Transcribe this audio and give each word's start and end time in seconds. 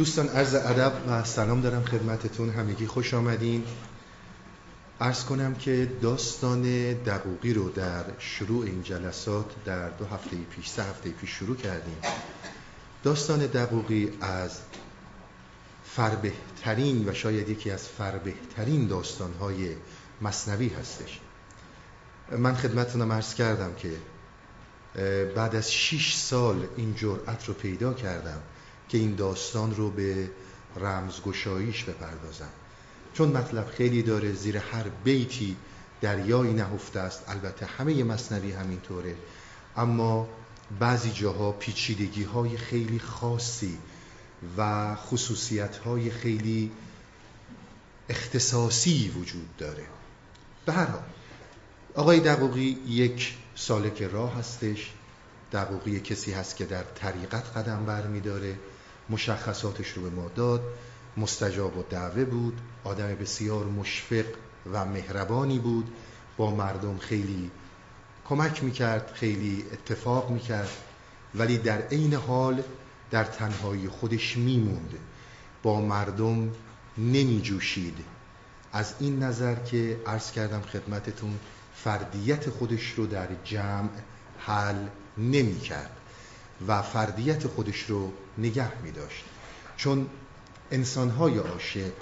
دوستان 0.00 0.28
عرض 0.28 0.54
ادب 0.54 0.92
و 1.08 1.24
سلام 1.24 1.60
دارم 1.60 1.84
خدمتتون. 1.84 2.50
همگی 2.50 2.86
خوش 2.86 3.14
آمدین. 3.14 3.64
عرض 5.00 5.24
کنم 5.24 5.54
که 5.54 5.92
داستان 6.02 6.62
دقوقی 6.92 7.54
رو 7.54 7.68
در 7.68 8.04
شروع 8.18 8.64
این 8.64 8.82
جلسات 8.82 9.46
در 9.64 9.88
دو 9.88 10.04
هفته 10.04 10.36
پیش 10.36 10.68
سه 10.68 10.82
هفته 10.82 11.10
پیش 11.10 11.30
شروع 11.30 11.56
کردیم. 11.56 11.96
داستان 13.02 13.38
دقوقی 13.38 14.08
از 14.20 14.58
فربهترین 15.84 17.08
و 17.08 17.14
شاید 17.14 17.48
یکی 17.48 17.70
از 17.70 17.88
فربهترین 17.88 18.86
داستانهای 18.86 19.76
مصنوی 20.22 20.68
هستش. 20.68 21.20
من 22.38 22.54
خدمتتونم 22.54 23.12
عرض 23.12 23.34
کردم 23.34 23.74
که 23.74 23.92
بعد 25.34 25.54
از 25.54 25.72
6 25.72 26.14
سال 26.14 26.66
این 26.76 26.94
جرأت 26.94 27.48
رو 27.48 27.54
پیدا 27.54 27.92
کردم. 27.94 28.40
که 28.90 28.98
این 28.98 29.14
داستان 29.14 29.76
رو 29.76 29.90
به 29.90 30.30
رمزگشاییش 30.76 31.84
بپردازم. 31.84 32.48
چون 33.14 33.28
مطلب 33.28 33.66
خیلی 33.66 34.02
داره 34.02 34.32
زیر 34.32 34.56
هر 34.56 34.88
بیتی 35.04 35.56
دریایی 36.00 36.52
نهفته 36.52 37.00
است. 37.00 37.24
البته 37.28 37.66
همه 37.66 38.04
مصنوی 38.04 38.52
همینطوره. 38.52 39.14
اما 39.76 40.28
بعضی 40.80 41.10
جاها 41.10 41.52
پیچیدگی 41.52 42.22
های 42.22 42.56
خیلی 42.56 42.98
خاصی 42.98 43.78
و 44.56 44.94
خصوصیت 44.94 45.76
های 45.76 46.10
خیلی 46.10 46.72
اختصاصی 48.08 49.14
وجود 49.16 49.56
داره. 49.56 49.84
به 50.66 50.72
هر 50.72 50.86
حال 50.86 51.02
آقای 51.94 52.20
دقوقی 52.20 52.78
یک 52.86 53.34
سالک 53.54 54.02
راه 54.02 54.38
هستش. 54.38 54.92
دقوقی 55.52 56.00
کسی 56.00 56.32
هست 56.32 56.56
که 56.56 56.64
در 56.64 56.82
طریقت 56.82 57.56
قدم 57.56 57.84
بر 57.86 58.06
میداره 58.06 58.58
مشخصاتش 59.10 59.88
رو 59.88 60.02
به 60.02 60.10
ما 60.10 60.28
داد. 60.28 60.62
مستجاب 61.16 61.78
و 61.78 61.82
دعوه 61.90 62.24
بود. 62.24 62.60
آدم 62.84 63.14
بسیار 63.14 63.64
مشفق 63.64 64.24
و 64.72 64.84
مهربانی 64.84 65.58
بود. 65.58 65.92
با 66.36 66.50
مردم 66.54 66.98
خیلی 66.98 67.50
کمک 68.24 68.64
می‌کرد 68.64 69.12
خیلی 69.14 69.64
اتفاق 69.72 70.30
می‌کرد. 70.30 70.70
ولی 71.34 71.58
در 71.58 71.82
عین 71.82 72.14
حال 72.14 72.62
در 73.10 73.24
تنهایی 73.24 73.88
خودش 73.88 74.36
میموند. 74.36 74.94
با 75.62 75.80
مردم 75.80 76.50
نمیجوشید. 76.98 77.98
از 78.72 78.94
این 79.00 79.22
نظر 79.22 79.54
که 79.54 80.00
عرض 80.06 80.30
کردم 80.30 80.60
خدمتتون 80.60 81.38
فردیت 81.74 82.50
خودش 82.50 82.92
رو 82.92 83.06
در 83.06 83.28
جمع 83.44 83.88
حل 84.38 84.86
نمی 85.18 85.60
کرد 85.60 85.96
و 86.68 86.82
فردیت 86.82 87.46
خودش 87.46 87.82
رو 87.82 88.12
نگه 88.38 88.82
می 88.82 88.92
داشت. 88.92 89.24
چون 89.76 90.06
انسانهای 90.70 91.38
عاشق 91.38 91.92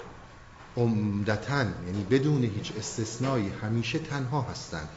عمدتا 0.77 1.59
یعنی 1.59 2.03
بدون 2.09 2.43
هیچ 2.43 2.73
استثنایی 2.77 3.49
همیشه 3.61 3.99
تنها 3.99 4.41
هستند. 4.41 4.89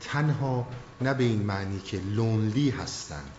تنها 0.00 0.66
نه 1.00 1.14
به 1.14 1.24
این 1.24 1.42
معنی 1.42 1.80
که 1.80 2.00
لونلی 2.00 2.70
هستند. 2.70 3.30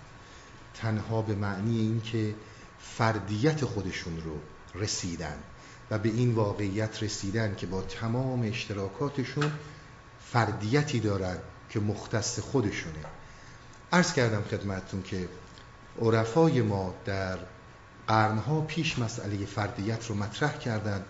تنها 0.73 1.21
به 1.21 1.35
معنی 1.35 1.79
این 1.79 2.01
که 2.01 2.35
فردیت 2.79 3.65
خودشون 3.65 4.21
رو 4.21 4.39
رسیدن 4.81 5.37
و 5.91 5.97
به 5.97 6.09
این 6.09 6.35
واقعیت 6.35 7.03
رسیدن 7.03 7.55
که 7.55 7.67
با 7.67 7.81
تمام 7.81 8.41
اشتراکاتشون 8.41 9.51
فردیتی 10.31 10.99
دارن 10.99 11.37
که 11.69 11.79
مختص 11.79 12.39
خودشونه. 12.39 13.05
عرض 13.91 14.13
کردم 14.13 14.41
خدمتتون 14.41 15.03
که 15.03 15.27
عرفای 16.01 16.61
ما 16.61 16.93
در 17.05 17.37
قرنها 18.07 18.61
پیش 18.61 18.99
مسئله 18.99 19.45
فردیت 19.45 20.05
رو 20.05 20.15
مطرح 20.15 20.57
کردند 20.57 21.05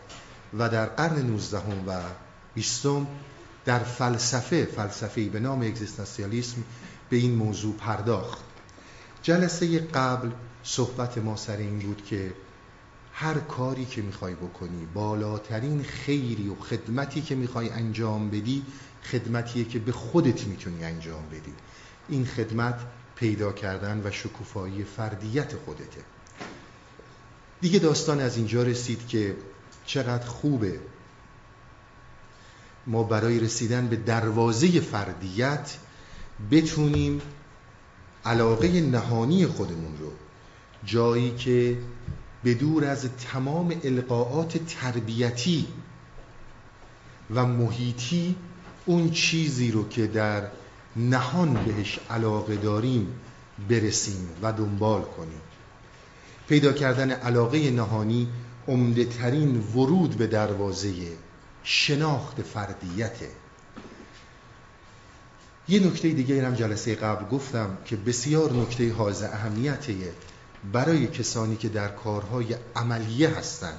و 0.57 0.69
در 0.69 0.85
قرن 0.85 1.19
19 1.19 1.57
و 1.87 2.01
20 2.53 2.85
در 3.65 3.79
فلسفه 3.79 4.65
فلسفه‌ای 4.65 5.29
به 5.29 5.39
نام 5.39 5.61
اگزیستانسیالیسم 5.61 6.63
به 7.09 7.17
این 7.17 7.35
موضوع 7.35 7.75
پرداخت. 7.75 8.39
جلسه 9.23 9.79
قبل 9.79 10.29
صحبت 10.63 11.17
ما 11.17 11.35
سر 11.35 11.57
این 11.57 11.79
بود 11.79 12.05
که 12.05 12.33
هر 13.13 13.33
کاری 13.33 13.85
که 13.85 14.01
می‌خوای 14.01 14.33
بکنی 14.33 14.85
بالاترین 14.93 15.83
خیری 15.83 16.49
و 16.49 16.55
خدمتی 16.55 17.21
که 17.21 17.35
می‌خوای 17.35 17.69
انجام 17.69 18.29
بدی 18.29 18.65
خدمتیه 19.11 19.65
که 19.65 19.79
به 19.79 19.91
خودت 19.91 20.47
می‌تونی 20.47 20.83
انجام 20.83 21.25
بدی. 21.31 21.53
این 22.09 22.25
خدمت 22.25 22.79
پیدا 23.19 23.51
کردن 23.51 24.01
و 24.05 24.11
شکوفایی 24.11 24.83
فردیت 24.83 25.55
خودته. 25.65 26.01
دیگه 27.61 27.79
داستان 27.79 28.19
از 28.19 28.37
اینجا 28.37 28.63
رسید 28.63 29.07
که 29.07 29.35
چقدر 29.85 30.25
خوبه 30.25 30.79
ما 32.87 33.03
برای 33.03 33.39
رسیدن 33.39 33.87
به 33.87 33.95
دروازه 33.95 34.79
فردیت 34.79 35.77
بتونیم 36.51 37.21
علاقه 38.25 38.81
نهانی 38.81 39.47
خودمون 39.47 39.97
رو 39.99 40.11
جایی 40.85 41.35
که 41.35 41.77
بدور 42.45 42.85
از 42.85 43.09
تمام 43.15 43.81
القاعات 43.83 44.57
تربیتی 44.57 45.67
و 47.35 47.45
محیطی 47.45 48.35
اون 48.85 49.11
چیزی 49.11 49.71
رو 49.71 49.89
که 49.89 50.07
در 50.07 50.47
نهان 50.99 51.53
بهش 51.53 51.99
علاقه 52.09 52.55
داریم 52.55 53.07
برسیم 53.69 54.29
و 54.41 54.53
دنبال 54.53 55.01
کنیم. 55.01 55.41
پیدا 56.47 56.73
کردن 56.73 57.11
علاقه 57.11 57.71
نهانی 57.71 58.27
عمده 58.67 59.05
ترین 59.05 59.59
ورود 59.75 60.15
به 60.15 60.27
دروازه 60.27 60.93
شناخت 61.63 62.41
فردیته 62.41 63.29
یه 65.69 65.79
نکته 65.79 66.09
دیگه 66.09 66.47
هم 66.47 66.53
جلسه 66.53 66.95
قبل 66.95 67.25
گفتم 67.25 67.77
که 67.85 67.95
بسیار 67.95 68.53
نکته 68.53 68.93
حائز 68.93 69.23
اهمیته 69.23 69.93
برای 70.73 71.07
کسانی 71.07 71.55
که 71.55 71.69
در 71.69 71.87
کارهای 71.87 72.55
عملیه 72.75 73.29
هستن 73.29 73.73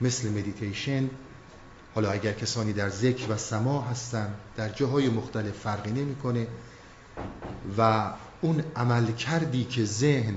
مثل 0.00 0.28
مدیتیشن 0.28 1.10
حالا 1.94 2.10
اگر 2.10 2.32
کسانی 2.32 2.72
در 2.72 2.88
ذکر 2.88 3.32
و 3.32 3.36
سما 3.36 3.80
هستن 3.80 4.34
در 4.56 4.68
جاهای 4.68 5.08
مختلف 5.08 5.58
فرقی 5.58 5.90
نمی‌کنه 5.90 6.46
و 7.78 8.10
اون 8.40 8.64
عمل 8.76 9.12
کردی 9.12 9.64
که 9.64 9.84
ذهن 9.84 10.34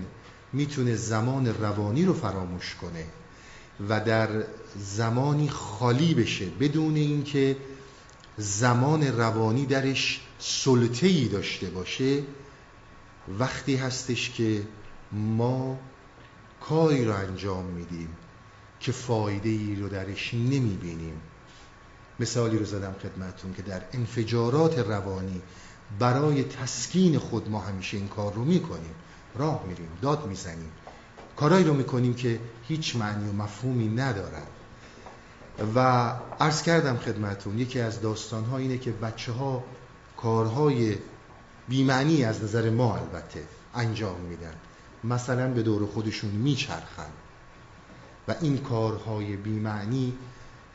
می‌تونه 0.54 0.96
زمان 0.96 1.48
روانی 1.48 2.06
رو 2.06 2.14
فراموش 2.14 2.76
کنه 2.76 3.06
و 3.90 4.00
در 4.00 4.30
زمانی 4.78 5.50
خالی 5.50 6.14
بشه 6.14 6.46
بدون 6.46 6.96
اینکه 6.96 7.58
زمان 8.38 9.04
روانی 9.04 9.66
درش 9.66 10.22
سلطه 10.40 11.08
ای 11.08 11.28
داشته 11.28 11.70
باشه 11.70 12.24
وقتی 13.40 13.76
هستش 13.76 14.30
که 14.30 14.64
ما 15.12 15.80
کاری 16.62 17.06
رو 17.06 17.14
انجام 17.14 17.66
میدیم 17.66 18.10
که 18.80 18.92
فایده 18.92 19.50
ای 19.50 19.76
رو 19.76 19.90
درش 19.90 20.34
نمی‌بینیم. 20.34 21.22
مثالی 22.20 22.58
رو 22.58 22.66
زدم 22.66 22.96
خدمتون 23.02 23.54
که 23.54 23.62
در 23.62 23.82
انفجارات 23.94 24.80
روانی 24.80 25.42
برای 26.00 26.44
تسکین 26.44 27.20
خود 27.20 27.50
ما 27.50 27.60
همیشه 27.60 27.98
این 27.98 28.08
کار 28.08 28.34
رو 28.34 28.46
می‌کنیم. 28.46 28.96
راه 29.36 29.64
میریم 29.68 29.90
داد 30.02 30.26
می‌زنیم. 30.26 30.72
کارایی 31.36 31.66
رو 31.66 31.74
می‌کنیم 31.74 32.14
که 32.14 32.40
هیچ 32.68 32.96
معنی 32.96 33.30
و 33.30 33.34
مفهومی 33.34 33.88
ندارد 33.88 34.48
و 35.76 35.80
عرض 36.40 36.62
کردم 36.62 36.98
خدمتون 36.98 37.60
یکی 37.60 37.80
از 37.80 38.02
داستانها 38.02 38.58
اینه 38.58 38.78
که 38.78 38.92
بچه 38.92 39.32
ها 39.32 39.64
کارهای 40.18 40.98
بیمعنی 41.68 42.24
از 42.24 42.44
نظر 42.44 42.70
ما 42.70 42.96
البته 42.98 43.44
انجام 43.76 44.22
میدن. 44.22 44.54
مثلا 45.04 45.54
به 45.54 45.64
دور 45.64 45.86
خودشون 45.86 46.30
میچرخن. 46.30 47.10
و 48.28 48.36
این 48.42 48.58
کارهای 48.58 49.36
بیمعنی 49.36 50.14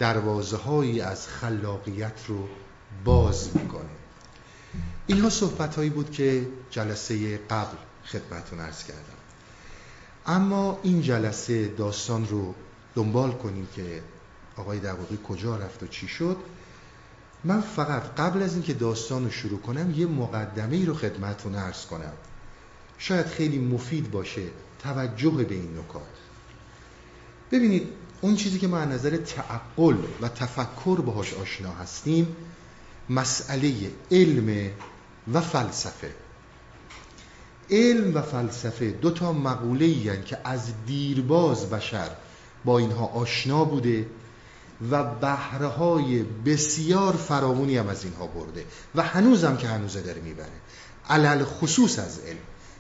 دروازه 0.02 0.56
هایی 0.56 1.00
از 1.00 1.28
خلاقیت 1.28 2.26
رو 2.28 2.48
باز 3.04 3.56
می‌کنه. 3.56 3.90
اینها 5.06 5.30
صحبت 5.30 5.76
هایی 5.76 5.90
بود 5.90 6.10
که 6.10 6.46
جلسه 6.70 7.36
قبل 7.36 7.76
خدمتون 8.04 8.60
ارز 8.60 8.84
کردم. 8.84 9.20
اما 10.26 10.80
این 10.82 11.02
جلسه 11.02 11.68
داستان 11.68 12.28
رو 12.28 12.54
دنبال 12.94 13.32
کنیم 13.32 13.68
که 13.76 14.02
آقای 14.56 14.78
دقوقی 14.78 15.18
کجا 15.28 15.56
رفت 15.56 15.82
و 15.82 15.86
چی 15.86 16.08
شد. 16.08 16.36
من 17.44 17.60
فقط 17.60 18.02
قبل 18.02 18.42
از 18.42 18.52
اینکه 18.54 18.74
داستان 18.74 19.24
رو 19.24 19.30
شروع 19.30 19.60
کنم 19.60 19.90
یه 19.90 20.06
مقدمه 20.06 20.76
ای 20.76 20.86
رو 20.86 20.94
خدمتون 20.94 21.54
ارز 21.54 21.86
کنم. 21.86 22.12
شاید 22.98 23.26
خیلی 23.26 23.58
مفید 23.58 24.10
باشه 24.10 24.42
توجه 24.78 25.30
به 25.30 25.54
این 25.54 25.78
نکات. 25.78 26.02
ببینید 27.52 27.88
اون 28.24 28.36
چیزی 28.36 28.58
که 28.58 28.68
ما 28.68 28.78
از 28.78 28.88
نظر 28.88 29.16
تعقل 29.16 29.96
و 30.20 30.28
تفکر 30.28 31.00
باهاش 31.00 31.34
آشنا 31.34 31.72
هستیم 31.72 32.36
مسئله 33.10 33.74
علم 34.10 34.70
و 35.32 35.40
فلسفه. 35.40 36.10
علم 37.70 38.14
و 38.14 38.22
فلسفه 38.22 38.90
دو 38.90 39.10
تا 39.10 39.32
مقوله 39.32 40.22
که 40.22 40.38
از 40.44 40.72
دیرباز 40.86 41.70
بشر 41.70 42.10
با 42.64 42.78
اینها 42.78 43.06
آشنا 43.06 43.64
بوده 43.64 44.06
و 44.90 45.04
بهره 45.04 46.24
بسیار 46.46 47.12
فراوانی 47.12 47.76
هم 47.76 47.88
از 47.88 48.04
اینها 48.04 48.26
برده 48.26 48.64
و 48.94 49.02
هنوزم 49.02 49.56
که 49.56 49.68
هنوزه 49.68 50.00
داره 50.00 50.20
می‌بره. 50.20 50.60
علل 51.08 51.44
خصوص 51.44 51.98
از 51.98 52.18
علم. 52.18 52.38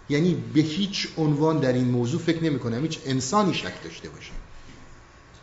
یعنی 0.08 0.34
به 0.54 0.60
هیچ 0.60 1.08
عنوان 1.16 1.58
در 1.58 1.72
این 1.72 1.88
موضوع 1.88 2.20
فکر 2.20 2.44
نمی 2.44 2.58
کنم 2.58 2.82
هیچ 2.82 2.98
انسانی 3.06 3.54
شک 3.54 3.84
داشته 3.84 4.08
باشه 4.08 4.32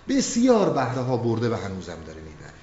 بسیار 0.10 0.70
بهره 0.70 1.02
ها 1.02 1.18
برده 1.18 1.50
و 1.50 1.54
هنوزم 1.54 1.98
داره 2.08 2.22
می‌بره. 2.22 2.54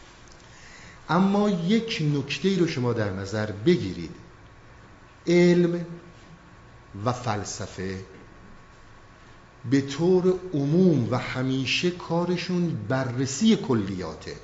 اما 1.09 1.51
یک 1.51 2.03
نکته 2.15 2.59
رو 2.59 2.67
شما 2.67 2.93
در 2.93 3.11
نظر 3.11 3.51
بگیرید. 3.51 4.11
علم 5.27 5.87
و 7.05 7.13
فلسفه 7.13 8.05
به 9.71 9.81
طور 9.81 10.35
عموم 10.55 11.09
و 11.11 11.19
همیشه 11.19 11.91
کارشون 11.91 12.79
بررسی 12.89 13.57
کلیاته. 13.57 14.37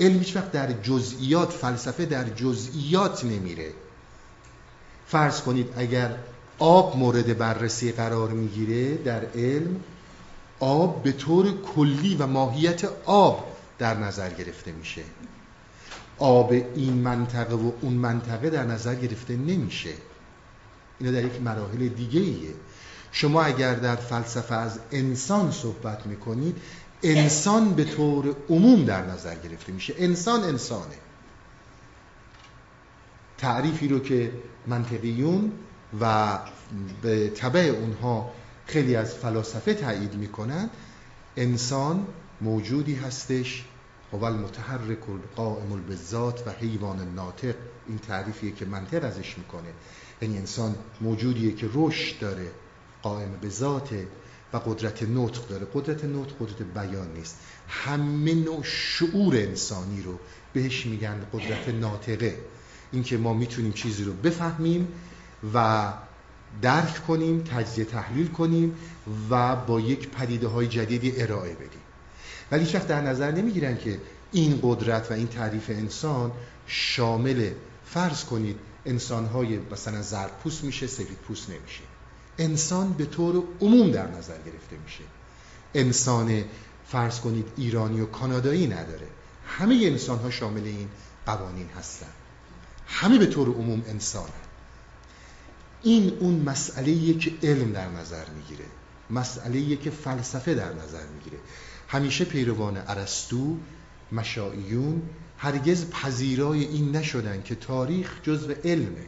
علم 0.00 0.18
هیچ 0.18 0.36
وقت 0.36 0.52
در 0.52 0.72
جزئیات 0.72 1.50
فلسفه 1.50 2.06
در 2.06 2.24
جزئیات 2.24 3.24
نمیره. 3.24 3.72
فرض 5.06 5.40
کنید 5.40 5.68
اگر 5.76 6.16
آب 6.58 6.96
مورد 6.96 7.38
بررسی 7.38 7.92
قرار 7.92 8.30
می‌گیره 8.30 8.94
در 8.94 9.24
علم 9.24 9.80
آب 10.62 11.02
به 11.02 11.12
طور 11.12 11.62
کلی 11.62 12.14
و 12.14 12.26
ماهیت 12.26 12.84
آب 13.04 13.56
در 13.78 13.94
نظر 13.94 14.30
گرفته 14.30 14.72
میشه. 14.72 15.02
آب 16.18 16.52
این 16.52 16.92
منطقه 16.92 17.54
و 17.54 17.72
اون 17.80 17.92
منطقه 17.92 18.50
در 18.50 18.64
نظر 18.64 18.94
گرفته 18.94 19.36
نمیشه. 19.36 19.92
اینا 21.00 21.12
در 21.12 21.24
یک 21.24 21.42
مراحل 21.42 21.88
دیگه 21.88 22.20
ایه. 22.20 22.54
شما 23.12 23.42
اگر 23.42 23.74
در 23.74 23.96
فلسفه 23.96 24.54
از 24.54 24.78
انسان 24.92 25.50
صحبت 25.50 26.06
می‌کنید 26.06 26.56
انسان 27.02 27.74
به 27.74 27.84
طور 27.84 28.36
عموم 28.50 28.84
در 28.84 29.06
نظر 29.06 29.34
گرفته 29.34 29.72
میشه. 29.72 29.94
انسان 29.98 30.42
انسانه. 30.44 30.96
تعریفی 33.38 33.88
رو 33.88 33.98
که 33.98 34.32
منطقیون 34.66 35.52
و 36.00 36.38
به 37.02 37.28
طبع 37.28 37.60
اونها 37.60 38.30
خیلی 38.66 38.96
از 38.96 39.14
فلاسفه 39.14 39.74
تایید 39.74 40.14
می‌کنن 40.14 40.70
انسان 41.36 42.06
موجودی 42.40 42.94
هستش 42.94 43.64
هو 44.12 44.24
المتحرک 44.24 44.98
قائم 45.36 45.82
بالذات 45.88 46.42
و 46.46 46.50
حیوان 46.50 47.14
ناطق. 47.14 47.54
این 47.88 47.98
تعریفیه 47.98 48.52
که 48.52 48.64
منطق 48.64 49.04
ازش 49.04 49.38
می‌کنه. 49.38 49.68
یعنی 50.22 50.38
انسان 50.38 50.74
موجودیه 51.00 51.54
که 51.54 51.68
رشد 51.74 52.18
داره 52.18 52.50
قائم 53.02 53.30
به 53.40 53.48
ذاته 53.48 54.06
و 54.52 54.56
قدرت 54.56 55.02
نطق 55.02 55.48
داره. 55.48 55.66
قدرت 55.74 56.04
نطق 56.04 56.32
قدرت 56.40 56.62
بیان 56.62 57.12
نیست. 57.12 57.38
همه 57.68 58.34
نوع 58.34 58.62
شعور 58.62 59.36
انسانی 59.36 60.02
رو 60.02 60.18
بهش 60.52 60.86
میگن 60.86 61.26
قدرت 61.32 61.68
ناطقه. 61.68 62.38
اینکه 62.92 63.18
ما 63.18 63.34
می‌تونیم 63.34 63.72
چیزی 63.72 64.04
رو 64.04 64.12
بفهمیم 64.12 64.88
و 65.54 65.92
درک 66.62 67.06
کنیم 67.06 67.42
تجزیه 67.42 67.84
تحلیل 67.84 68.28
کنیم 68.28 68.74
و 69.30 69.56
با 69.56 69.80
یک 69.80 70.08
پدیده 70.08 70.48
های 70.48 70.66
جدیدی 70.66 71.22
ارائه 71.22 71.54
بدیم. 71.54 71.82
ولی 72.50 72.66
شخص 72.66 72.86
در 72.86 73.00
نظر 73.00 73.30
نمی‌گیرن 73.30 73.78
که 73.78 74.00
این 74.32 74.58
قدرت 74.62 75.10
و 75.10 75.14
این 75.14 75.26
تعریف 75.26 75.70
انسان 75.70 76.32
شامل 76.66 77.50
فرض 77.86 78.24
کنید 78.24 78.56
انسان 78.86 79.26
های 79.26 79.58
مثلا 79.72 80.02
زرد 80.02 80.30
میشه 80.62 80.86
سفید 80.86 81.18
پوست 81.28 81.50
نمیشه. 81.50 81.82
انسان 82.38 82.92
به 82.92 83.06
طور 83.06 83.44
عموم 83.60 83.90
در 83.90 84.06
نظر 84.06 84.36
گرفته 84.36 84.76
میشه. 84.84 85.04
انسان 85.74 86.44
فرض 86.88 87.20
کنید 87.20 87.46
ایرانی 87.56 88.00
و 88.00 88.06
کانادایی 88.06 88.66
نداره. 88.66 89.06
همه 89.46 89.80
انسان 89.82 90.18
ها 90.18 90.30
شامل 90.30 90.64
این 90.64 90.88
قوانین 91.26 91.68
هستن. 91.78 92.06
همه 92.86 93.18
به 93.18 93.26
طور 93.26 93.48
عموم 93.48 93.82
انسان 93.88 94.28
این 95.82 96.12
اون 96.20 96.34
مسئله 96.34 97.14
که 97.14 97.32
علم 97.42 97.72
در 97.72 97.88
نظر 97.88 98.24
می‌گیره. 98.36 98.64
مسئله 99.10 99.76
که 99.76 99.90
فلسفه 99.90 100.54
در 100.54 100.72
نظر 100.72 101.06
می‌گیره. 101.14 101.38
همیشه 101.88 102.24
پیروان 102.24 102.82
ارسطو 102.86 103.56
مشاییون 104.12 105.02
هرگز 105.38 105.90
پذیرای 105.90 106.64
این 106.64 106.96
نشدن 106.96 107.42
که 107.42 107.54
تاریخ 107.54 108.20
جزو 108.22 108.52
علمه. 108.64 109.06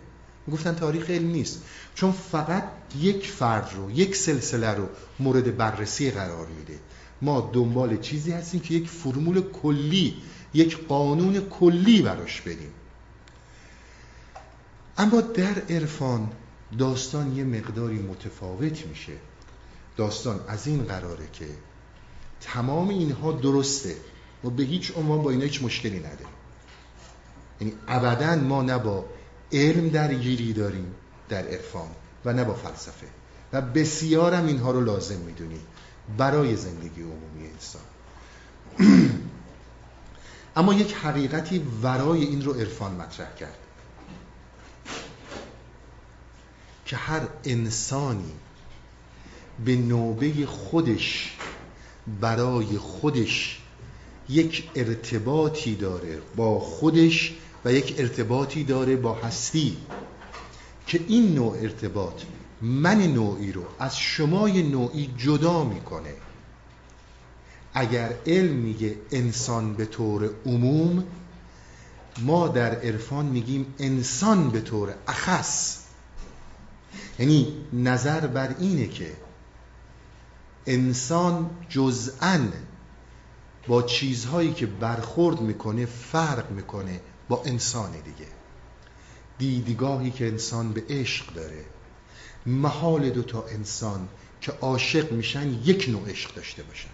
گفتن 0.53 0.75
تاریخ 0.75 1.11
علم 1.11 1.31
نیست. 1.31 1.63
چون 1.95 2.13
فقط 2.13 2.65
یک 3.01 3.27
فرد 3.27 3.71
رو 3.77 3.91
یک 3.91 4.17
سلسله 4.17 4.71
رو 4.71 4.89
مورد 5.19 5.57
بررسی 5.57 6.11
قرار 6.11 6.47
میده. 6.47 6.79
ما 7.23 7.51
دنبال 7.53 7.97
چیزی 7.97 8.33
هستیم 8.33 8.61
که 8.61 8.75
یک 8.75 8.89
فرمول 8.89 9.41
کلی 9.41 10.17
یک 10.55 10.87
قانون 10.87 11.41
کلی 11.41 12.03
براش 12.03 12.41
بدیم 12.41 12.71
اما 14.99 15.21
در 15.21 15.63
عرفان 15.71 16.31
داستان 16.79 17.37
یه 17.37 17.45
مقداری 17.45 17.99
متفاوت 17.99 18.87
میشه. 18.87 19.13
داستان 19.97 20.41
از 20.49 20.67
این 20.67 20.85
قراره 20.85 21.29
که 21.33 21.47
تمام 22.41 22.89
اینها 22.89 23.33
درسته. 23.33 23.97
و 24.45 24.51
به 24.51 24.63
هیچ 24.63 24.93
عنوان 24.97 25.23
با 25.23 25.31
اینا 25.31 25.45
هیچ 25.45 25.63
مشکلی 25.63 25.99
نداریم. 25.99 26.27
یعنی 27.61 27.73
ابدا 27.89 28.37
ما 28.37 28.63
نه 28.63 28.79
با 28.79 29.05
علم 29.53 29.89
درگیری 29.89 30.53
داریم 30.53 30.95
در 31.29 31.47
عرفان 31.47 31.89
و 32.25 32.33
نه 32.33 32.45
با 32.45 32.55
فلسفه. 32.55 33.07
و 33.53 33.63
بسیارم 33.63 34.47
اینها 34.47 34.71
رو 34.71 34.81
لازم 34.81 35.19
می‌دونیم 35.19 35.61
برای 36.19 36.57
زندگی 36.57 37.03
عمومی 37.03 37.49
انسان. 37.53 37.83
اما 40.57 40.75
یک 40.75 40.95
حقیقتی 40.95 41.67
ورای 41.83 42.25
این 42.25 42.45
رو 42.45 42.53
عرفان 42.53 42.95
مطرح 42.95 43.35
کرد. 43.35 43.59
که 46.95 47.01
هر 47.01 47.23
انسانی 47.45 48.33
به 49.65 49.77
نوبه 49.77 50.47
خودش 50.47 51.37
برای 52.21 52.79
خودش 52.79 53.59
یک 54.29 54.69
ارتباطی 54.75 55.75
داره 55.75 56.19
با 56.37 56.61
خودش 56.61 57.35
و 57.65 57.73
یک 57.73 57.95
ارتباطی 57.99 58.65
داره 58.65 58.97
با 58.97 59.15
هستی 59.15 59.77
که 60.87 61.01
این 61.09 61.35
نوع 61.35 61.57
ارتباط 61.61 62.23
من 62.63 63.03
نوعی 63.03 63.53
رو 63.53 63.65
از 63.79 63.99
شمای 63.99 64.63
نوعی 64.63 65.15
جدا 65.19 65.65
می‌کنه. 65.65 66.15
اگر 67.75 68.13
علم 68.27 68.55
میگه 68.55 68.97
انسان 69.11 69.75
به 69.75 69.85
طور 69.85 70.31
عموم 70.47 71.05
ما 72.19 72.49
در 72.49 72.75
عرفان 72.75 73.27
میگیم 73.27 73.75
انسان 73.79 74.51
به 74.51 74.61
طور 74.61 74.95
اخص. 75.09 75.84
یعنی 77.19 77.53
نظر 77.73 78.27
بر 78.27 78.55
اینه 78.59 78.87
که 78.87 79.17
انسان 80.67 81.51
جزءا 81.69 82.41
با 83.67 83.83
چیزهایی 83.83 84.53
که 84.53 84.67
برخورد 84.67 85.41
می‌کنه 85.41 85.87
فرق 85.87 86.51
می‌کنه 86.51 87.01
با 87.29 87.43
انسان 87.45 87.91
دیگه. 87.91 88.31
دیدگاهی 89.39 90.11
که 90.11 90.27
انسان 90.27 90.73
به 90.73 90.83
عشق 90.89 91.35
داره 91.35 91.65
محال 92.47 93.11
دو 93.11 93.23
تا 93.23 93.45
انسان 93.47 94.09
که 94.41 94.53
عاشق 94.53 95.13
میشن 95.13 95.49
یک 95.65 95.89
نوع 95.89 96.11
عشق 96.11 96.35
داشته 96.35 96.63
باشن. 96.63 96.89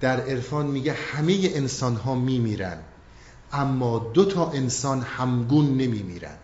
در 0.00 0.20
عرفان 0.20 0.66
میگه 0.66 0.92
همه 0.92 1.38
انسان 1.42 1.96
ها 1.96 2.14
میمیرن 2.14 2.78
اما 3.52 3.98
دو 3.98 4.24
تا 4.24 4.50
انسان 4.50 5.00
همگون 5.00 5.76
نمیمیرن. 5.76 6.36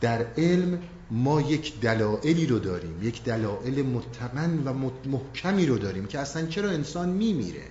در 0.00 0.26
علم 0.36 0.82
ما 1.10 1.40
یک 1.40 1.80
دلایلی 1.80 2.46
رو 2.46 2.58
داریم 2.58 3.02
یک 3.02 3.24
دلایل 3.24 3.86
متقن 3.86 4.62
و 4.64 4.90
محکمی 5.06 5.66
رو 5.66 5.78
داریم 5.78 6.06
که 6.06 6.18
اصلا 6.18 6.46
چرا 6.46 6.70
انسان 6.70 7.08
میمیره؟ 7.08 7.68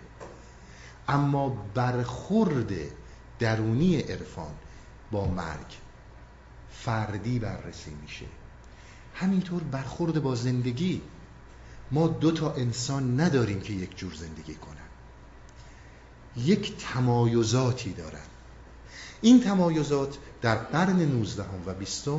اما 1.08 1.50
برخورد 1.74 2.72
درونی 3.40 4.00
عرفان 4.00 4.52
با 5.12 5.28
مرگ 5.28 5.78
فردی 6.72 7.40
بررسی 7.40 7.92
میشه. 8.02 8.26
همینطور 9.14 9.64
برخورد 9.64 10.22
با 10.22 10.36
زندگی. 10.36 11.02
ما 11.92 12.08
دو 12.08 12.32
تا 12.32 12.54
انسان 12.54 13.22
نداریم 13.22 13.62
که 13.62 13.74
یک 13.74 13.98
جور 13.98 14.14
زندگی 14.14 14.56
کنن. 14.56 14.76
یک 16.38 16.78
تمایزاتی 16.78 17.94
دارن. 17.94 18.26
این 19.26 19.42
تمایزات 19.42 20.18
در 20.42 20.56
قرن 20.56 21.02
19 21.02 21.44
و 21.66 21.74
20 21.74 22.10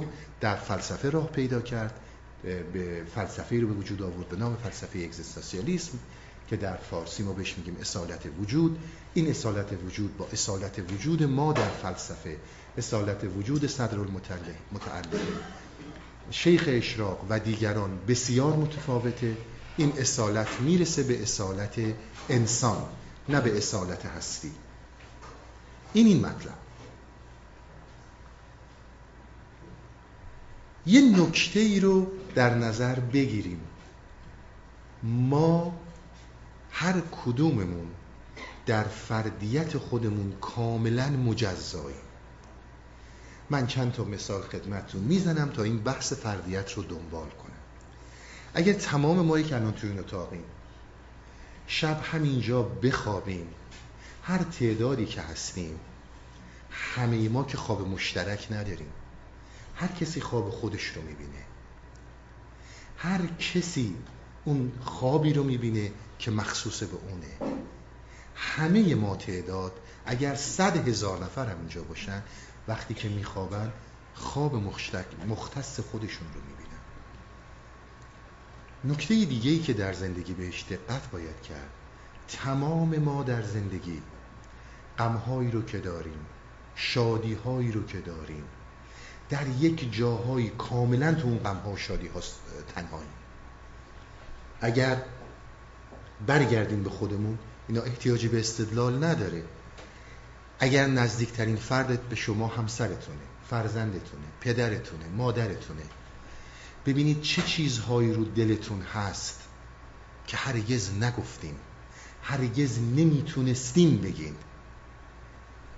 در 0.41 0.57
فلسفه 0.57 1.11
راه 1.11 1.27
پیدا 1.27 1.61
کرد 1.61 1.95
به 2.73 3.03
فلسفه 3.15 3.61
رو 3.61 3.69
به 3.69 3.75
وجود 3.75 4.03
آورد 4.03 4.29
به 4.29 4.37
نام 4.37 4.57
فلسفه 4.57 4.99
اگزیستانسیالیسم 4.99 5.93
که 6.49 6.57
در 6.57 6.77
فارسی 6.77 7.23
ما 7.23 7.33
بهش 7.33 7.59
میگیم 7.59 7.77
اصالت 7.81 8.21
وجود. 8.41 8.79
این 9.15 9.31
اصالت 9.31 9.67
وجود 9.87 10.17
با 10.17 10.29
اصالت 10.33 10.93
وجود 10.93 11.23
ما 11.23 11.53
در 11.53 11.69
فلسفه 11.69 12.37
اصالت 12.79 13.25
وجود 13.37 13.67
صدر 13.67 13.99
المتعلم 13.99 14.57
شیخ 16.31 16.65
اشراق 16.67 17.27
و 17.31 17.41
دیگران 17.41 17.99
بسیار 18.09 18.57
متفاوته. 18.57 19.37
این 19.77 19.93
اصالت 19.99 20.61
می‌رسه 20.61 21.03
به 21.03 21.23
اصالت 21.23 21.75
انسان 22.29 22.83
نه 23.29 23.41
به 23.41 23.57
اصالت 23.57 24.07
هستی. 24.07 24.51
این 25.93 26.07
این 26.07 26.27
مطلب. 26.27 26.66
یه 30.87 31.01
نکته 31.01 31.61
ای 31.61 31.81
رو 31.81 32.07
در 32.35 32.55
نظر 32.55 33.01
بگیریم. 33.01 33.61
ما 35.03 35.75
هر 36.71 37.01
کدوممون 37.01 37.87
در 38.67 38.85
فردیت 38.85 39.79
خودمون 39.79 40.33
کاملا 40.41 41.09
مجزاییم 41.09 42.01
من 43.51 43.67
چند 43.67 43.93
تا 43.93 44.05
مثال 44.05 44.43
خدمتتون 44.43 45.01
می‌زنم 45.03 45.49
تا 45.49 45.63
این 45.63 45.79
بحث 45.79 46.13
فردیت 46.13 46.73
رو 46.73 46.83
دنبال 46.83 47.29
کنم. 47.29 47.57
اگر 48.55 48.73
تمام 48.73 49.21
ما 49.21 49.41
که 49.41 49.57
الان 49.57 49.73
توی 49.73 49.91
این 49.91 49.99
اتاقیم 49.99 50.45
شب 51.67 52.01
همینجا 52.03 52.63
بخوابیم 52.63 53.47
هر 54.23 54.39
تعدادی 54.39 55.07
که 55.07 55.21
هستیم 55.21 55.81
همه 56.71 57.29
ما 57.29 57.45
که 57.45 57.57
خواب 57.57 57.89
مشترک 57.89 58.49
نداریم. 58.51 58.93
هر 59.77 59.89
کسی 59.89 60.21
خواب 60.21 60.51
خودش 60.51 60.87
رو 60.87 61.03
می‌بینه. 61.03 61.45
هر 62.97 63.27
کسی 63.27 63.97
اون 64.45 64.73
خوابی 64.85 65.33
رو 65.33 65.45
می‌بینه 65.45 65.93
که 66.19 66.31
مخصوص 66.31 66.83
به 66.83 66.97
اونه. 66.97 67.57
همه 68.35 68.95
ما 68.95 69.17
تعداد 69.17 69.73
اگر 70.07 70.35
صد 70.35 70.89
هزار 70.89 71.25
نفر 71.25 71.47
هم 71.47 71.59
اینجا 71.59 71.83
باشن 71.83 72.23
وقتی 72.69 72.95
که 72.95 73.09
میخوابن 73.09 73.73
خواب 74.15 74.55
مختص 75.27 75.81
خودشون 75.81 76.29
رو 76.35 76.41
می‌بینن. 76.41 76.67
نکته 78.85 79.25
دیگه 79.25 79.51
ای 79.51 79.59
که 79.59 79.73
در 79.73 79.93
زندگی 79.93 80.35
بهش 80.35 80.65
دقت 80.71 81.11
باید 81.11 81.43
کرد 81.43 81.71
تمام 82.29 82.99
ما 82.99 83.23
در 83.23 83.43
زندگی 83.43 84.03
غمهایی 84.99 85.51
رو 85.51 85.63
که 85.63 85.79
داریم 85.79 86.27
شادیهایی 86.75 87.73
رو 87.73 87.87
که 87.87 88.01
داریم 88.01 88.45
در 89.31 89.47
یک 89.47 89.97
جاهایی 89.97 90.53
کاملا 90.59 91.15
تو 91.15 91.29
اون 91.29 91.39
غمها 91.39 91.71
و 91.71 91.77
شادی 91.77 92.07
ها 92.07 92.21
تنهاییم 92.75 93.11
اگر 94.61 95.03
برگردیم 96.27 96.83
به 96.83 96.91
خودمون 96.91 97.39
اینا 97.69 97.83
احتیاجی 97.83 98.29
به 98.29 98.41
استدلال 98.41 99.05
نداره. 99.05 99.45
اگر 100.59 100.87
نزدیکترین 100.87 101.57
فردت 101.57 102.01
به 102.01 102.17
شما 102.17 102.47
همسرتونه 102.47 103.19
فرزندتونه 103.51 104.25
پدرتونه 104.41 105.09
مادرتونه 105.09 105.83
ببینید 106.87 107.23
چه 107.23 107.43
چیزهایی 107.43 108.13
رو 108.13 108.25
دلتون 108.25 108.83
هست 108.83 109.41
که 110.27 110.37
هرگز 110.37 110.91
نگفتیم 111.01 111.57
هرگز 112.23 112.79
نمی‌تونستیم 112.79 113.99
بگین. 113.99 114.35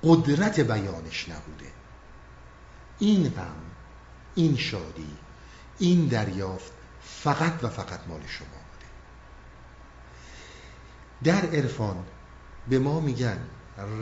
قدرت 0.03 0.61
بیانش 0.61 1.29
نبوده. 1.29 1.67
این 2.99 3.29
غم 3.29 3.57
این 4.35 4.57
شادی 4.57 5.17
این 5.79 6.07
دریافت 6.07 6.73
فقط 7.03 7.65
و 7.65 7.69
فقط 7.69 8.01
مال 8.09 8.21
شما 8.27 8.49
بوده 8.49 8.87
در 11.25 11.57
عرفان 11.57 12.05
به 12.69 12.79
ما 12.79 13.01
میگن 13.01 13.39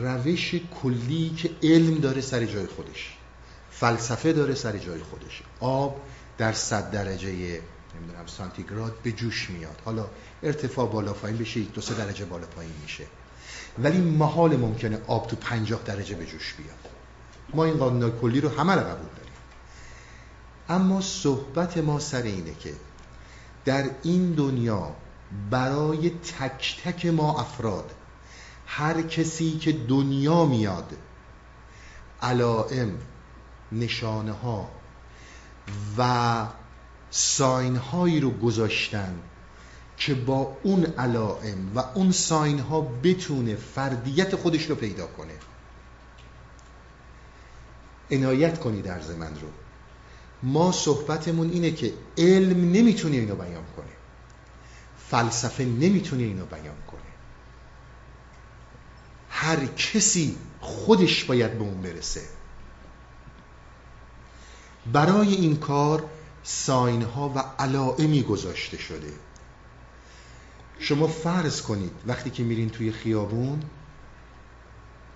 روش 0.01 0.55
کلی 0.81 1.29
که 1.29 1.49
علم 1.63 1.97
داره 1.97 2.21
سر 2.21 2.45
جای 2.45 2.65
خودش 2.65 3.17
فلسفه 3.79 4.33
داره 4.33 4.55
سر 4.55 4.77
جای 4.77 5.03
خودش. 5.03 5.43
آب 5.59 6.01
در 6.37 6.53
صد 6.53 6.91
درجه 6.91 7.29
نمی‌دونم 7.95 8.25
سانتیگراد 8.25 8.95
به 9.03 9.11
جوش 9.11 9.49
میاد. 9.49 9.81
حالا 9.85 10.07
ارتفاع 10.43 10.87
بالا 10.91 11.13
پایین 11.13 11.37
بشه 11.37 11.59
یک 11.59 11.73
دو 11.73 11.81
سه 11.81 11.93
درجه 11.93 12.25
بالا 12.25 12.47
پایین 12.47 12.73
میشه. 12.81 13.03
ولی 13.79 13.97
محال 13.97 14.57
ممکنه 14.57 15.01
آب 15.07 15.27
تو 15.27 15.35
پنجاه 15.35 15.81
درجه 15.85 16.15
به 16.15 16.25
جوش 16.25 16.53
بیاد. 16.53 16.86
ما 17.53 17.65
این 17.65 17.77
قانون 17.77 18.11
کلی 18.11 18.41
رو 18.41 18.49
همه 18.49 18.73
رو 18.73 18.79
قبول 18.79 19.09
داریم. 19.15 19.33
اما 20.69 21.01
صحبت 21.01 21.77
ما 21.77 21.99
سر 21.99 22.21
اینه 22.21 22.53
که 22.53 22.73
در 23.65 23.89
این 24.03 24.31
دنیا 24.31 24.95
برای 25.49 26.09
تک 26.09 26.81
تک 26.83 27.05
ما 27.05 27.39
افراد 27.39 27.91
هر 28.67 29.01
کسی 29.01 29.57
که 29.57 29.71
دنیا 29.71 30.45
میاد 30.45 30.93
علائم 32.21 32.97
نشانه 33.71 34.31
ها 34.31 34.69
و 35.97 36.45
ساین 37.09 37.75
هایی 37.75 38.19
رو 38.19 38.29
گذاشتن 38.29 39.15
که 39.97 40.13
با 40.13 40.57
اون 40.63 40.85
علائم 40.85 41.71
و 41.75 41.79
اون 41.79 42.11
ساین 42.11 42.59
ها 42.59 42.81
بتونه 42.81 43.55
فردیت 43.55 44.35
خودش 44.35 44.69
رو 44.69 44.75
پیدا 44.75 45.07
کنه. 45.07 45.33
عنایت 48.11 48.59
کنی 48.59 48.81
در 48.81 48.99
من 49.19 49.35
رو. 49.39 49.47
ما 50.43 50.71
صحبتمون 50.71 51.49
اینه 51.49 51.71
که 51.71 51.93
علم 52.17 52.71
نمی‌تونه 52.71 53.15
اینو 53.15 53.35
بیان 53.35 53.63
کنه. 53.77 53.85
فلسفه 55.09 55.65
نمی‌تونه 55.65 56.23
اینو 56.23 56.45
بیان 56.45 56.77
کنه. 56.87 57.01
هر 59.29 59.65
کسی 59.65 60.37
خودش 60.61 61.23
باید 61.23 61.57
به 61.57 61.63
اون 61.63 61.81
برسه. 61.81 62.21
برای 64.93 65.33
این 65.33 65.57
کار 65.57 66.09
ساین 66.43 67.01
ها 67.01 67.29
و 67.29 67.39
علائمی 67.39 68.23
گذاشته 68.23 68.77
شده. 68.77 69.13
شما 70.79 71.07
فرض 71.07 71.61
کنید 71.61 71.91
وقتی 72.07 72.29
که 72.29 72.43
میرین 72.43 72.69
توی 72.69 72.91
خیابون 72.91 73.63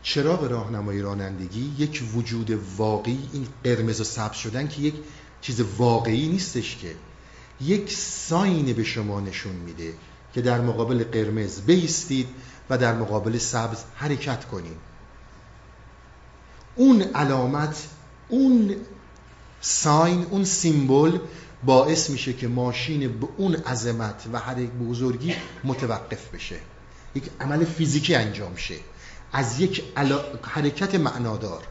چراغ 0.04 0.44
راهنمایی 0.44 1.02
رانندگی 1.02 1.76
یک 1.78 2.04
وجود 2.16 2.60
واقعی 2.78 3.30
این 3.34 3.48
قرمز 3.64 4.02
و 4.02 4.04
سبز 4.04 4.36
شدن 4.38 4.68
که 4.68 4.82
یک 4.82 4.94
چیز 5.42 5.62
واقعی 5.78 6.28
نیستش 6.28 6.78
که. 6.78 6.96
یک 7.62 7.92
ساین 7.94 8.74
به 8.74 8.84
شما 8.84 9.20
نشون 9.20 9.56
میده 9.56 9.94
که 10.34 10.42
در 10.42 10.62
مقابل 10.62 11.04
قرمز 11.04 11.62
بیستید 11.62 12.28
و 12.70 12.78
در 12.78 12.96
مقابل 12.96 13.38
سبز 13.38 13.84
حرکت 13.96 14.46
کنید. 14.46 14.78
اون 16.76 17.02
علامت 17.02 17.88
اون 18.30 18.76
ساین 19.62 20.26
اون 20.30 20.44
سیمبل 20.44 21.20
باعث 21.64 22.10
میشه 22.10 22.34
که 22.34 22.48
ماشین 22.48 23.20
به 23.20 23.28
اون 23.38 23.56
عظمت 23.56 24.24
و 24.34 24.40
هر 24.40 24.56
بزرگی 24.56 25.36
متوقف 25.64 26.30
بشه. 26.34 26.56
یک 27.16 27.24
عمل 27.40 27.66
فیزیکی 27.66 28.16
انجام 28.16 28.56
شه. 28.56 28.76
از 29.34 29.60
یک 29.60 29.84
حرکت 30.44 30.96
معنادار. 30.96 31.64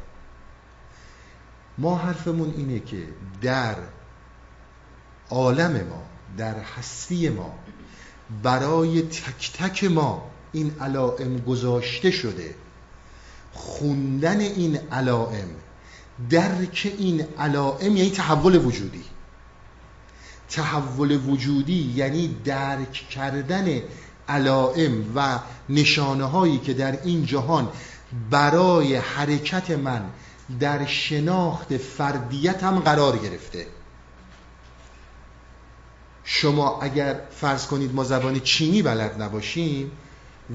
ما 1.78 1.96
حرفمون 1.98 2.54
اینه 2.56 2.80
که 2.80 3.08
در 3.42 3.76
عالم 5.30 5.72
ما 5.72 6.02
در 6.36 6.58
هستی 6.58 7.28
ما 7.28 7.54
برای 8.42 9.02
تک 9.02 9.52
تک 9.52 9.84
ما 9.84 10.30
این 10.52 10.76
علائم 10.80 11.38
گذاشته 11.38 12.10
شده. 12.10 12.54
خوندن 13.52 14.40
این 14.40 14.76
علائم 14.92 15.48
درک 16.30 16.94
این 16.98 17.26
علائم 17.38 17.96
یعنی 17.96 18.10
تحول 18.10 18.56
وجودی. 18.56 19.04
تحول 20.48 21.12
وجودی 21.26 21.92
یعنی 21.94 22.36
درک 22.44 22.92
کردن 22.92 23.82
علائم 24.30 25.04
و 25.14 25.38
نشانه 25.68 26.24
هایی 26.24 26.58
که 26.58 26.74
در 26.74 27.02
این 27.02 27.26
جهان 27.26 27.68
برای 28.30 28.96
حرکت 28.96 29.70
من 29.70 30.02
در 30.60 30.86
شناخت 30.86 31.76
فردیتم 31.76 32.78
قرار 32.78 33.18
گرفته. 33.18 33.66
شما 36.24 36.80
اگر 36.82 37.20
فرض 37.30 37.66
کنید 37.66 37.94
ما 37.94 38.04
زبان 38.04 38.40
چینی 38.40 38.82
بلد 38.82 39.22
نباشیم 39.22 39.90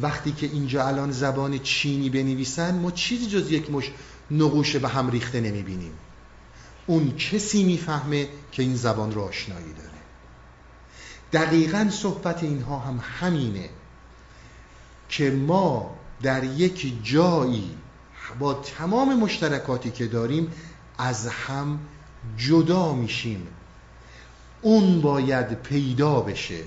وقتی 0.02 0.32
که 0.32 0.46
اینجا 0.46 0.88
الان 0.88 1.12
زبان 1.12 1.60
چینی 1.60 2.10
بنویسن 2.10 2.80
ما 2.80 2.92
چیزی 2.92 3.28
جز 3.28 3.52
یک 3.52 3.72
مش 3.72 3.92
نقوش 4.32 4.76
به 4.76 4.88
هم 4.88 5.10
ریخته 5.10 5.42
نمی‌بینیم. 5.42 5.92
اون 6.88 7.18
کسی 7.18 7.64
می‌فهمه 7.64 8.28
که 8.52 8.64
این 8.64 8.76
زبان 8.76 9.12
رو 9.12 9.22
آشنایی 9.22 9.74
داره. 9.74 9.95
دقیقا 11.34 11.90
صحبت 11.92 12.44
اینها 12.44 12.80
هم 12.80 13.04
همینه 13.20 13.70
که 15.10 15.32
ما 15.32 15.96
در 16.22 16.44
یک 16.44 17.04
جایی 17.04 17.78
با 18.40 18.54
تمام 18.54 19.20
مشترکاتی 19.20 19.92
که 19.92 20.08
داریم 20.08 20.52
از 20.98 21.28
هم 21.28 21.80
جدا 22.38 22.94
میشیم. 22.94 23.48
اون 24.62 25.02
باید 25.02 25.54
پیدا 25.54 26.22
بشه. 26.22 26.60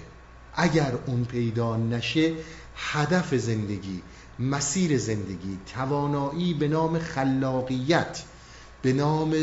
اگر 0.54 0.92
اون 1.06 1.24
پیدا 1.24 1.76
نشه 1.76 2.32
هدف 2.76 3.34
زندگی 3.34 4.02
مسیر 4.38 4.98
زندگی 4.98 5.58
توانایی 5.74 6.54
به 6.54 6.68
نام 6.68 6.98
خلاقیت 6.98 8.22
به 8.82 8.92
نام 8.92 9.34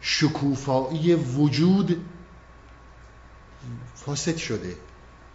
شکوفایی 0.00 1.14
وجود 1.14 2.04
فاسد 4.06 4.36
شده 4.36 4.76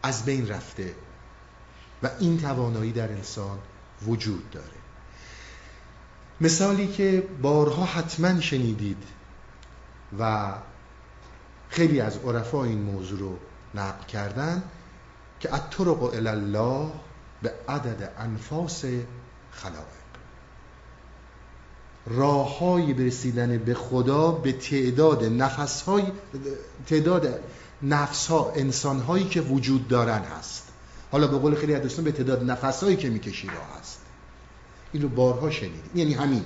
از 0.04 0.26
بین 0.26 0.48
رفته 0.48 0.96
و 2.04 2.10
این 2.20 2.42
توانایی 2.42 2.92
در 2.92 3.12
انسان 3.12 3.60
وجود 4.06 4.50
داره. 4.52 4.68
مثالی 6.42 6.88
که 6.88 7.28
بارها 7.42 7.86
حتما 7.86 8.42
شنیدید 8.42 9.04
و 10.20 10.54
خیلی 11.70 12.00
از 12.02 12.18
عرفا 12.18 12.64
این 12.64 12.82
موضوع 12.82 13.20
رو 13.20 13.38
نقل 13.76 14.06
کردن 14.06 14.64
که 15.40 15.54
الطرق 15.54 16.04
الله 16.04 16.92
به 17.42 17.54
عدد 17.70 18.14
انفاس 18.18 18.86
خلائق. 19.52 19.98
راه 22.06 22.60
های 22.60 22.94
برسیدن 22.94 23.58
به 23.58 23.74
خدا 23.74 24.32
به 24.32 24.52
تعداد 24.52 25.24
نفس 25.24 25.82
های 25.82 26.04
تعداد 26.86 27.40
نفس 27.84 28.28
ها 28.28 28.52
انسان 28.56 29.00
هایی 29.00 29.26
که 29.26 29.42
وجود 29.42 29.88
دارن 29.88 30.22
هست. 30.24 30.68
حالا 31.12 31.28
به 31.28 31.38
قول 31.38 31.56
خیلی 31.56 31.76
از 31.76 31.82
دوستان 31.82 32.06
به 32.06 32.12
تعداد 32.12 32.52
نفس 32.52 32.84
هایی 32.84 32.96
که 32.96 33.10
می‌کشی 33.10 33.48
راه 33.48 33.80
هست. 33.80 34.00
این 34.94 35.04
رو 35.04 35.10
بارها 35.10 35.50
شنیدیم. 35.50 35.92
یعنی 35.96 36.14
همین. 36.14 36.44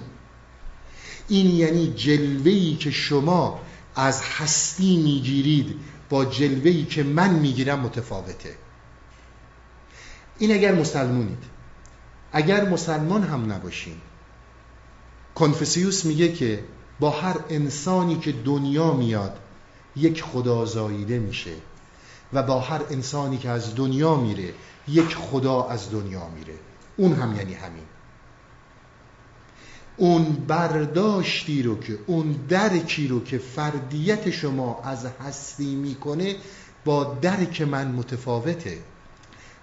این 1.27 1.47
یعنی 1.47 1.93
جلوهی 1.93 2.75
که 2.75 2.91
شما 2.91 3.59
از 3.95 4.21
هستی 4.21 4.97
می‌گیرید 4.97 5.75
با 6.09 6.25
جلوهی 6.25 6.85
که 6.85 7.03
من 7.03 7.29
می‌گیرم 7.33 7.79
متفاوته. 7.79 8.55
این 10.39 10.51
اگر 10.51 10.75
مسلمونید. 10.75 11.43
اگر 12.31 12.69
مسلمان 12.69 13.23
هم 13.23 13.51
نباشین. 13.51 13.95
کنفسیوس 15.35 16.05
میگه 16.05 16.31
که 16.31 16.63
با 16.99 17.09
هر 17.09 17.35
انسانی 17.49 18.19
که 18.19 18.31
دنیا 18.31 18.93
میاد 18.93 19.39
یک 19.95 20.23
خدا 20.23 20.65
زاییده 20.65 21.19
میشه 21.19 21.53
و 22.33 22.43
با 22.43 22.59
هر 22.59 22.81
انسانی 22.89 23.37
که 23.37 23.49
از 23.49 23.75
دنیا 23.75 24.15
میره 24.15 24.53
یک 24.87 25.15
خدا 25.15 25.63
از 25.63 25.91
دنیا 25.91 26.27
میره. 26.29 26.53
اون 26.97 27.13
هم 27.13 27.35
یعنی 27.35 27.53
همین. 27.53 27.83
اون 29.97 30.23
برداشتی 30.47 31.63
رو 31.63 31.79
که 31.79 31.99
اون 32.07 32.31
درکی 32.49 33.07
رو 33.07 33.23
که 33.23 33.37
فردیت 33.37 34.29
شما 34.29 34.81
از 34.83 35.05
هستی 35.05 35.75
می‌کنه 35.75 36.35
با 36.85 37.17
درک 37.21 37.61
من 37.61 37.87
متفاوته. 37.87 38.79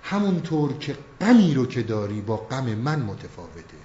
همونطور 0.02 0.78
که 0.78 0.96
غمی 1.20 1.54
رو 1.54 1.66
که 1.66 1.82
داری 1.82 2.20
با 2.20 2.36
غم 2.36 2.64
من 2.64 3.00
متفاوته. 3.02 3.76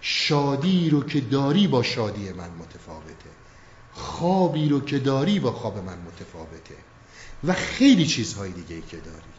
شادی 0.00 0.90
رو 0.90 1.02
که 1.04 1.20
داری 1.20 1.68
با 1.68 1.82
شادی 1.82 2.32
من 2.32 2.50
متفاوته. 2.58 3.30
خوابی 3.92 4.68
رو 4.68 4.80
که 4.80 4.98
داری 4.98 5.40
با 5.40 5.52
خواب 5.52 5.78
من 5.78 5.98
متفاوته. 5.98 6.74
و 7.44 7.52
خیلی 7.52 8.06
چیزهای 8.06 8.52
دیگه 8.52 8.76
ای 8.76 8.82
که 8.82 8.96
داری. 8.96 9.30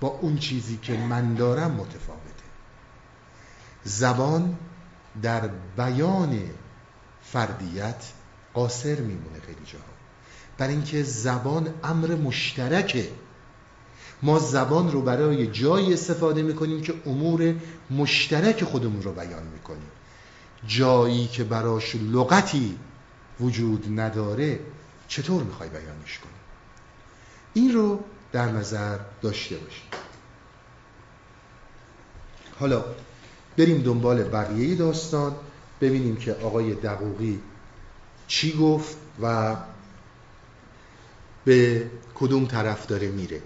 با 0.00 0.08
اون 0.08 0.38
چیزی 0.38 0.76
که 0.76 0.96
من 0.96 1.34
دارم 1.34 1.70
متفاوته. 1.70 2.44
زبان 3.84 4.58
در 5.22 5.50
بیان 5.76 6.40
فردیت 7.22 8.04
قاصر 8.54 9.00
میمونه 9.00 9.40
خیلی 9.46 9.66
جاها. 9.66 9.84
برای 10.58 10.72
اینکه 10.74 11.02
زبان 11.02 11.74
امر 11.84 12.14
مشترکه. 12.14 13.08
ما 14.22 14.38
زبان 14.38 14.92
رو 14.92 15.02
برای 15.02 15.46
جایی 15.46 15.92
استفاده 15.92 16.42
می‌کنیم 16.42 16.82
که 16.82 16.94
امور 17.06 17.54
مشترک 17.90 18.64
خودمون 18.64 19.02
رو 19.02 19.12
بیان 19.12 19.42
می‌کنیم. 19.42 19.90
جایی 20.66 21.26
که 21.26 21.44
براش 21.44 21.96
لغتی 21.96 22.78
وجود 23.40 24.00
نداره 24.00 24.60
چطور 25.08 25.42
می‌خوای 25.42 25.68
بیانش 25.68 26.18
کنی؟ 26.18 26.32
این 27.54 27.72
رو 27.74 28.04
در 28.32 28.48
نظر 28.48 28.98
داشته 29.22 29.56
باشیم 29.56 29.88
حالا 32.60 32.84
بریم 33.56 33.82
دنبال 33.82 34.22
بقیه 34.22 34.74
داستان 34.74 35.34
ببینیم 35.80 36.16
که 36.16 36.32
آقای 36.32 36.74
دقوقی 36.74 37.40
چی 38.26 38.56
گفت 38.56 38.96
و 39.22 39.56
به 41.44 41.90
کدوم 42.14 42.46
طرف 42.46 42.86
داره 42.86 43.08
میره. 43.08 43.42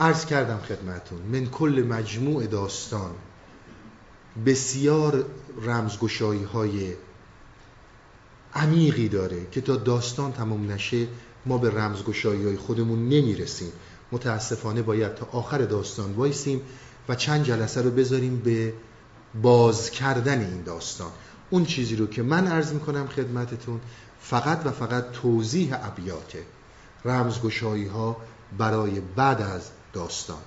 عرض 0.00 0.26
کردم 0.26 0.58
خدمتون 0.58 1.22
من 1.22 1.46
کل 1.46 1.86
مجموع 1.88 2.46
داستان 2.46 3.10
بسیار 4.46 5.24
رمزگشایی 5.62 6.44
های 6.44 6.94
عمیقی 8.54 9.08
داره 9.08 9.46
که 9.50 9.60
تا 9.60 9.76
داستان 9.76 10.32
تمام 10.32 10.72
نشه 10.72 11.06
ما 11.46 11.58
به 11.58 11.70
رمزگشایی 11.70 12.44
های 12.44 12.56
خودمون 12.56 13.08
نمی‌رسیم. 13.08 13.72
متاسفانه 14.12 14.82
باید 14.82 15.14
تا 15.14 15.28
آخر 15.32 15.58
داستان 15.58 16.12
وایسیم 16.12 16.60
و 17.08 17.14
چند 17.14 17.44
جلسه 17.44 17.82
رو 17.82 17.90
بذاریم 17.90 18.36
به 18.36 18.72
باز 19.42 19.90
کردن 19.90 20.40
این 20.40 20.62
داستان. 20.62 21.10
اون 21.50 21.64
چیزی 21.64 21.96
رو 21.96 22.06
که 22.06 22.22
من 22.22 22.46
عرض 22.46 22.72
می‌کنم 22.72 23.06
خدمتتون 23.06 23.80
فقط 24.20 24.66
و 24.66 24.70
فقط 24.70 25.10
توضیح 25.10 25.86
ابیاته 25.86 26.42
رمزگشایی 27.04 27.86
ها 27.86 28.16
برای 28.58 29.00
بعد 29.16 29.42
از 29.42 29.70
داستان. 29.92 30.42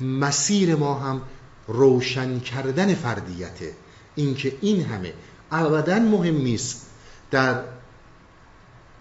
مسیر 0.00 0.74
ما 0.74 0.94
هم 0.94 1.20
روشن 1.68 2.40
کردن 2.40 2.94
فردیته. 2.94 3.72
اینکه 4.14 4.56
این 4.60 4.84
همه 4.84 5.12
ابدا 5.52 5.98
مهم 5.98 6.36
نیست 6.36 6.87
در 7.30 7.62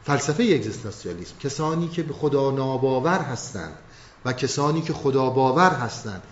فلسفه 0.04 0.44
اگزیستانسیالیسم 0.44 1.38
کسانی 1.40 1.88
که 1.88 2.04
به 2.04 2.14
خدا 2.14 2.52
ناباور 2.52 3.20
هستند 3.20 3.78
و 4.26 4.34
کسانی 4.34 4.82
که 4.82 4.94
خدا 4.94 5.30
باور 5.30 5.70
هستند 5.70 6.24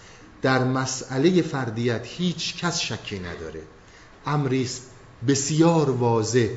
در 0.41 0.63
مسئله 0.63 1.41
فردیت 1.41 2.01
هیچ 2.03 2.57
کس 2.57 2.79
شکی 2.79 3.19
نداره. 3.19 3.61
امری 4.25 4.69
بسیار 5.27 5.89
واضح 5.89 6.47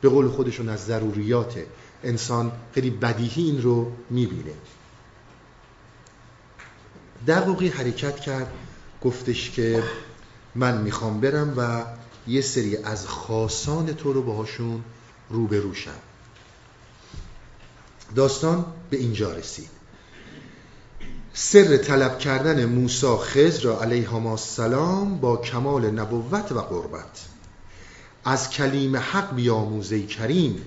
به 0.00 0.08
قول 0.08 0.28
خودشون 0.28 0.68
از 0.68 0.84
ضروریات 0.84 1.58
انسان. 2.04 2.52
خیلی 2.74 2.90
بدیهی 2.90 3.42
این 3.42 3.62
رو 3.62 3.92
می‌بینه. 4.10 4.52
دقوقی 7.26 7.68
حرکت 7.68 8.20
کرد 8.20 8.52
گفتش 9.02 9.50
که 9.50 9.82
من 10.54 10.82
می‌خوام 10.82 11.20
برم 11.20 11.54
و 11.56 11.84
یه 12.26 12.40
سری 12.40 12.76
از 12.76 13.06
خاصان 13.06 13.92
تو 13.92 14.12
رو 14.12 14.22
باهاشون 14.22 14.84
روبروشم 15.30 15.98
داستان 18.14 18.64
به 18.90 18.96
اینجا 18.96 19.32
رسید. 19.32 19.68
سر 21.32 21.76
طلب 21.76 22.18
کردن 22.18 22.64
موسی 22.64 23.16
خضر 23.16 23.62
را 23.62 23.82
علیهما 23.82 24.30
السلام 24.30 25.18
با 25.18 25.36
کمال 25.36 25.90
نبوت 25.90 26.52
و 26.52 26.60
قربت. 26.60 27.26
از 28.24 28.50
کلیم 28.50 28.96
حق 28.96 29.34
بیاموزه 29.34 30.02
کریم. 30.02 30.62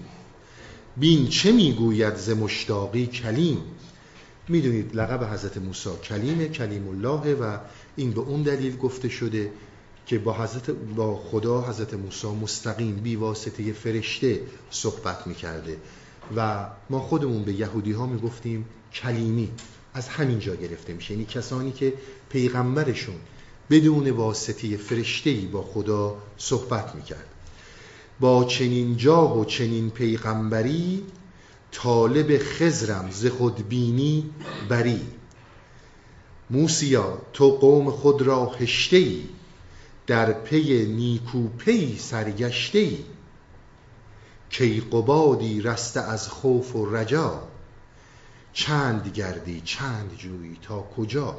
بین 0.97 1.27
چه 1.27 1.51
می‌گوید 1.51 2.15
ز 2.15 2.29
مشتاقی 2.29 3.07
کلیم؟ 3.07 3.57
می‌دونید 4.47 4.95
لقب 4.95 5.33
حضرت 5.33 5.57
موسی 5.57 5.89
کلیمه 6.03 6.47
کلیم 6.47 6.87
الله 6.87 7.35
و 7.35 7.57
این 7.95 8.11
به 8.11 8.21
اون 8.21 8.43
دلیل 8.43 8.77
گفته 8.77 9.09
شده 9.09 9.51
که 10.09 10.19
با 10.19 10.33
حضرت 10.33 10.69
با 10.69 11.15
خدا 11.15 11.61
حضرت 11.61 11.93
موسی 11.93 12.27
مستقیم 12.27 12.95
بی 12.95 13.15
واسطه 13.15 13.73
فرشته 13.73 14.41
صحبت 14.71 15.27
می‌کرده. 15.27 15.77
و 16.35 16.67
ما 16.89 16.99
خودمون 16.99 17.43
به 17.43 17.53
یهودی 17.53 17.91
ها 17.91 18.05
می‌گفتیم 18.05 18.65
کلیمی. 18.93 19.51
از 19.93 20.07
همین 20.07 20.39
جا 20.39 20.55
گرفته 20.55 20.93
میشه. 20.93 21.11
یعنی 21.11 21.25
کسانی 21.25 21.71
که 21.71 21.93
پیغمبرشون 22.29 23.15
بدون 23.69 24.09
واسطه 24.09 24.77
فرشتهی 24.77 25.45
با 25.45 25.61
خدا 25.61 26.17
صحبت 26.37 26.95
می‌کرد. 26.95 27.27
با 28.19 28.43
چنین 28.43 28.97
جا 28.97 29.37
و 29.37 29.45
چنین 29.45 29.89
پیغمبری 29.89 31.03
طالب 31.71 32.37
خزرم 32.37 33.09
ز 33.11 33.25
خودبینی 33.25 34.29
بری. 34.69 35.01
موسیا 36.49 37.17
تو 37.33 37.49
قوم 37.49 37.91
خود 37.91 38.21
را 38.21 38.45
هشته 38.45 39.05
در 40.09 40.33
پی 40.33 40.85
نیکوپی 40.85 41.97
سرگشته 41.97 42.79
ای 42.79 42.97
کیقبادی 44.49 45.61
رسته 45.61 45.99
از 45.99 46.27
خوف 46.27 46.75
و 46.75 46.95
رجا. 46.95 47.47
چند 48.53 49.07
گردی 49.07 49.61
چند 49.61 50.15
جویی 50.17 50.57
تا 50.61 50.81
کجا؟ 50.81 51.37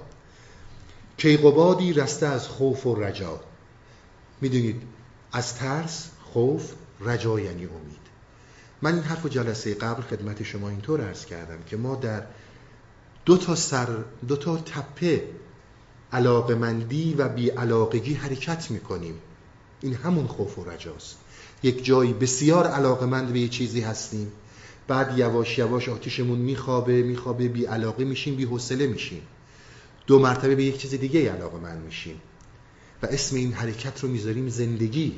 کیقبادی 1.17 1.93
رسته 1.93 2.27
از 2.27 2.49
خوف 2.49 2.87
و 2.87 2.95
رجا. 2.95 3.41
می‌دونید 4.41 4.83
از 5.33 5.55
ترس 5.55 6.11
خوف 6.33 6.73
رجا 7.01 7.41
یعنی 7.41 7.65
امید. 7.65 8.07
من 8.83 8.95
این 8.95 9.03
حرف 9.03 9.27
جلسه 9.27 9.75
قبل 9.75 10.03
خدمت 10.03 10.43
شما 10.43 10.69
اینطور 10.69 11.01
عرض 11.01 11.25
کردم 11.25 11.63
که 11.67 11.77
ما 11.77 11.97
در 11.97 12.23
دو 13.25 13.37
تا 13.37 13.55
سر 13.55 13.89
دو 14.29 14.37
تا 14.37 14.57
تپه 14.57 15.29
علاقمندی 16.13 17.15
و 17.15 17.29
بی 17.29 17.49
علاقگی 17.49 18.15
حرکت 18.15 18.71
می‌کنیم. 18.71 19.15
این 19.81 19.95
همون 19.95 20.27
خوف 20.27 20.59
و 20.59 20.65
رجاست. 20.65 21.19
یک 21.63 21.85
جایی 21.85 22.13
بسیار 22.13 22.67
علاقمند 22.67 23.33
به 23.33 23.41
یه 23.41 23.49
چیزی 23.49 23.81
هستیم. 23.81 24.33
بعد 24.89 25.19
یواش 25.19 25.59
یواش 25.59 25.89
آتیشمون 25.89 26.39
میخوابه 26.39 27.03
میخوابه 27.03 27.49
بی 27.49 27.65
علاقه 27.65 28.05
میشیم 28.05 28.37
بی 28.37 28.45
حوصله 28.45 28.87
میشیم. 28.87 29.23
دو 30.07 30.19
مرتبه 30.19 30.55
به 30.55 30.65
یک 30.65 30.79
چیز 30.79 30.95
دیگه 30.95 31.33
علاقه 31.33 31.59
من 31.59 31.79
میشیم. 31.79 32.21
و 33.03 33.07
اسم 33.07 33.37
این 33.37 33.53
حرکت 33.53 34.01
رو 34.01 34.09
می‌ذاریم 34.09 34.49
زندگی. 34.49 35.15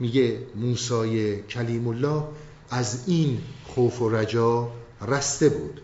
میگه 0.00 0.38
موسای 0.56 1.42
کلیم 1.42 1.88
الله 1.88 2.22
از 2.70 3.04
این 3.06 3.38
خوف 3.64 4.02
و 4.02 4.08
رجا 4.08 4.72
رسته 5.08 5.48
بود. 5.48 5.80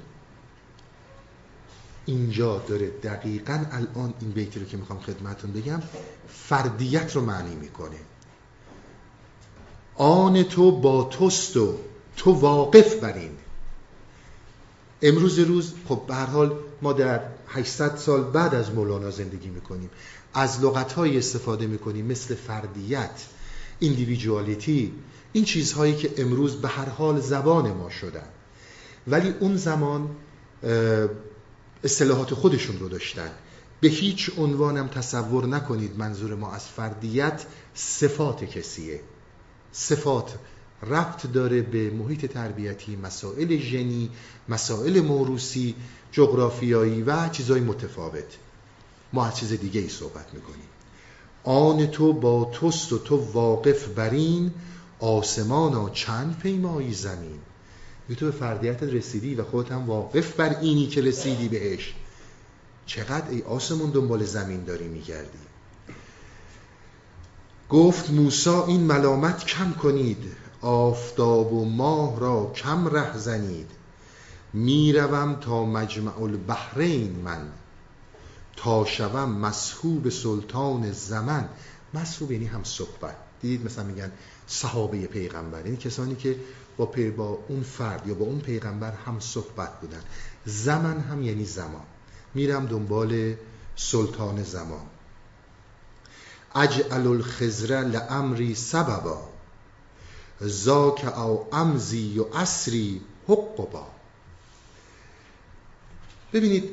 اینجا 2.07 2.59
داره 2.59 2.87
دقیقا 2.87 3.65
الان 3.73 4.15
این 4.21 4.31
بیتی 4.31 4.61
رو 4.61 4.67
که 4.67 4.77
می‌خوام 4.77 5.01
خدمتون 5.01 5.53
بگم 5.53 5.83
فردیت 6.29 7.17
رو 7.17 7.21
معنی 7.21 7.55
می‌کنه. 7.55 7.97
آن 9.95 10.43
تو 10.43 10.81
با 10.81 11.05
توست 11.05 11.57
و 11.57 11.79
تو 12.17 12.33
واقف 12.33 12.95
برین. 12.95 13.31
امروز 15.03 15.39
روز 15.39 15.75
خب 15.89 16.03
به 16.09 16.15
هر 16.15 16.27
حال 16.27 16.59
ما 16.83 16.93
در 16.93 17.21
800 17.49 17.97
سال 17.97 18.23
بعد 18.23 18.55
از 18.55 18.75
مولانا 18.75 19.11
زندگی 19.11 19.49
می‌کنیم. 19.49 19.91
از 20.35 20.65
لغتهایی 20.65 21.19
استفاده 21.19 21.67
می‌کنیم 21.67 22.07
مثل 22.07 22.35
فردیت 22.35 23.25
ایندیویدوالیتی 23.79 24.93
این 25.33 25.45
چیزهایی 25.45 25.97
که 25.97 26.15
امروز 26.17 26.57
به 26.57 26.69
هر 26.69 26.89
حال 26.89 27.21
زبان 27.21 27.73
ما 27.73 27.91
شدن. 27.91 28.29
ولی 29.07 29.35
اون 29.41 29.57
زمان 29.57 30.09
اصطلاحات 31.85 32.35
خودشون 32.35 32.79
رو 32.79 32.89
داشتن. 32.89 33.31
به 33.81 33.89
هیچ 33.89 34.31
عنوانم 34.39 34.89
تصور 34.89 35.47
نکنید 35.47 35.99
منظور 35.99 36.35
ما 36.35 36.53
از 36.53 36.67
فردیت 36.67 37.47
صفات 37.75 38.45
کسیه. 38.45 39.01
صفات 39.73 40.35
ربط 40.83 41.27
داره 41.27 41.63
به 41.63 41.91
محیط 41.91 42.27
تربیتی 42.27 42.97
مسائل 42.97 43.59
ژنی 43.59 44.11
مسائل 44.49 45.01
موروسی 45.01 45.75
جغرافیایی 46.13 47.03
و 47.03 47.29
چیزهای 47.29 47.61
متفاوت. 47.61 48.37
ما 49.13 49.27
از 49.27 49.37
چیز 49.37 49.53
دیگه 49.53 49.81
ای 49.81 49.89
صحبت 49.89 50.35
می‌کنیم. 50.35 50.67
آن 51.45 51.87
تو 51.87 52.13
با 52.13 52.51
توست 52.53 52.93
و 52.93 52.99
تو 52.99 53.17
واقف 53.17 53.89
برین 53.89 54.53
آسمانا 55.01 55.91
چند 55.91 56.39
پیمایی 56.39 56.95
زمین. 56.95 57.39
تو 58.15 58.27
به 58.27 58.33
فردیت 58.33 58.83
رسیدی 58.83 59.35
و 59.35 59.45
خودت 59.45 59.73
هم 59.73 59.87
واقف 59.87 60.35
بر 60.35 60.59
اینی 60.61 60.87
که 60.87 61.01
رسیدی 61.01 61.49
بهش. 61.49 61.95
چقدر 62.87 63.31
ای 63.31 63.43
آسمون 63.43 63.91
دنبال 63.91 64.25
زمین 64.25 64.65
داری 64.65 64.89
میگردی 64.89 65.39
گفت 67.71 68.11
موسا 68.11 68.67
این 68.67 68.81
ملامت 68.81 69.45
کم 69.45 69.73
کنید. 69.73 70.33
آفتاب 70.61 71.53
و 71.53 71.65
ماه 71.65 72.21
را 72.21 72.53
کم 72.57 72.89
ره 72.89 73.19
زنید. 73.19 73.71
می‌روم 74.53 75.35
تا 75.41 75.65
مجمع 75.65 76.23
البحرین 76.23 77.13
من. 77.25 77.49
تا 78.57 78.85
شوم 78.85 79.31
مسحوب 79.31 80.09
سلطان 80.09 80.93
زمن. 80.93 81.49
مسحوب 81.95 82.33
یعنی 82.33 82.47
هم 82.47 82.65
صحبت. 82.65 83.17
دیدید 83.43 83.67
مثلا 83.67 83.85
میگن 83.85 84.13
صحابه 84.47 85.07
پیغمبر. 85.07 85.65
یعنی 85.65 85.77
کسانی 85.77 86.15
که 86.15 86.37
با, 86.77 86.87
پی 86.87 87.11
با 87.11 87.39
اون 87.49 87.63
فرد 87.63 88.07
یا 88.07 88.15
با 88.15 88.25
اون 88.25 88.41
پیغمبر 88.41 88.93
هم 88.93 89.21
صحبت 89.21 89.81
بودن. 89.81 90.03
زمن 90.45 91.01
هم 91.01 91.23
یعنی 91.23 91.45
زمان. 91.45 91.85
میرم 92.35 92.67
دنبال 92.67 93.35
سلطان 93.77 94.43
زمان. 94.43 94.87
اجعل 96.55 97.07
الخزر 97.07 97.85
لامری 97.85 98.55
سببا. 98.55 99.29
زاک 100.41 101.19
او 101.19 101.47
امزی 101.53 102.19
و 102.19 102.37
اسری 102.37 103.01
حقبا. 103.29 103.87
ببینید 106.33 106.71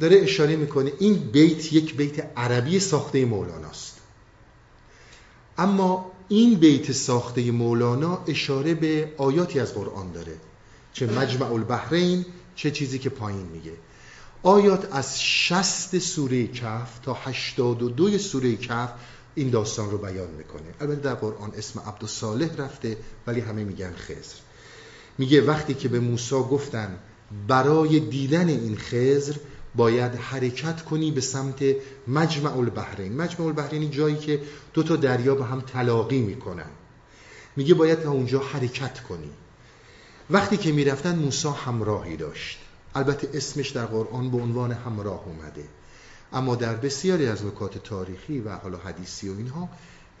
داره 0.00 0.16
اشاره 0.16 0.56
می‌کنه 0.56 0.92
این 0.98 1.14
بیت 1.14 1.72
یک 1.72 1.96
بیت 1.96 2.38
عربی 2.38 2.80
ساخته 2.80 3.24
مولاناست 3.24 4.00
اما 5.58 6.10
این 6.34 6.54
بیت 6.54 6.92
ساخته 6.92 7.50
مولانا 7.50 8.24
اشاره 8.26 8.74
به 8.74 9.12
آیاتی 9.18 9.60
از 9.60 9.74
قرآن 9.74 10.12
داره 10.12 10.36
چه 10.92 11.06
مجمع 11.06 11.52
البحرین 11.52 12.26
چه 12.56 12.70
چیزی 12.70 12.98
که 12.98 13.10
پایین 13.10 13.46
میگه. 13.52 13.72
آیات 14.42 14.88
از 14.92 15.22
شست 15.22 15.98
سوره 15.98 16.46
کف 16.46 16.98
تا 16.98 17.14
هشتاد 17.14 17.82
و 17.82 17.88
دوی 17.88 18.18
سوره 18.18 18.56
کف 18.56 18.90
این 19.34 19.50
داستان 19.50 19.90
رو 19.90 19.98
بیان 19.98 20.30
می‌کنه. 20.30 20.74
البته 20.80 21.00
در 21.00 21.14
قرآن 21.14 21.52
اسم 21.56 21.80
عبدالصالح 21.80 22.56
رفته 22.56 22.96
ولی 23.26 23.40
همه 23.40 23.64
میگن 23.64 23.92
خزر 23.96 24.36
میگه 25.18 25.42
وقتی 25.42 25.74
که 25.74 25.88
به 25.88 26.00
موسی 26.00 26.34
گفتن 26.34 26.98
برای 27.48 28.00
دیدن 28.00 28.48
این 28.48 28.76
خزر 28.76 29.34
باید 29.76 30.14
حرکت 30.14 30.84
کنی 30.84 31.10
به 31.10 31.20
سمت 31.20 31.64
مجمع 32.08 32.56
البحرین 32.56 33.16
مجمع 33.16 33.46
البحرین 33.46 33.90
جایی 33.90 34.16
که 34.16 34.42
دو 34.72 34.82
تا 34.82 34.96
دریا 34.96 35.34
به 35.34 35.44
هم 35.44 35.60
تلاقی 35.60 36.20
می‌کنن. 36.20 36.70
میگه 37.56 37.74
باید 37.74 38.02
تا 38.02 38.10
اونجا 38.10 38.40
حرکت 38.40 39.00
کنی. 39.00 39.30
وقتی 40.30 40.56
که 40.56 40.72
می‌رفتن 40.72 41.18
موسی 41.18 41.48
همراهی 41.48 42.16
داشت. 42.16 42.58
البته 42.94 43.30
اسمش 43.34 43.70
در 43.70 43.86
قرآن 43.86 44.30
به 44.30 44.36
عنوان 44.36 44.72
همراه 44.72 45.24
اومده. 45.26 45.64
اما 46.32 46.56
در 46.56 46.74
بسیاری 46.74 47.26
از 47.26 47.44
نکات 47.44 47.78
تاریخی 47.78 48.40
و 48.40 48.56
حالا 48.56 48.78
حدیثی 48.78 49.28
و 49.28 49.36
اینها 49.36 49.68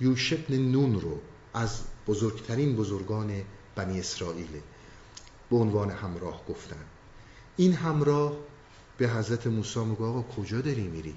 یوشبن 0.00 0.54
نون 0.54 1.00
رو 1.00 1.20
از 1.54 1.80
بزرگترین 2.06 2.76
بزرگان 2.76 3.32
بنی 3.76 4.00
اسرائیل 4.00 4.60
به 5.50 5.56
عنوان 5.56 5.90
همراه 5.90 6.42
گفتن. 6.48 6.84
این 7.56 7.72
همراه 7.72 8.32
به 8.98 9.08
حضرت 9.08 9.46
موسی 9.46 9.80
میگه 9.80 10.02
آقا 10.02 10.22
کجا 10.22 10.60
داری 10.60 10.88
میری؟ 10.88 11.14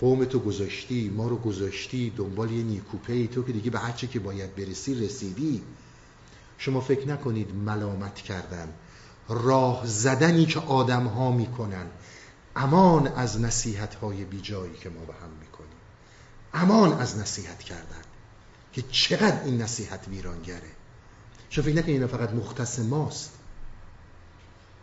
قوم 0.00 0.24
تو 0.24 0.38
گذاشتی 0.38 1.08
ما 1.08 1.28
رو 1.28 1.36
گذاشتی 1.36 2.10
دنبال 2.10 2.50
یه 2.50 2.62
نیکوپه 2.62 3.12
ای 3.12 3.26
تو 3.26 3.42
که 3.42 3.52
دیگه 3.52 3.70
به 3.70 3.78
هرچه 3.78 4.06
که 4.06 4.18
باید 4.18 4.56
برسی 4.56 5.04
رسیدی. 5.04 5.62
شما 6.58 6.80
فکر 6.80 7.08
نکنید 7.08 7.54
ملامت 7.54 8.14
کردن 8.14 8.74
راه 9.28 9.86
زدنی 9.86 10.46
که 10.46 10.60
آدم 10.60 11.06
ها 11.06 11.32
می‌کنن. 11.32 11.86
امان 12.56 13.06
از 13.06 13.40
نصیحت 13.40 13.94
های 13.94 14.24
بی 14.24 14.40
جایی 14.40 14.74
که 14.74 14.88
ما 14.88 15.04
به 15.04 15.12
هم 15.12 15.30
می‌کنیم. 15.40 15.70
امان 16.54 16.92
از 16.92 17.18
نصیحت 17.18 17.58
کردن 17.58 18.02
که 18.72 18.82
چقدر 18.82 19.44
این 19.44 19.62
نصیحت 19.62 20.08
ویرانگره. 20.08 20.70
شما 21.50 21.64
فکر 21.64 21.74
نکنید 21.74 21.94
اینا 21.94 22.06
فقط 22.06 22.30
مختص 22.30 22.78
ماست. 22.78 23.32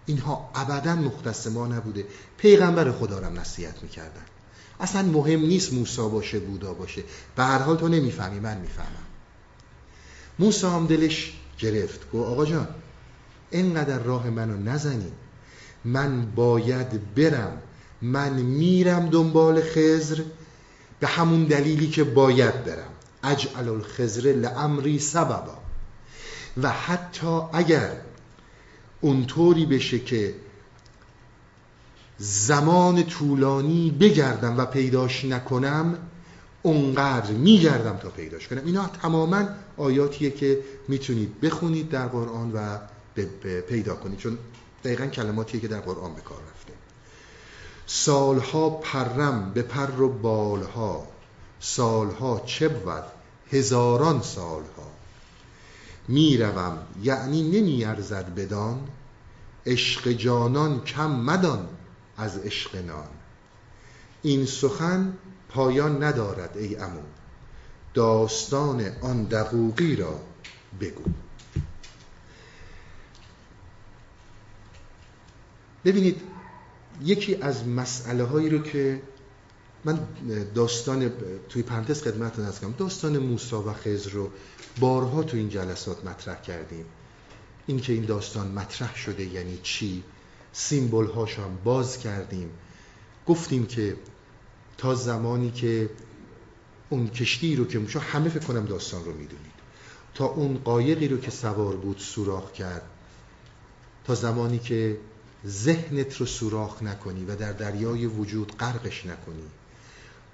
اینها 0.07 0.49
ابدا 0.55 0.95
مختص 0.95 1.47
ما 1.47 1.67
نبوده. 1.67 2.05
پیغمبر 2.37 2.91
خدا 2.91 3.19
رو 3.19 3.29
نصیحت 3.29 3.83
می‌کردن. 3.83 4.25
اصلا 4.79 5.01
مهم 5.01 5.39
نیست 5.39 5.73
موسا 5.73 6.09
باشه 6.09 6.39
بودا 6.39 6.73
باشه. 6.73 7.03
به 7.35 7.43
هر 7.43 7.57
حال 7.57 7.77
تو 7.77 7.87
نمی‌فهمی 7.87 8.39
من 8.39 8.57
می‌فهمم. 8.57 9.07
موسا 10.39 10.69
هم 10.69 10.87
دلش 10.87 11.33
گرفت. 11.59 12.11
گو 12.11 12.23
آقا 12.23 12.45
جان 12.45 12.67
اینقدر 13.51 13.99
راه 13.99 14.29
منو 14.29 14.57
نزنی 14.57 15.11
من 15.85 16.25
باید 16.25 17.15
برم. 17.15 17.61
من 18.01 18.33
میرم 18.33 19.09
دنبال 19.09 19.61
خزر 19.61 20.23
به 20.99 21.07
همون 21.07 21.43
دلیلی 21.43 21.89
که 21.89 22.03
باید 22.03 22.65
برم. 22.65 22.89
اجعل 23.23 23.69
الخزر 23.69 24.33
لامری 24.33 24.99
سببا. 24.99 25.57
و 26.61 26.69
حتی 26.69 27.41
اگر 27.53 27.91
اونطوری 29.01 29.65
بشه 29.65 29.99
که 29.99 30.35
زمان 32.17 33.03
طولانی 33.03 33.91
بگردم 33.91 34.57
و 34.57 34.65
پیداش 34.65 35.25
نکنم 35.25 35.97
اونقدر 36.61 37.31
میگردم 37.31 37.97
تا 37.97 38.09
پیداش 38.09 38.47
کنم. 38.47 38.65
اینا 38.65 38.87
تماما 38.87 39.43
آیاتیه 39.77 40.31
که 40.31 40.63
می‌تونید 40.87 41.41
بخونید 41.41 41.89
در 41.89 42.07
قرآن 42.07 42.51
و 42.51 42.77
پیدا 43.61 43.95
کنید 43.95 44.17
چون 44.17 44.37
دقیقا 44.83 45.05
کلماتیه 45.05 45.61
که 45.61 45.67
در 45.67 45.79
قرآن 45.79 46.13
به 46.13 46.21
کار 46.21 46.37
رفته. 46.37 46.73
سالها 47.85 48.69
پرم 48.69 49.51
به 49.53 49.61
پر 49.61 50.01
و 50.01 50.09
بالها 50.09 51.07
سالها 51.59 52.43
چه 52.45 52.67
بود؟ 52.67 53.03
هزاران 53.51 54.21
سالها. 54.21 54.96
می‌روم 56.07 56.77
یعنی 57.03 57.43
نمیارزد 57.43 58.35
بدان. 58.35 58.87
عشق 59.65 60.11
جانان 60.11 60.83
کم 60.83 61.11
مدان 61.11 61.67
از 62.17 62.37
عشق 62.37 62.75
نان. 62.75 63.07
این 64.21 64.45
سخن 64.45 65.17
پایان 65.49 66.03
ندارد 66.03 66.57
ای 66.57 66.75
امو 66.75 67.01
داستان 67.93 68.91
آن 69.01 69.23
دقوقی 69.23 69.95
را 69.95 70.19
بگو. 70.81 71.03
ببینید 75.85 76.21
یکی 77.03 77.35
از 77.35 77.67
مسئله 77.67 78.23
هایی 78.23 78.49
رو 78.49 78.59
که 78.59 79.01
من 79.85 79.99
داستان 80.55 81.11
توی 81.49 81.61
پرانتز 81.61 82.01
خدمتتون 82.01 82.51
کنم 82.51 82.71
داستان 82.77 83.17
موسی 83.17 83.55
و 83.55 83.73
خضر 83.73 84.09
رو 84.09 84.29
بارها 84.79 85.23
تو 85.23 85.37
این 85.37 85.49
جلسات 85.49 86.05
مطرح 86.05 86.41
کردیم. 86.41 86.85
اینکه 87.67 87.93
این 87.93 88.05
داستان 88.05 88.47
مطرح 88.47 88.95
شده 88.95 89.25
یعنی 89.25 89.59
چی؟ 89.63 90.03
سیمبل 90.53 91.07
باز 91.63 91.99
کردیم. 91.99 92.49
گفتیم 93.27 93.65
که 93.65 93.97
تا 94.77 94.95
زمانی 94.95 95.51
که 95.51 95.89
اون 96.89 97.07
کشتی 97.07 97.55
رو 97.55 97.65
که 97.65 97.87
شما 97.87 98.01
همه 98.01 98.29
فکر 98.29 98.45
کنم 98.45 98.65
داستان 98.65 99.05
رو 99.05 99.11
می‌دونید 99.11 99.57
تا 100.13 100.25
اون 100.25 100.57
قایقی 100.57 101.07
رو 101.07 101.17
که 101.17 101.31
سوار 101.31 101.75
بود 101.75 101.97
سوراخ 101.97 102.51
کرد 102.51 102.81
تا 104.05 104.15
زمانی 104.15 104.59
که 104.59 104.97
ذهنت 105.45 106.17
رو 106.17 106.25
سوراخ 106.25 106.83
نکنی 106.83 107.25
و 107.25 107.35
در 107.35 107.51
دریای 107.51 108.05
وجود 108.05 108.57
غرقش 108.57 109.05
نکنی 109.05 109.43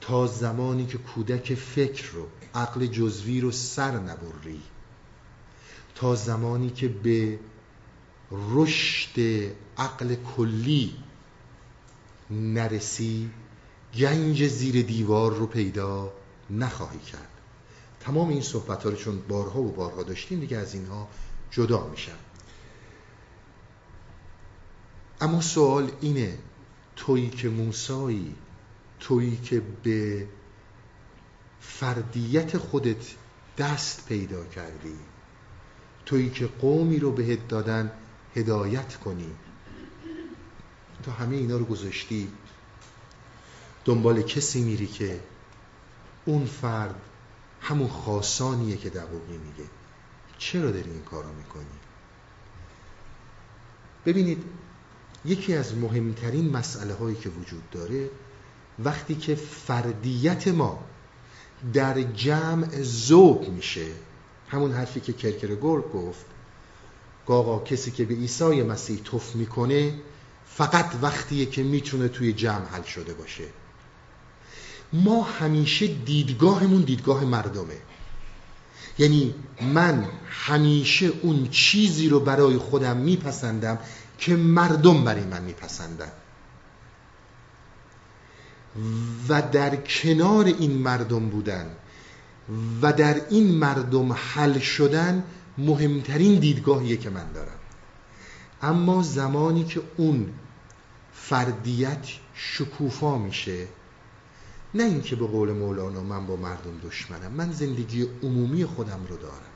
تا 0.01 0.27
زمانی 0.27 0.85
که 0.85 0.97
کودک 0.97 1.55
فکر 1.55 2.11
رو 2.11 2.27
عقل 2.55 2.85
جزوی 2.85 3.41
رو 3.41 3.51
سر 3.51 3.91
نبری 3.91 4.61
تا 5.95 6.15
زمانی 6.15 6.69
که 6.69 6.87
به 6.87 7.39
رشد 8.31 9.19
عقل 9.77 10.15
کلی 10.15 10.93
نرسی 12.29 13.29
گنج 13.97 14.47
زیر 14.47 14.85
دیوار 14.85 15.33
رو 15.33 15.47
پیدا 15.47 16.13
نخواهی 16.49 16.99
کرد. 16.99 17.29
تمام 17.99 18.29
این 18.29 18.41
صحبت 18.41 18.83
ها 18.83 18.89
رو 18.89 18.95
چون 18.95 19.19
بارها 19.27 19.61
و 19.61 19.71
بارها 19.71 20.03
داشتیم 20.03 20.39
دیگه 20.39 20.57
از 20.57 20.73
اینها 20.73 21.07
جدا 21.51 21.87
میشم. 21.87 22.17
اما 25.21 25.41
سوال 25.41 25.91
اینه 26.01 26.37
تویی 26.95 27.29
که 27.29 27.49
موسایی 27.49 28.35
تویی 28.99 29.37
که 29.37 29.61
به 29.83 30.27
فردیت 31.63 32.57
خودت 32.57 33.05
دست 33.57 34.05
پیدا 34.05 34.45
کردی. 34.45 34.95
تویی 36.05 36.29
که 36.29 36.47
قومی 36.47 36.99
رو 36.99 37.11
بهت 37.11 37.47
دادن 37.47 37.91
هدایت 38.35 38.95
کنی. 38.95 39.31
تا 41.03 41.11
همه 41.11 41.35
اینا 41.35 41.57
رو 41.57 41.65
گذاشتی 41.65 42.27
دنبال 43.85 44.21
کسی 44.21 44.61
میری 44.61 44.87
که 44.87 45.19
اون 46.25 46.45
فرد 46.45 46.95
همون 47.61 47.87
خاصانیه 47.87 48.77
که 48.77 48.89
دقوقی 48.89 49.37
میگه. 49.37 49.69
چرا 50.37 50.71
داری 50.71 50.91
این 50.91 51.03
کارو 51.03 51.33
می‌کنی؟ 51.33 51.65
ببینید 54.05 54.43
یکی 55.25 55.55
از 55.55 55.77
مهمترین 55.77 56.49
مسئله 56.49 56.93
هایی 56.93 57.15
که 57.15 57.29
وجود 57.29 57.69
داره 57.69 58.09
وقتی 58.79 59.15
که 59.15 59.35
فردیت 59.35 60.47
ما 60.47 60.83
در 61.73 62.01
جمع 62.01 62.81
ذوق 62.81 63.49
میشه. 63.49 63.85
همون 64.47 64.71
حرفی 64.71 64.99
که 64.99 65.13
کرکرگور 65.13 65.81
گفت. 65.81 66.25
گاغا 67.27 67.59
کسی 67.59 67.91
که 67.91 68.05
به 68.05 68.13
عیسی 68.13 68.61
مسیح 68.61 68.99
توف 69.05 69.35
می‌کنه 69.35 69.93
فقط 70.45 70.91
وقتیه 71.01 71.45
که 71.45 71.63
می‌تونه 71.63 72.07
توی 72.07 72.33
جمع 72.33 72.65
حل 72.65 72.83
شده 72.83 73.13
باشه. 73.13 73.43
ما 74.93 75.23
همیشه 75.23 75.87
دیدگاهمون 75.87 76.81
دیدگاه 76.81 77.25
مردمه. 77.25 77.77
یعنی 78.99 79.35
من 79.61 80.07
همیشه 80.29 81.11
اون 81.21 81.47
چیزی 81.51 82.09
رو 82.09 82.19
برای 82.19 82.57
خودم 82.57 82.97
میپسندم 82.97 83.79
که 84.17 84.35
مردم 84.35 85.03
برای 85.03 85.23
من 85.23 85.43
میپسندن. 85.43 86.11
و 89.29 89.41
در 89.41 89.75
کنار 89.75 90.45
این 90.45 90.71
مردم 90.71 91.29
بودن 91.29 91.75
و 92.81 92.93
در 92.93 93.21
این 93.29 93.51
مردم 93.55 94.13
حل 94.13 94.59
شدن 94.59 95.23
مهمترین 95.57 96.39
دیدگاهیه 96.39 96.97
که 96.97 97.09
من 97.09 97.31
دارم. 97.31 97.59
اما 98.61 99.01
زمانی 99.01 99.63
که 99.63 99.81
اون 99.97 100.33
فردیت 101.13 102.07
شکوفا 102.33 103.17
میشه 103.17 103.67
نه 104.73 104.83
اینکه 104.83 105.15
به 105.15 105.27
قول 105.27 105.51
مولانا 105.51 106.03
من 106.03 106.27
با 106.27 106.35
مردم 106.35 106.79
دشمنم 106.83 107.31
من 107.31 107.51
زندگی 107.51 108.07
عمومی 108.23 108.65
خودم 108.65 108.99
رو 109.09 109.17
دارم. 109.17 109.53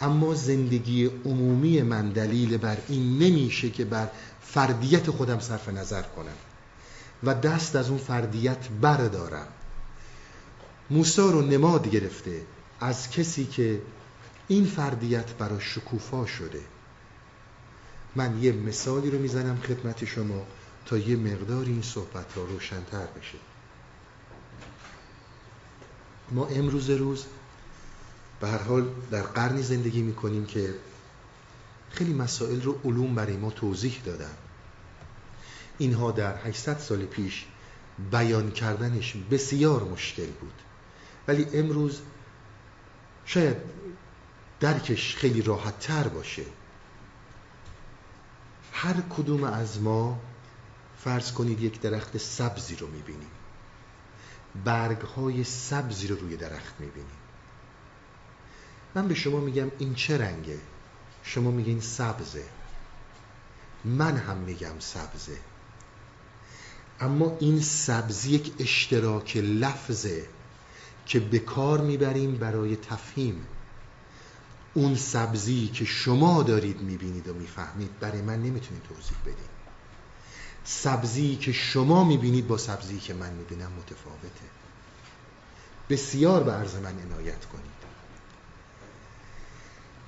اما 0.00 0.34
زندگی 0.34 1.06
عمومی 1.24 1.82
من 1.82 2.08
دلیل 2.08 2.56
بر 2.56 2.76
این 2.88 3.18
نمیشه 3.18 3.70
که 3.70 3.84
بر 3.84 4.08
فردیت 4.42 5.10
خودم 5.10 5.40
صرف 5.40 5.68
نظر 5.68 6.02
کنم. 6.02 6.36
و 7.22 7.34
دست 7.34 7.76
از 7.76 7.88
اون 7.88 7.98
فردیت 7.98 8.68
بردارم. 8.80 9.48
موسی 10.90 11.30
رو 11.30 11.42
نماد 11.42 11.90
گرفته 11.90 12.42
از 12.80 13.10
کسی 13.10 13.44
که 13.44 13.82
این 14.48 14.64
فردیت 14.64 15.32
براش 15.32 15.60
شکوفا 15.60 16.26
شده. 16.26 16.60
من 18.16 18.42
یه 18.42 18.52
مثالی 18.52 19.10
رو 19.10 19.18
می‌زنم 19.18 19.56
خدمت 19.56 20.04
شما 20.04 20.46
تا 20.86 20.98
یه 20.98 21.16
مقدار 21.16 21.64
این 21.64 21.82
صحبت 21.82 22.32
ها 22.32 22.44
روشنتر 22.44 23.06
بشه. 23.06 23.38
ما 26.30 26.46
امروز 26.46 26.90
روز 26.90 27.24
به 28.40 28.48
هر 28.48 28.62
حال 28.62 28.88
در 29.10 29.22
قرنی 29.22 29.62
زندگی 29.62 30.02
می‌کنیم 30.02 30.46
که 30.46 30.74
خیلی 31.90 32.14
مسائل 32.14 32.62
رو 32.62 32.80
علوم 32.84 33.14
برای 33.14 33.36
ما 33.36 33.50
توضیح 33.50 34.02
دادن. 34.04 34.34
اینها 35.78 36.10
در 36.10 36.36
800 36.36 36.78
سال 36.78 37.04
پیش 37.04 37.46
بیان 38.10 38.50
کردنش 38.50 39.16
بسیار 39.30 39.84
مشکل 39.84 40.26
بود. 40.26 40.62
ولی 41.28 41.46
امروز 41.52 42.00
شاید 43.24 43.56
درکش 44.60 45.16
خیلی 45.16 45.42
راحت 45.42 45.78
تر 45.78 46.08
باشه. 46.08 46.44
هر 48.72 48.94
کدوم 49.16 49.44
از 49.44 49.80
ما 49.80 50.20
فرض 51.04 51.32
کنید 51.32 51.62
یک 51.62 51.80
درخت 51.80 52.18
سبزی 52.18 52.76
رو 52.76 52.86
می‌بینیم. 52.86 53.30
برگ 54.64 55.00
های 55.00 55.44
سبزی 55.44 56.06
رو 56.06 56.16
روی 56.16 56.36
درخت 56.36 56.74
می‌بینیم. 56.78 57.16
من 58.94 59.08
به 59.08 59.14
شما 59.14 59.40
میگم 59.40 59.70
این 59.78 59.94
چه 59.94 60.18
رنگه؟ 60.18 60.58
شما 61.22 61.50
میگین 61.50 61.80
سبزه. 61.80 62.44
من 63.84 64.16
هم 64.16 64.36
میگم 64.36 64.78
سبزه. 64.78 65.38
اما 67.00 67.36
این 67.40 67.60
سبزی 67.60 68.30
یک 68.30 68.52
اشتراک 68.58 69.36
لفظه 69.36 70.28
که 71.06 71.20
به 71.20 71.38
کار 71.38 71.80
می‌بریم 71.80 72.36
برای 72.36 72.76
تفهیم. 72.76 73.46
اون 74.74 74.94
سبزی 74.94 75.68
که 75.68 75.84
شما 75.84 76.42
دارید 76.42 76.80
می‌بینید 76.80 77.28
و 77.28 77.34
می‌فهمید 77.34 77.98
برای 78.00 78.22
من 78.22 78.42
نمی‌تونید 78.42 78.82
توضیح 78.82 79.16
بدید 79.22 79.56
سبزی 80.64 81.36
که 81.36 81.52
شما 81.52 82.04
می‌بینید 82.04 82.46
با 82.46 82.56
سبزی 82.56 82.98
که 82.98 83.14
من 83.14 83.32
می‌بینم 83.32 83.72
متفاوته. 83.72 84.46
بسیار 85.90 86.42
به 86.42 86.52
عرض 86.52 86.74
من 86.74 86.94
عنایت 86.98 87.44
کنید. 87.44 87.76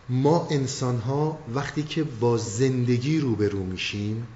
ما 0.08 0.48
انسان 0.50 0.98
ها 0.98 1.38
وقتی 1.54 1.82
که 1.82 2.04
با 2.04 2.36
زندگی 2.36 3.20
روبرو 3.20 3.64
میشیم 3.64 4.26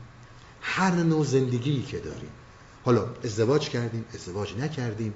هر 0.61 0.95
نوع 0.95 1.25
زندگی 1.25 1.83
که 1.83 1.99
داریم 1.99 2.31
حالا 2.85 3.07
ازدواج 3.25 3.69
کردیم 3.69 4.05
ازدواج 4.15 4.57
نکردیم. 4.57 5.15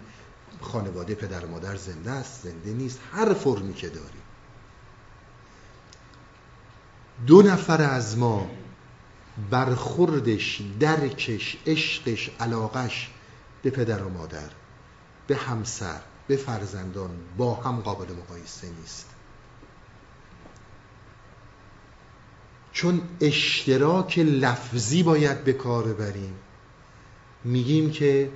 خانواده 0.60 1.14
پدر 1.14 1.44
و 1.44 1.48
مادر 1.48 1.76
زنده 1.76 2.10
است 2.10 2.42
زنده 2.42 2.72
نیست. 2.72 3.00
هر 3.12 3.34
فرمی 3.34 3.74
که 3.74 3.88
داریم. 3.88 4.22
دو 7.26 7.42
نفر 7.42 7.82
از 7.82 8.18
ما 8.18 8.50
برخوردش 9.50 10.62
درکش 10.80 11.56
عشقش 11.66 12.30
علاقش 12.40 13.10
به 13.62 13.70
پدر 13.70 14.02
و 14.02 14.08
مادر 14.08 14.50
به 15.26 15.36
همسر 15.36 16.00
به 16.28 16.36
فرزندان 16.36 17.10
با 17.36 17.54
هم 17.54 17.80
قابل 17.80 18.14
مقایسه 18.14 18.68
نیست. 18.80 19.06
چون 22.72 23.02
اشتراک 23.20 24.18
لفظی 24.18 25.02
باید 25.02 25.44
به 25.44 25.52
کار 25.52 25.84
ببریم 25.84 26.34
میگیم 27.46 27.90
که 27.90 28.30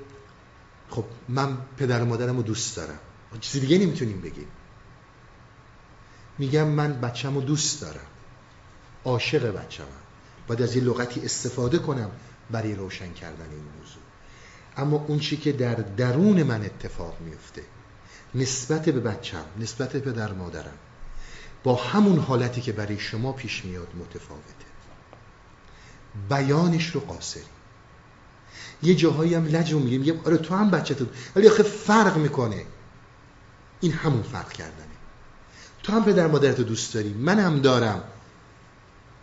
خب 0.90 1.04
من 1.28 1.58
پدر 1.76 2.02
و 2.02 2.04
مادرم 2.04 2.36
رو 2.36 2.42
دوست 2.42 2.76
دارم. 2.76 2.98
چیزی 3.40 3.60
دیگه 3.60 3.78
نمی‌تونیم 3.78 4.20
بگیم. 4.20 4.48
میگم 6.38 6.66
من 6.66 7.00
بچم 7.00 7.34
رو 7.34 7.40
دوست 7.40 7.80
دارم. 7.80 8.06
عاشق 9.04 9.56
بچم 9.56 9.84
باید 10.46 10.62
از 10.62 10.76
یه 10.76 10.82
لغتی 10.82 11.20
استفاده 11.20 11.78
کنم 11.78 12.10
برای 12.50 12.74
روشن 12.74 13.12
کردن 13.12 13.50
این 13.50 13.64
موضوع. 13.78 14.02
اما 14.76 15.04
اون 15.08 15.18
چی 15.18 15.36
که 15.36 15.52
در 15.52 15.74
درون 15.74 16.42
من 16.42 16.64
اتفاق 16.64 17.20
میفته 17.20 17.62
نسبت 18.34 18.88
به 18.88 19.00
بچم 19.00 19.44
نسبت 19.58 19.92
به 19.92 20.00
پدر 20.00 20.32
مادرم 20.32 20.78
با 21.64 21.74
همون 21.74 22.18
حالتی 22.18 22.60
که 22.60 22.72
برای 22.72 22.98
شما 22.98 23.32
پیش 23.32 23.64
میاد 23.64 23.88
متفاوته. 24.00 24.70
بیانش 26.28 26.86
رو 26.86 27.00
قاصری 27.00 27.42
یه 28.82 28.94
جاهایی 28.94 29.34
هم 29.34 29.46
لج 29.46 29.74
میگه 29.74 29.98
میگه 29.98 30.20
آره 30.24 30.36
تو 30.36 30.54
هم 30.54 30.70
بچه 30.70 30.94
تو 30.94 31.06
ولی 31.36 31.48
آخه 31.48 31.62
فرق 31.62 32.16
می‌کنه. 32.16 32.64
این 33.80 33.92
همون 33.92 34.22
فرق 34.22 34.52
کردنه. 34.52 34.86
تو 35.82 35.92
هم 35.92 36.04
پدر 36.04 36.26
مادرتو 36.26 36.62
دوست 36.62 36.94
داری 36.94 37.12
من 37.12 37.38
هم 37.38 37.60
دارم. 37.60 38.02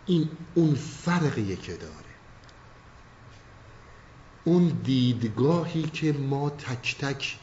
این 0.06 0.28
اون 0.54 0.74
فرقیه 0.74 1.56
که 1.56 1.76
داره. 1.76 1.94
اون 4.44 4.68
دیدگاهی 4.84 5.82
که 5.82 6.12
ما 6.12 6.50
تک 6.50 6.96
تک 6.98 7.36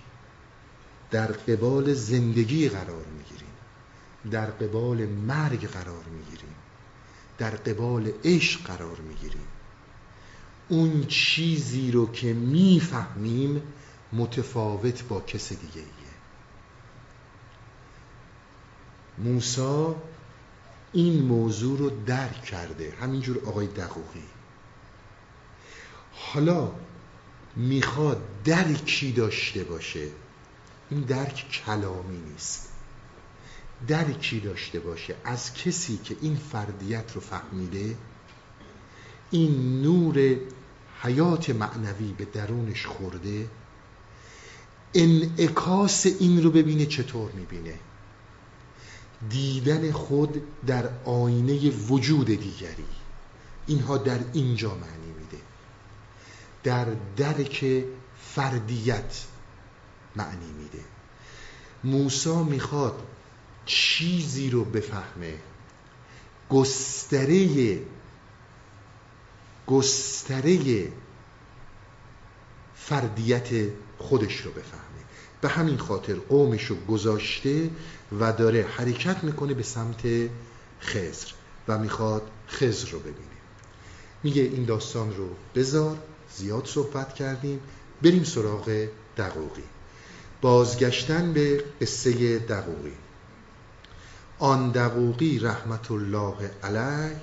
در 1.12 1.28
قبال 1.28 1.94
زندگی 1.94 2.70
قرار 2.70 3.06
می‌گیریم. 3.18 3.54
در 4.32 4.46
قبال 4.46 5.06
مرگ 5.06 5.68
قرار 5.68 6.04
می‌گیریم. 6.04 6.56
در 7.38 7.52
قبال 7.52 8.12
عشق 8.24 8.64
قرار 8.64 8.98
می‌گیریم. 8.98 9.48
اون 10.70 11.06
چیزی 11.08 11.92
رو 11.92 12.12
که 12.12 12.34
می‌فهمیم 12.34 13.62
متفاوت 14.14 15.04
با 15.04 15.22
کس 15.22 15.50
دیگه 15.50 15.76
ایه. 15.76 15.86
موسا 19.18 19.96
این 20.94 21.22
موضوع 21.24 21.80
رو 21.80 21.90
درک 22.06 22.44
کرده. 22.44 22.94
همینجور 23.02 23.46
آقای 23.46 23.68
دقوقی. 23.68 24.24
حالا 26.14 26.72
می‌خواد 27.56 28.22
درکی 28.44 29.12
داشته 29.12 29.64
باشه. 29.64 30.08
این 30.90 31.02
درک 31.02 31.50
کلامی 31.66 32.18
نیست. 32.18 32.70
درکی 33.88 34.40
داشته 34.40 34.80
باشه. 34.80 35.16
از 35.24 35.54
کسی 35.54 35.98
که 35.98 36.18
این 36.22 36.36
فردیت 36.36 37.12
رو 37.16 37.22
فهمیده 37.22 37.98
این 39.36 39.82
نور 39.82 40.36
حیات 41.02 41.50
معنوی 41.50 42.14
به 42.18 42.26
درونش 42.26 42.86
خورده 42.86 43.50
انعکاس 44.94 46.06
این 46.06 46.44
رو 46.44 46.52
ببینه 46.52 46.86
چطور 46.86 47.32
می‌بینه؟ 47.32 47.80
دیدن 49.30 49.92
خود 49.92 50.42
در 50.68 50.90
آینه 51.06 51.70
وجود 51.70 52.26
دیگری. 52.26 52.86
اینها 53.68 53.98
در 53.98 54.20
اینجا 54.34 54.70
معنی 54.70 55.12
میده. 55.20 55.44
در 56.64 56.88
درک 57.18 57.84
فردیت 58.22 59.26
معنی 60.16 60.52
میده. 60.60 60.84
موسا 61.84 62.44
می‌خواد 62.44 63.04
چیزی 63.66 64.50
رو 64.50 64.64
بفهمه. 64.64 65.34
گستره 66.50 67.80
گستره 69.68 70.92
فردیت 72.76 73.50
خودش 73.98 74.38
رو 74.38 74.52
بفهمه. 74.52 74.86
به 75.42 75.50
همین 75.50 75.78
خاطر 75.78 76.14
قومش 76.14 76.66
رو 76.66 76.76
گذاشته 76.76 77.70
و 78.20 78.34
داره 78.34 78.66
حرکت 78.78 79.24
می‌کنه 79.24 79.54
به 79.54 79.64
سمت 79.64 80.30
خزر 80.82 81.28
و 81.68 81.78
می‌خواد 81.78 82.22
خزر 82.50 82.90
رو 82.90 83.00
ببینه. 83.00 83.36
میگه 84.24 84.42
این 84.42 84.66
داستان 84.66 85.16
رو 85.16 85.30
بذار 85.56 85.98
زیاد 86.36 86.66
صحبت 86.66 87.14
کردیم 87.14 87.60
بریم 88.02 88.24
سراغ 88.24 88.88
دقوقی. 89.18 89.64
بازگشتن 90.42 91.34
به 91.34 91.64
قصه 91.82 92.40
دقوقی. 92.40 92.94
آن 94.40 94.72
دقوقی 94.72 95.40
رحمت 95.40 95.92
الله 95.92 96.52
علیه 96.64 97.22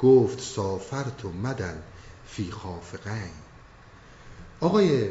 گفت 0.00 0.40
سافرت 0.40 1.24
و 1.24 1.32
مدن 1.32 1.82
فی 2.26 2.50
خافقین 2.50 3.32
آقای 4.60 5.10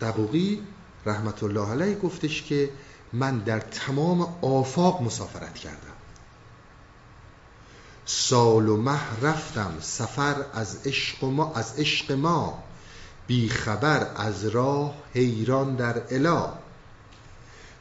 دقوقی 0.00 0.62
رحمت 1.06 1.42
الله 1.42 1.70
علیه 1.70 1.98
گفتش 1.98 2.42
که 2.42 2.70
من 3.12 3.38
در 3.38 3.60
تمام 3.60 4.34
آفاق 4.42 5.02
مسافرت 5.02 5.54
کردم. 5.54 5.96
سال 8.06 8.68
و 8.68 8.76
مه 8.76 9.20
رفتم 9.22 9.76
سفر 9.80 10.44
از 10.52 10.86
عشق 10.86 11.24
ما 11.24 11.52
از 11.54 11.78
عشق 11.78 12.12
ما. 12.12 12.62
بی 13.26 13.48
خبر 13.48 14.06
از 14.16 14.46
راه 14.46 14.94
حیران 15.14 15.76
در 15.76 16.02
الا. 16.10 16.52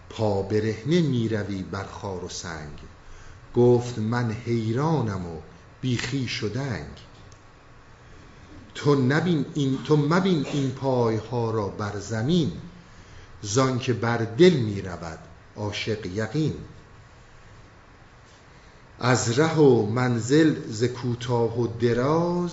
پا 0.10 0.42
برهنه 0.42 1.02
می 1.02 1.30
روی 1.30 1.64
بر 1.64 1.86
خار 1.86 2.24
و 2.24 2.30
سنگ. 2.30 2.80
گفت 3.56 4.00
من 4.00 4.32
حیرانم 4.32 5.26
و 5.26 5.40
بیخی 5.82 6.28
شدنگ. 6.28 6.88
تو 8.76 8.96
نبین 8.96 9.46
این 9.54 9.84
تو 9.84 9.98
مبین 9.98 10.46
این 10.46 10.72
پای 10.72 11.16
ها 11.16 11.52
را 11.52 11.68
بر 11.68 12.00
زمین 12.00 12.52
زان 13.42 13.80
که 13.80 13.94
بر 13.94 14.18
دل 14.18 14.54
می 14.54 14.82
رود 14.82 15.20
عاشق 15.56 16.06
یقین. 16.06 16.54
از 19.00 19.40
ره 19.40 19.56
و 19.56 19.86
منزل 19.86 20.56
ز 20.68 20.84
کوتاه 20.84 21.60
و 21.60 21.68
دراز 21.68 22.52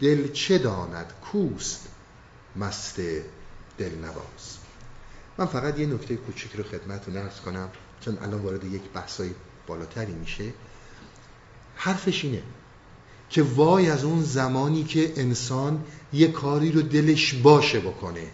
دل 0.00 0.32
چه 0.32 0.58
داند 0.58 1.12
کوست 1.32 1.88
مست 2.56 3.00
دلنواز. 3.78 4.58
من 5.38 5.46
فقط 5.46 5.78
یه 5.78 5.86
نکته 5.86 6.16
کوچیک 6.16 6.52
رو 6.52 6.64
خدمتتون 6.64 7.16
عرض 7.16 7.40
کنم 7.40 7.68
چون 8.00 8.18
الان 8.18 8.42
وارد 8.42 8.64
یک 8.64 8.82
بحثای 8.94 9.30
بالاتری 9.66 10.12
میشه 10.12 10.44
حرفش 11.76 12.24
اینه 12.24 12.42
که 13.30 13.42
وای 13.42 13.90
از 13.90 14.04
اون 14.04 14.22
زمانی 14.22 14.84
که 14.84 15.12
انسان 15.16 15.84
یه 16.12 16.28
کاری 16.28 16.72
رو 16.72 16.82
دلش 16.82 17.34
باشه 17.34 17.80
بکنه. 17.80 18.26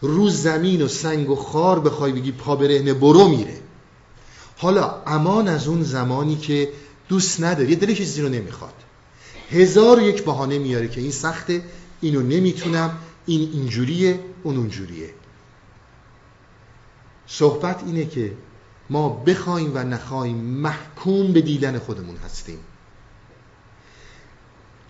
رو 0.00 0.28
زمین 0.28 0.82
و 0.82 0.88
سنگ 0.88 1.30
و 1.30 1.36
خار 1.36 1.80
بخوای 1.80 2.12
بگی 2.12 2.32
پا 2.32 2.56
برهنه 2.56 2.94
برو 2.94 3.28
میره. 3.28 3.60
حالا 4.56 5.02
امان 5.06 5.48
از 5.48 5.68
اون 5.68 5.82
زمانی 5.82 6.36
که 6.36 6.72
دوست 7.08 7.40
نداره 7.40 7.70
یه 7.70 7.76
دلش 7.76 7.96
چیزی 7.96 8.22
رو 8.22 8.28
نمی‌خواد. 8.28 8.74
هزار 9.50 10.02
یک 10.02 10.24
بهانه 10.24 10.58
میاره 10.58 10.88
که 10.88 11.00
این 11.00 11.10
سخته 11.10 11.62
اینو 12.00 12.22
نمی‌تونم 12.22 12.98
این 13.26 13.50
اینجوریه 13.52 14.20
اون 14.42 14.56
اونجوریه. 14.56 15.10
صحبت 17.26 17.82
اینه 17.86 18.06
که 18.06 18.32
ما 18.90 19.08
بخوایم 19.08 19.72
و 19.74 19.78
نخوایم 19.78 20.36
محکوم 20.36 21.32
به 21.32 21.40
دیدن 21.40 21.78
خودمون 21.78 22.16
هستیم. 22.16 22.58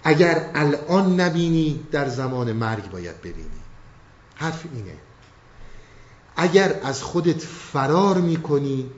اگر 0.04 0.50
الان 0.54 1.20
نبینی 1.20 1.80
در 1.92 2.08
زمان 2.08 2.52
مرگ 2.52 2.90
باید 2.90 3.20
ببینی. 3.20 3.60
حرف 4.34 4.64
اینه. 4.74 4.94
اگر 6.36 6.80
از 6.82 7.02
خودت 7.02 7.40
فرار 7.40 8.20
می‌کنی 8.20 8.90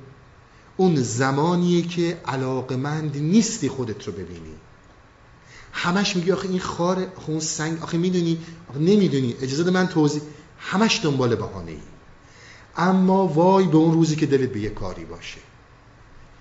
اون 0.76 0.96
زمانیه 0.96 1.82
که 1.82 2.20
علاقمند 2.26 3.16
نیستی 3.16 3.68
خودت 3.68 4.06
رو 4.06 4.12
ببینی. 4.12 4.54
همش 5.72 6.16
میگی 6.16 6.32
آخه 6.32 6.48
این 6.48 6.60
خار 6.60 7.06
اون 7.26 7.40
سنگ 7.40 7.82
آخه 7.82 7.98
می‌دونی 7.98 8.38
آخه 8.68 8.78
نمی‌دونی. 8.78 9.36
اجازه 9.40 9.70
من 9.70 9.86
توضیح 9.86 10.22
همش 10.58 11.00
دنبال 11.04 11.34
بهانه 11.34 11.70
ای 11.70 11.80
اما 12.80 13.26
وای 13.26 13.66
به 13.66 13.76
اون 13.76 13.94
روزی 13.94 14.16
که 14.16 14.26
دلت 14.26 14.52
به 14.52 14.60
یه 14.60 14.70
کاری 14.70 15.04
باشه. 15.04 15.40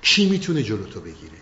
کی 0.01 0.29
می‌تونه 0.29 0.63
جلو 0.63 0.83
تو 0.83 0.99
بگیره؟ 0.99 1.37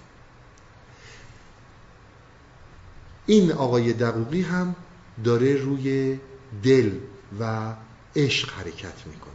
این 3.25 3.51
آقای 3.51 3.93
دقوقی 3.93 4.41
هم 4.41 4.75
داره 5.23 5.55
روی 5.55 6.19
دل 6.63 6.91
و 7.39 7.73
عشق 8.15 8.49
حرکت 8.53 9.07
می‌کنه. 9.07 9.33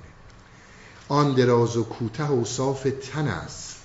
آن 1.09 1.35
دراز 1.35 1.77
و 1.77 1.85
کوته 1.85 2.25
و 2.25 2.44
صاف 2.44 2.87
تن 3.12 3.29
است. 3.29 3.77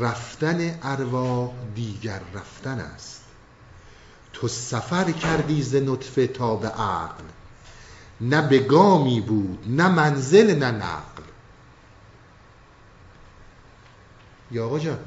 رفتن 0.00 0.78
ارواح 0.82 1.50
دیگر 1.74 2.20
رفتن 2.34 2.78
است. 2.78 3.22
تو 4.32 4.48
سفر 4.48 5.12
کردی 5.12 5.62
ز 5.62 5.74
نطفه 5.74 6.26
تا 6.26 6.56
به 6.56 6.68
عقل. 6.68 7.24
نه 8.22 8.48
به 8.48 8.58
گامی 8.58 9.20
بود 9.20 9.64
نه 9.66 9.88
منزل 9.88 10.58
نه 10.58 10.70
نقل. 10.70 11.22
یا 14.50 14.66
آقا 14.66 14.78
جان 14.78 14.98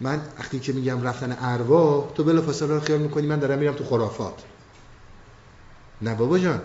من 0.00 0.20
وقتی 0.38 0.60
که 0.60 0.72
میگم 0.72 1.02
رفتن 1.02 1.36
ارواح 1.40 2.12
تو 2.14 2.24
بلا 2.24 2.42
فاصله 2.42 2.80
خیال 2.80 3.00
می‌کنی 3.00 3.26
من 3.26 3.38
دارم 3.38 3.58
میرم 3.58 3.74
تو 3.74 3.84
خرافات. 3.84 4.42
نه 6.02 6.14
بابا 6.14 6.38
جان. 6.38 6.62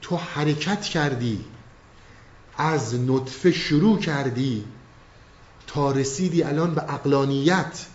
تو 0.00 0.16
حرکت 0.16 0.82
کردی 0.82 1.44
از 2.56 2.94
نطفه 2.94 3.52
شروع 3.52 3.98
کردی 3.98 4.64
تا 5.66 5.92
رسیدی 5.92 6.42
الان 6.42 6.74
به 6.74 6.94
اقلانیت. 6.94 7.86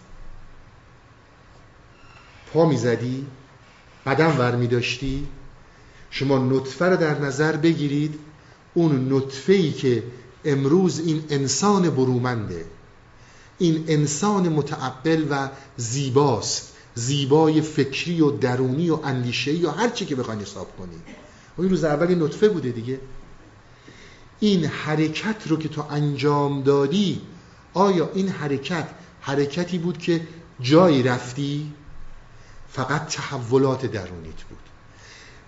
پا 2.53 2.65
می‌زدی 2.65 3.27
قدم 4.05 4.39
ور 4.39 4.55
میداشتی 4.55 5.27
شما 6.15 6.37
نطفه 6.37 6.85
رو 6.85 6.97
در 6.97 7.19
نظر 7.19 7.55
بگیرید 7.55 8.19
اون 8.73 9.13
نطفه 9.13 9.53
ای 9.53 9.71
که 9.71 10.03
امروز 10.45 10.99
این 10.99 11.23
انسان 11.29 11.89
برومنده. 11.89 12.65
این 13.57 13.85
انسان 13.87 14.49
متعقل 14.49 15.25
و 15.29 15.49
زیباست. 15.77 16.71
زیبای 16.95 17.61
فکری 17.61 18.21
و 18.21 18.31
درونی 18.31 18.89
و 18.89 18.99
اندیشه 19.03 19.53
یا 19.53 19.71
هر 19.71 19.89
چی 19.89 20.05
که 20.05 20.15
بخواین 20.15 20.41
حساب 20.41 20.77
کنید 20.77 21.01
این 21.57 21.69
روز 21.69 21.83
اول 21.83 22.23
نطفه 22.23 22.49
بوده 22.49 22.71
دیگه. 22.71 22.99
این 24.39 24.65
حرکت 24.65 25.47
رو 25.47 25.57
که 25.57 25.69
تو 25.69 25.85
انجام 25.89 26.63
دادی 26.63 27.21
آیا 27.73 28.09
این 28.13 28.29
حرکت 28.29 28.87
حرکتی 29.21 29.77
بود 29.77 29.97
که 29.97 30.27
جایی 30.61 31.03
رفتی؟ 31.03 31.73
فقط 32.69 33.07
تحولات 33.07 33.85
درونیت 33.85 34.43
بود. 34.49 34.64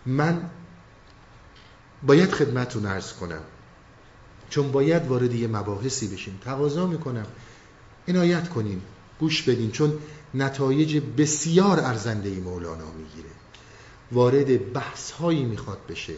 من 0.08 0.50
باید 2.04 2.32
خدمتون 2.32 2.86
ارز 2.86 3.14
کنم. 3.14 3.42
چون 4.50 4.72
باید 4.72 5.08
وارد 5.08 5.34
یه 5.34 5.48
مباحثی 5.48 6.08
بشیم. 6.08 6.40
تقاضا 6.46 6.88
می‌کنم. 6.88 7.26
عنایت 8.08 8.50
کنین. 8.50 8.82
گوش 9.20 9.42
بدین. 9.42 9.72
چون 9.72 9.98
نتایج 10.34 11.02
بسیار 11.18 11.80
ارزنده 11.80 12.30
مولانا 12.30 12.92
می‌گیره. 12.92 13.30
وارد 14.12 14.74
بحث 14.74 15.12
هایی 15.12 15.44
می‌خواد 15.44 15.80
بشه 15.90 16.14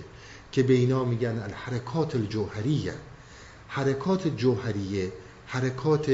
که 0.52 0.64
به 0.64 0.74
اینا 0.74 1.06
میگن 1.06 1.40
الحرکات 1.40 2.16
الجوهریه. 2.16 2.94
حرکات 3.68 4.28
جوهریه 4.28 5.12
حرکات 5.48 6.10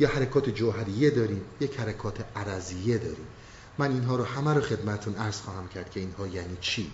یا 0.00 0.08
حرکات 0.08 0.48
جوهریه 0.50 1.10
داریم 1.10 1.40
یک 1.60 1.80
حرکات 1.80 2.24
عرضیه 2.36 2.98
داریم. 2.98 3.26
من 3.78 3.92
اینها 3.92 4.16
رو 4.16 4.24
همه 4.24 4.54
رو 4.54 4.60
خدمتون 4.60 5.14
عرض 5.14 5.40
خواهم 5.40 5.68
کرد 5.68 5.90
که 5.90 6.00
اینها 6.00 6.26
یعنی 6.26 6.56
چی؟ 6.60 6.90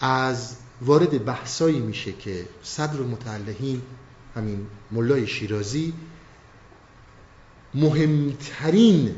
از 0.00 0.56
وارد 0.82 1.24
بحثایی 1.24 1.80
میشه 1.80 2.12
که 2.12 2.48
صدر 2.62 3.00
متعلهین 3.00 3.82
همین 4.34 4.66
ملای 4.90 5.26
شیرازی 5.26 5.94
مهمترین 7.74 9.14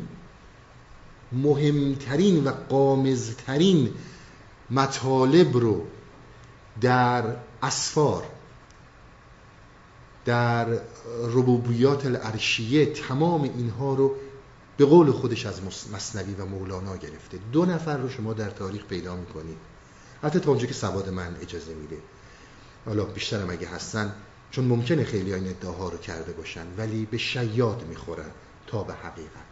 مهمترین 1.33 2.45
و 2.45 2.51
قامزترین 2.51 3.95
مطالب 4.71 5.57
رو 5.57 5.87
در 6.81 7.37
اسفار 7.63 8.25
در 10.25 10.67
ربوبیات 11.23 12.07
العرشیه 12.07 12.87
تمام 12.87 13.43
اینها 13.43 13.95
رو 13.95 14.15
به 14.79 14.85
قول 14.85 15.11
خودش 15.11 15.47
از 15.47 15.61
مصنوی 15.93 16.35
و 16.35 16.45
مولانا 16.45 16.97
گرفته. 16.97 17.39
دو 17.53 17.65
نفر 17.65 17.97
رو 17.97 18.09
شما 18.09 18.33
در 18.33 18.51
تاریخ 18.51 18.85
پیدا 18.85 19.17
می‌کنید. 19.17 19.57
حتی 20.23 20.41
تا 20.41 20.51
اونجا 20.51 20.67
که 20.67 20.75
سواد 20.75 21.09
من 21.09 21.37
اجازه 21.41 21.75
میده. 21.75 21.97
حالا 22.87 23.05
بیشترم 23.05 23.51
اگه 23.51 23.69
هستن 23.69 24.13
چون 24.51 24.65
ممکنه 24.65 25.05
خیلی 25.05 25.35
این 25.35 25.49
ادعاها 25.49 25.89
رو 25.89 25.99
کرده 25.99 26.33
باشن 26.33 26.67
ولی 26.77 27.07
به 27.07 27.19
شیاد 27.19 27.87
می‌خورن 27.89 28.31
تا 28.67 28.83
به 28.83 28.95
حقیقت. 28.95 29.49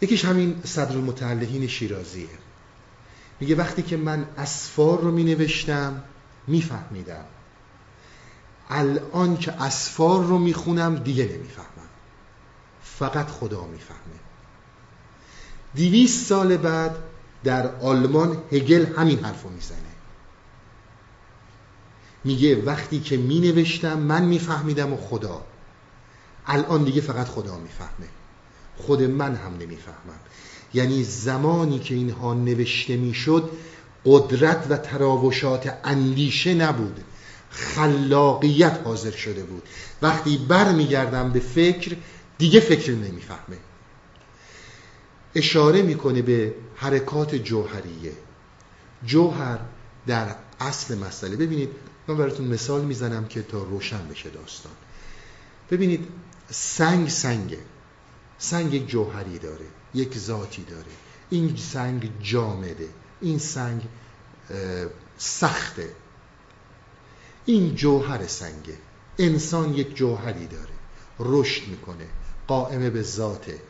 یکیش 0.00 0.24
همین 0.24 0.60
صدر 0.64 0.96
المتعلهین 0.96 1.66
شیرازیه. 1.66 2.28
میگه 3.40 3.54
وقتی 3.54 3.82
که 3.82 3.96
من 3.96 4.26
اسفار 4.38 5.00
رو 5.00 5.10
مینوشتم 5.10 6.02
میفهمیدم. 6.46 7.24
الان 8.68 9.36
که 9.36 9.52
اسفار 9.52 10.24
رو 10.24 10.38
می‌خونم 10.38 10.96
دیگه 10.96 11.24
نمی‌فهمم. 11.24 11.75
فقط 12.98 13.28
خدا 13.28 13.64
می‌فهمه. 13.66 14.20
دیویست 15.74 16.26
سال 16.26 16.56
بعد 16.56 16.96
در 17.44 17.76
آلمان 17.76 18.42
هگل 18.52 18.86
همین 18.96 19.18
حرف 19.18 19.42
رو 19.42 19.50
می‌زنه. 19.50 19.78
میگه 22.24 22.62
وقتی 22.62 23.00
که 23.00 23.16
مینوشتم 23.16 23.98
من 23.98 24.24
میفهمیدم 24.24 24.92
و 24.92 24.96
خدا. 24.96 25.42
الان 26.46 26.84
دیگه 26.84 27.00
فقط 27.00 27.28
خدا 27.28 27.58
می‌فهمه. 27.58 28.08
خود 28.76 29.02
من 29.02 29.34
هم 29.34 29.52
نمی‌فهمم. 29.54 30.20
یعنی 30.74 31.04
زمانی 31.04 31.78
که 31.78 31.94
اینها 31.94 32.34
نوشته 32.34 32.96
می‌شد 32.96 33.50
قدرت 34.04 34.66
و 34.70 34.76
تراوشات 34.76 35.74
اندیشه 35.84 36.54
نبود. 36.54 37.00
خلاقیت 37.50 38.80
حاضر 38.84 39.10
شده 39.10 39.42
بود. 39.42 39.62
وقتی 40.02 40.38
بر 40.38 40.72
میگردم 40.72 41.32
به 41.32 41.40
فکر 41.40 41.96
دیگه 42.38 42.60
فکر 42.60 42.92
نمی‌فهمه. 42.92 43.58
اشاره 45.34 45.82
می‌کنه 45.82 46.22
به 46.22 46.54
حرکات 46.76 47.34
جوهریه. 47.34 48.12
جوهر 49.04 49.58
در 50.06 50.34
اصل 50.60 50.98
مسئله. 50.98 51.36
ببینید 51.36 51.70
من 52.08 52.16
براتون 52.16 52.46
مثال 52.46 52.84
می‌زنم 52.84 53.26
که 53.26 53.42
تا 53.42 53.62
روشن 53.62 54.08
بشه 54.08 54.30
داستان. 54.30 54.72
ببینید 55.70 56.08
سنگ 56.50 57.08
سنگه 57.08 57.58
سنگ 58.38 58.74
یک 58.74 58.86
جوهری 58.88 59.38
داره 59.38 59.66
یک 59.94 60.18
ذاتی 60.18 60.64
داره. 60.64 60.92
این 61.30 61.56
سنگ 61.56 62.10
جامده 62.22 62.88
این 63.20 63.38
سنگ 63.38 63.82
سخته. 65.18 65.92
این 67.44 67.74
جوهر 67.74 68.26
سنگه. 68.26 68.78
انسان 69.18 69.74
یک 69.74 69.94
جوهری 69.94 70.46
داره. 70.46 70.74
رشد 71.18 71.68
می‌کنه. 71.68 72.06
قائمه 72.48 72.90
به 72.90 73.02
ذاته 73.02 73.60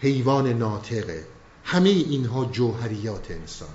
حیوان 0.00 0.46
ناطقه 0.52 1.26
همه 1.64 1.88
اینها 1.88 2.44
جوهریات 2.44 3.30
انسانه. 3.30 3.72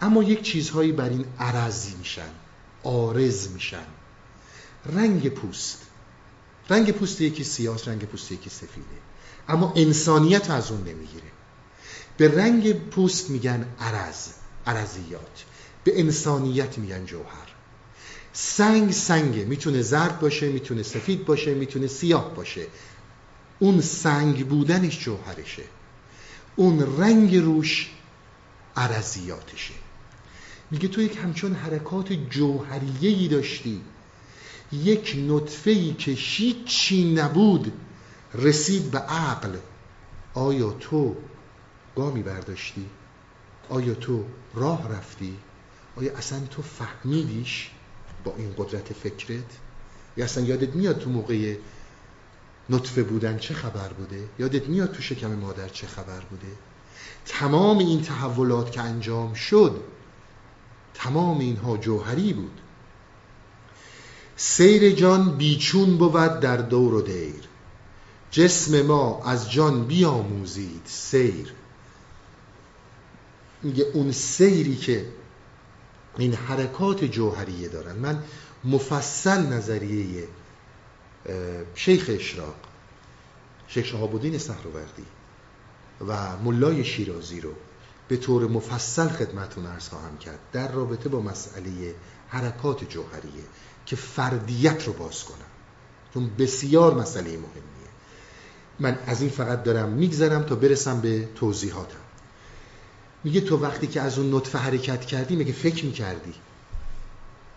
اما 0.00 0.22
یک 0.22 0.42
چیزهایی 0.42 0.92
بر 0.92 1.08
این 1.08 1.24
عرضی 1.38 1.94
میشن 1.98 2.30
آرز 2.82 3.48
میشن. 3.48 3.86
رنگ 4.86 5.28
پوست. 5.28 5.82
رنگ 6.70 6.92
پوست 6.92 7.20
یکی 7.20 7.44
سیاس 7.44 7.88
رنگ 7.88 8.04
پوست 8.04 8.32
یکی 8.32 8.50
سفیده 8.50 8.96
اما 9.48 9.72
انسانیت 9.76 10.50
از 10.50 10.70
اون 10.70 10.80
نمی‌گیره. 10.80 11.30
به 12.16 12.36
رنگ 12.38 12.72
پوست 12.72 13.30
میگن 13.30 13.66
عرض 13.80 14.28
عرضیات. 14.66 15.44
به 15.84 16.00
انسانیت 16.00 16.78
میگن 16.78 17.04
جوهر. 17.04 17.48
سنگ 18.32 18.92
سنگه. 18.92 19.44
می‌تونه 19.44 19.82
زرد 19.82 20.20
باشه 20.20 20.48
می‌تونه 20.48 20.82
سفید 20.82 21.24
باشه 21.24 21.54
می‌تونه 21.54 21.86
سیاه 21.86 22.34
باشه. 22.34 22.66
اون 23.58 23.80
سنگ 23.80 24.48
بودنش 24.48 24.98
جوهرشه 25.04 25.64
اون 26.56 26.98
رنگ 26.98 27.36
روش 27.36 27.90
عرضیاتشه 28.76 29.74
میگه 30.70 30.88
تو 30.88 31.00
یک 31.00 31.16
همچون 31.16 31.54
حرکات 31.54 32.12
جوهریهی 32.12 33.28
داشتی 33.28 33.82
یک 34.72 35.16
نطفهی 35.28 35.92
که 35.92 36.10
هیچی 36.12 37.14
نبود 37.14 37.72
رسید 38.34 38.90
به 38.90 38.98
عقل 38.98 39.56
آیا 40.34 40.70
تو 40.70 41.16
گامی 41.96 42.22
برداشتی؟ 42.22 42.86
آیا 43.68 43.94
تو 43.94 44.24
راه 44.54 44.92
رفتی؟ 44.92 45.36
آیا 45.96 46.16
اصلا 46.16 46.40
تو 46.40 46.62
فهمیدیش 46.62 47.70
با 48.24 48.34
این 48.36 48.54
قدرت 48.58 48.92
فکرت؟ 48.92 49.58
یا 50.16 50.24
اصلا 50.24 50.44
یادت 50.44 50.74
میاد 50.74 50.98
تو 50.98 51.10
موقع 51.10 51.56
نطفه 52.70 53.02
بودن 53.02 53.38
چه 53.38 53.54
خبر 53.54 53.88
بوده؟ 53.88 54.28
یادت 54.38 54.68
میاد 54.68 54.92
تو 54.92 55.02
شکم 55.02 55.34
مادر 55.34 55.68
چه 55.68 55.86
خبر 55.86 56.20
بوده؟ 56.20 56.52
تمام 57.26 57.78
این 57.78 58.02
تحولات 58.02 58.72
که 58.72 58.80
انجام 58.80 59.34
شد 59.34 59.84
تمام 60.94 61.38
اینها 61.38 61.76
جوهری 61.76 62.32
بود. 62.32 62.60
سیر 64.36 64.90
جان 64.90 65.36
بیچون 65.36 65.96
بود 65.96 66.40
در 66.40 66.56
دور 66.56 66.94
و 66.94 67.02
دیر. 67.02 67.48
جسم 68.30 68.82
ما 68.82 69.22
از 69.24 69.52
جان 69.52 69.84
بیاموزید 69.84 70.82
سیر. 70.84 71.52
میگه 73.62 73.84
اون 73.84 74.12
سیری 74.12 74.76
که 74.76 75.06
این 76.18 76.34
حرکات 76.34 77.04
جوهریه 77.04 77.68
دارن. 77.68 77.96
من 77.96 78.22
مفصل 78.64 79.46
نظریه 79.46 80.28
شیخ 81.74 82.10
اشراق 82.14 82.54
شیخ 83.68 83.86
شهابالدین 83.86 84.38
سهروردی 84.38 85.04
و 86.08 86.36
ملای 86.36 86.84
شیرازی 86.84 87.40
رو 87.40 87.52
به 88.08 88.16
طور 88.16 88.46
مفصل 88.46 89.08
خدمتون 89.08 89.66
ارز 89.66 89.88
خواهم 89.88 90.18
کرد. 90.18 90.38
در 90.52 90.72
رابطه 90.72 91.08
با 91.08 91.20
مسئله 91.20 91.94
حرکات 92.28 92.88
جوهریه 92.88 93.44
که 93.86 93.96
فردیت 93.96 94.86
رو 94.86 94.92
باز 94.92 95.24
کنم. 95.24 95.36
چون 96.14 96.30
بسیار 96.38 96.94
مسئله 96.94 97.30
مهمیه. 97.30 97.90
من 98.80 98.98
از 99.06 99.20
این 99.20 99.30
فقط 99.30 99.62
دارم 99.62 99.88
میگذرم 99.88 100.42
تا 100.42 100.54
برسم 100.54 101.00
به 101.00 101.28
توضیحاتم. 101.34 101.98
میگه 103.24 103.40
تو 103.40 103.56
وقتی 103.56 103.86
که 103.86 104.00
از 104.00 104.18
اون 104.18 104.34
نطفه 104.34 104.58
حرکت 104.58 105.04
کردی 105.04 105.36
مگه 105.36 105.52
فکر 105.52 105.84
می‌کردی؟ 105.84 106.34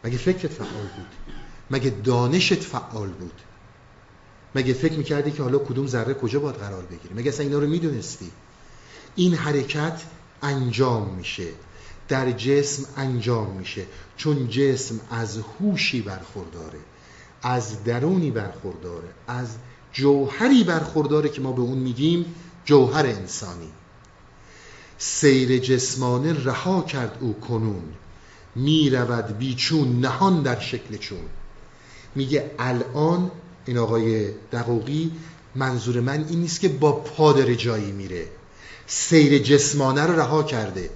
مگه 0.04 0.18
فکرت 0.18 0.52
فعال 0.52 0.88
بود؟ 0.96 1.36
مگه 1.72 1.90
دانشت 1.90 2.64
فعال 2.64 3.10
بود؟ 3.10 3.42
مگه 4.56 4.74
فکر 4.74 4.94
می‌کردی 4.94 5.32
که 5.32 5.44
حالا 5.44 5.58
کدوم 5.58 5.88
ذره 5.88 6.14
کجا 6.14 6.40
باید 6.40 6.56
قرار 6.56 6.84
بگیری 6.84 7.14
مگه 7.16 7.30
اصلا 7.30 7.46
اینا 7.46 7.60
رو 7.60 7.68
می‌دونستی؟ 7.68 8.32
این 9.16 9.34
حرکت 9.34 10.02
انجام 10.42 11.16
میشه. 11.16 11.48
در 12.08 12.32
جسم 12.32 12.86
انجام 12.98 13.56
میشه. 13.58 13.86
چون 14.18 14.48
جسم 14.48 15.00
از 15.12 15.38
هوشی 15.38 16.02
برخورداره 16.02 16.80
از 17.42 17.84
درونی 17.84 18.32
برخورداره 18.32 19.08
از 19.28 19.48
جوهری 19.94 20.64
برخورداره 20.64 21.30
که 21.30 21.42
ما 21.42 21.52
به 21.52 21.62
اون 21.62 21.78
میگیم 21.78 22.36
جوهر 22.66 23.06
انسانی. 23.06 23.70
سیر 24.98 25.58
جسمانه 25.58 26.44
رها 26.44 26.82
کرد 26.82 27.18
او 27.20 27.34
کنون. 27.34 27.84
می‌رود 28.56 29.38
بیچون 29.38 30.00
نهان 30.00 30.42
در 30.42 30.60
شکل 30.60 30.98
چون. 30.98 31.26
میگه 32.16 32.52
الان 32.60 33.32
این 33.70 33.78
آقای 33.78 34.28
دقوقی 34.52 35.12
منظور 35.56 36.00
من 36.00 36.26
این 36.30 36.40
نیست 36.40 36.60
که 36.60 36.70
با 36.70 36.92
پا 36.92 37.34
داره 37.34 37.56
جایی 37.56 37.92
میره. 37.92 38.26
سیر 38.88 39.38
جسمانه 39.38 40.06
رو 40.06 40.20
رها 40.20 40.44
کرده. 40.44 40.90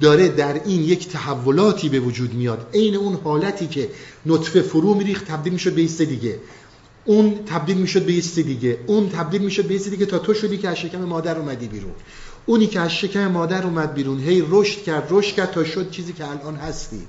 داره 0.00 0.28
در 0.28 0.54
این 0.64 0.82
یک 0.84 1.08
تحولاتی 1.08 1.88
به 1.88 2.00
وجود 2.00 2.34
میاد. 2.34 2.70
عین 2.74 2.94
اون 2.96 3.18
حالتی 3.24 3.66
که 3.66 3.88
نطفه 4.26 4.62
فرو 4.62 4.94
میریخت 4.94 5.24
تبدیل 5.24 5.52
می‌شد 5.52 5.74
به 5.74 5.80
ایست 5.80 6.02
دیگه. 6.02 6.38
اون 7.04 7.44
تبدیل 7.46 7.76
می‌شد 7.76 8.02
به 8.06 8.12
ایست 8.12 8.38
دیگه. 8.38 8.78
اون 8.86 9.08
تبدیل 9.08 9.42
می‌شد 9.42 9.64
به 9.64 9.74
ایست 9.74 9.88
دیگه 9.88 10.06
تا 10.06 10.18
تو 10.18 10.34
شدی 10.34 10.58
که 10.58 10.68
از 10.68 10.76
شکم 10.76 10.98
مادر 10.98 11.38
اومدی 11.38 11.68
بیرون. 11.68 11.92
اونی 12.46 12.66
که 12.66 12.80
از 12.80 12.92
شکم 12.92 13.26
مادر 13.26 13.66
اومد 13.66 13.94
بیرون 13.94 14.20
هی 14.20 14.44
رشد 14.50 14.82
کرد 14.82 15.06
رشد 15.10 15.34
کرد 15.34 15.50
تا 15.50 15.64
شد 15.64 15.90
چیزی 15.90 16.12
که 16.12 16.30
الان 16.30 16.56
هستی. 16.56 17.06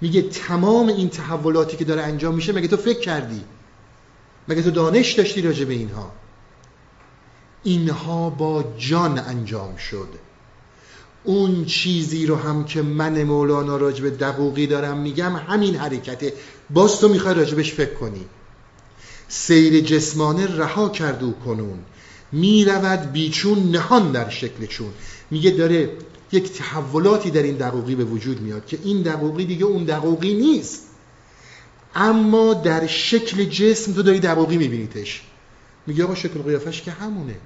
میگه 0.00 0.22
تمام 0.22 0.88
این 0.88 1.08
تحولاتی 1.08 1.76
که 1.76 1.84
داره 1.84 2.02
انجام 2.02 2.34
میشه 2.34 2.52
مگه 2.52 2.68
تو 2.68 2.76
فکر 2.76 3.00
کردی؟ 3.00 3.40
مگه 4.48 4.62
تو 4.62 4.70
دانش 4.70 5.12
داشتی 5.12 5.42
راجع 5.42 5.64
به 5.64 5.74
اینها؟ 5.74 6.12
اینها 7.62 8.30
با 8.30 8.64
جان 8.78 9.18
انجام 9.18 9.76
شد. 9.76 10.08
اون 11.24 11.64
چیزی 11.64 12.26
رو 12.26 12.36
هم 12.36 12.64
که 12.64 12.82
من 12.82 13.22
مولانا 13.22 13.76
راجب 13.76 14.18
دقوقی 14.18 14.66
دارم 14.66 14.98
میگم 14.98 15.36
همین 15.36 15.76
حرکته. 15.76 16.32
باز 16.70 17.00
تو 17.00 17.08
می‌خوای 17.08 17.34
راجبش 17.34 17.72
فکر 17.72 17.94
کنی. 17.94 18.24
سیر 19.28 19.80
جسمانه 19.80 20.56
رها 20.56 20.88
کرد 20.88 21.24
او 21.24 21.32
کنون. 21.32 21.78
می‌رود 22.32 23.12
بیچون 23.12 23.70
نهان 23.70 24.12
در 24.12 24.28
شکل 24.28 24.66
چون. 24.66 24.90
میگه 25.30 25.50
داره 25.50 25.90
یک 26.32 26.52
تحولاتی 26.52 27.30
در 27.30 27.42
این 27.42 27.56
دقوقی 27.56 27.94
به 27.94 28.04
وجود 28.04 28.40
میاد 28.40 28.66
که 28.66 28.78
این 28.84 29.02
دقوقی 29.02 29.44
دیگه 29.44 29.64
اون 29.64 29.84
دقوقی 29.84 30.34
نیست. 30.34 30.89
اما 31.94 32.54
در 32.54 32.86
شکل 32.86 33.44
جسم 33.44 33.92
تو 33.92 34.02
داری 34.02 34.20
دقوقی 34.20 34.56
میبینیتش. 34.56 35.22
میگه 35.86 36.04
آقا 36.04 36.14
شکل 36.14 36.42
قیافش 36.42 36.82
که 36.82 36.90
همونه. 36.90 37.36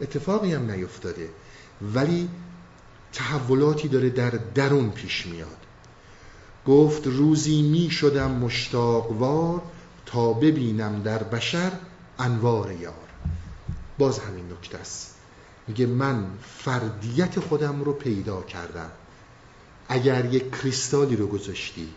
اتفاقی 0.00 0.54
هم 0.54 0.70
نیفتاده. 0.70 1.30
ولی 1.94 2.28
تحولاتی 3.12 3.88
داره 3.88 4.10
در 4.10 4.30
درون 4.30 4.90
پیش 4.90 5.26
میاد. 5.26 5.56
گفت 6.66 7.06
روزی 7.06 7.62
می 7.62 7.90
شدم 7.90 8.30
مشتاقوار 8.30 9.62
تا 10.06 10.32
ببینم 10.32 11.02
در 11.02 11.22
بشر 11.22 11.72
انوار 12.18 12.72
یار. 12.72 12.94
باز 13.98 14.18
همین 14.18 14.44
نکته 14.52 14.78
است. 14.78 15.14
میگه 15.68 15.86
من 15.86 16.26
فردیت 16.58 17.40
خودم 17.40 17.84
رو 17.84 17.92
پیدا 17.92 18.42
کردم. 18.42 18.90
اگر 19.88 20.24
یک 20.24 20.50
کریستالی 20.50 21.16
رو 21.16 21.26
گذاشتی 21.26 21.88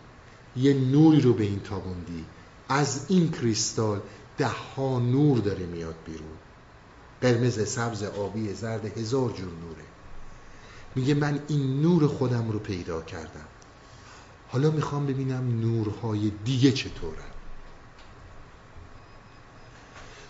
یه 0.57 0.73
نوری 0.73 1.21
رو 1.21 1.33
به 1.33 1.43
این 1.43 1.59
تابوندی 1.59 2.25
از 2.69 3.05
این 3.09 3.31
کریستال 3.31 4.01
ده 4.37 4.47
ها 4.47 4.99
نور 4.99 5.37
داره 5.37 5.65
میاد 5.65 5.95
بیرون. 6.05 6.37
قرمز 7.21 7.69
سبز 7.69 8.03
آبی 8.03 8.53
زرد 8.53 8.97
هزار 8.97 9.29
جور 9.29 9.47
نوره. 9.47 9.85
میگه 10.95 11.13
من 11.13 11.39
این 11.47 11.81
نور 11.81 12.07
خودم 12.07 12.51
رو 12.51 12.59
پیدا 12.59 13.01
کردم. 13.01 13.45
حالا 14.47 14.71
می‌خوام 14.71 15.05
ببینم 15.05 15.59
نورهای 15.59 16.31
دیگه 16.45 16.71
چطوره. 16.71 17.17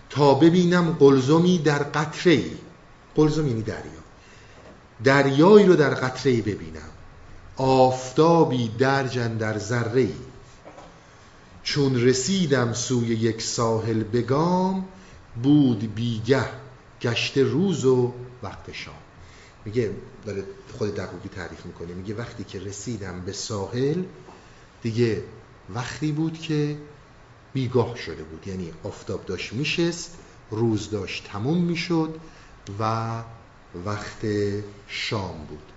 تا 0.09 0.33
ببینم 0.33 0.91
قلزمی 0.91 1.57
در 1.57 1.83
قطره 1.83 2.33
ای 2.33 2.51
قلزم 3.15 3.47
یعنی 3.47 3.61
دریا. 3.61 4.05
دریایی 5.03 5.65
رو 5.65 5.75
در 5.75 5.93
قطره 5.93 6.31
ای 6.31 6.41
ببینم. 6.41 6.89
آفتابی 7.57 8.67
درجن 8.67 9.37
در 9.37 9.57
ذره 9.57 10.01
ای 10.01 10.13
چون 11.63 11.95
رسیدم 11.95 12.73
سوی 12.73 13.07
یک 13.07 13.41
ساحل 13.41 14.03
بگام 14.03 14.85
بود 15.43 15.95
بیگه 15.95 16.45
گشته 17.01 17.43
روز 17.43 17.85
و 17.85 18.13
وقت 18.43 18.71
شام. 18.71 18.95
میگه 19.65 19.91
داره 20.25 20.43
خود 20.77 20.95
دقوقی 20.95 21.29
تعریف 21.29 21.65
می‌کنه. 21.65 21.93
میگه 21.93 22.15
وقتی 22.15 22.43
که 22.43 22.59
رسیدم 22.59 23.21
به 23.21 23.31
ساحل 23.31 24.03
دیگه 24.83 25.23
وقتی 25.69 26.11
بود 26.11 26.39
که 26.39 26.77
بیگاه 27.53 27.95
شده 27.95 28.23
بود. 28.23 28.47
یعنی 28.47 28.71
آفتاب 28.83 29.25
داشت 29.25 29.53
میشست 29.53 30.17
روز 30.51 30.89
داشت 30.89 31.27
تموم 31.31 31.63
می‌شد 31.63 32.19
و 32.79 33.23
وقت 33.85 34.25
شام 34.87 35.45
بود. 35.49 35.74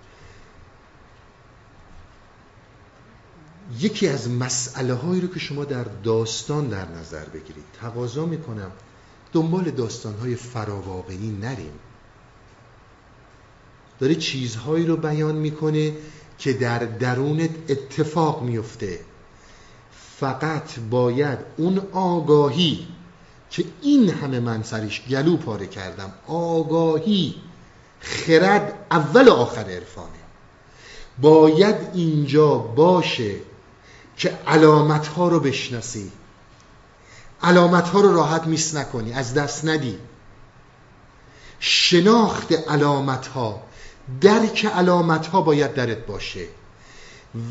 یکی 3.77 4.07
از 4.07 4.29
مسئله 4.29 4.93
هایی 4.93 5.21
رو 5.21 5.27
که 5.27 5.39
شما 5.39 5.65
در 5.65 5.83
داستان 5.83 6.67
در 6.67 6.87
نظر 6.87 7.25
بگیرید. 7.25 7.63
تقاضا 7.81 8.25
می‌کنم 8.25 8.71
دنبال 9.33 9.71
داستان 9.71 10.15
های 10.17 10.35
فراواقعی 10.35 11.37
نریم. 11.41 11.73
داره 13.99 14.15
چیزهایی 14.15 14.85
رو 14.85 14.97
بیان 14.97 15.35
می‌کنه 15.35 15.93
که 16.37 16.53
در 16.53 16.79
درونت 16.79 17.49
اتفاق 17.69 18.41
میفته 18.41 18.99
فقط 20.19 20.79
باید 20.89 21.39
اون 21.57 21.81
آگاهی 21.91 22.87
که 23.49 23.63
این 23.81 24.09
همه 24.09 24.39
من 24.39 24.63
سرش 24.63 25.07
گلو 25.09 25.37
پاره 25.37 25.67
کردم 25.67 26.13
آگاهی 26.27 27.35
خرد 27.99 28.85
اول 28.91 29.27
و 29.27 29.31
آخر 29.31 29.61
عرفانه. 29.63 30.09
باید 31.21 31.75
اینجا 31.93 32.57
باشه 32.57 33.35
که 34.19 34.39
علامت 34.47 35.07
ها 35.07 35.27
رو 35.27 35.39
بشناسی. 35.39 36.11
علامت 37.43 37.89
ها 37.89 38.01
رو 38.01 38.13
راحت 38.13 38.47
میس 38.47 38.75
نکنی 38.75 39.13
از 39.13 39.33
دست 39.33 39.65
ندی. 39.65 39.97
شناخت 41.59 42.51
علامت 42.51 43.27
ها 43.27 43.63
درک 44.21 44.65
علامت 44.65 45.27
ها 45.27 45.41
باید 45.41 45.73
درت 45.73 46.05
باشه. 46.05 46.47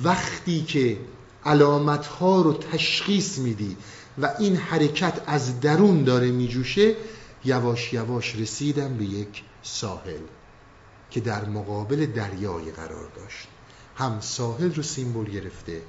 وقتی 0.05 0.63
که 0.63 0.99
علامت 1.45 2.07
ها 2.07 2.43
رو 2.43 2.53
تشخیص 2.53 3.39
میدی 3.39 3.77
و 4.19 4.35
این 4.39 4.57
حرکت 4.57 5.21
از 5.27 5.61
درون 5.61 6.05
داره 6.05 6.31
میجوشه 6.31 6.97
یواش 7.45 7.93
یواش 7.93 8.37
رسیدم 8.37 8.95
به 8.95 9.05
یک 9.05 9.43
ساحل 9.63 10.23
که 11.11 11.21
در 11.21 11.45
مقابل 11.45 12.07
دریای 12.07 12.71
قرار 12.71 13.09
داشت. 13.17 13.49
هم 13.97 14.21
ساحل 14.21 14.75
رو 14.75 14.83
سیمبل 14.83 15.25
گرفته 15.25 15.83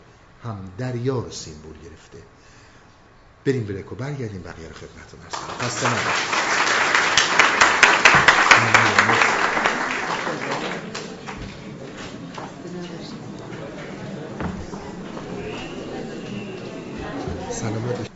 هم 0.44 0.72
دریا 0.78 1.20
رو 1.20 1.32
سیمبل 1.32 1.80
گرفته. 1.84 2.18
بریم 3.46 3.64
بریک 3.64 3.92
و 3.92 3.96
برگردیم 3.96 4.42
بقیه 4.42 4.68
رو 4.68 4.74
خدمتتون 4.74 5.20
هستم 5.28 5.66
خسته 5.66 5.88
سلامت 17.52 18.10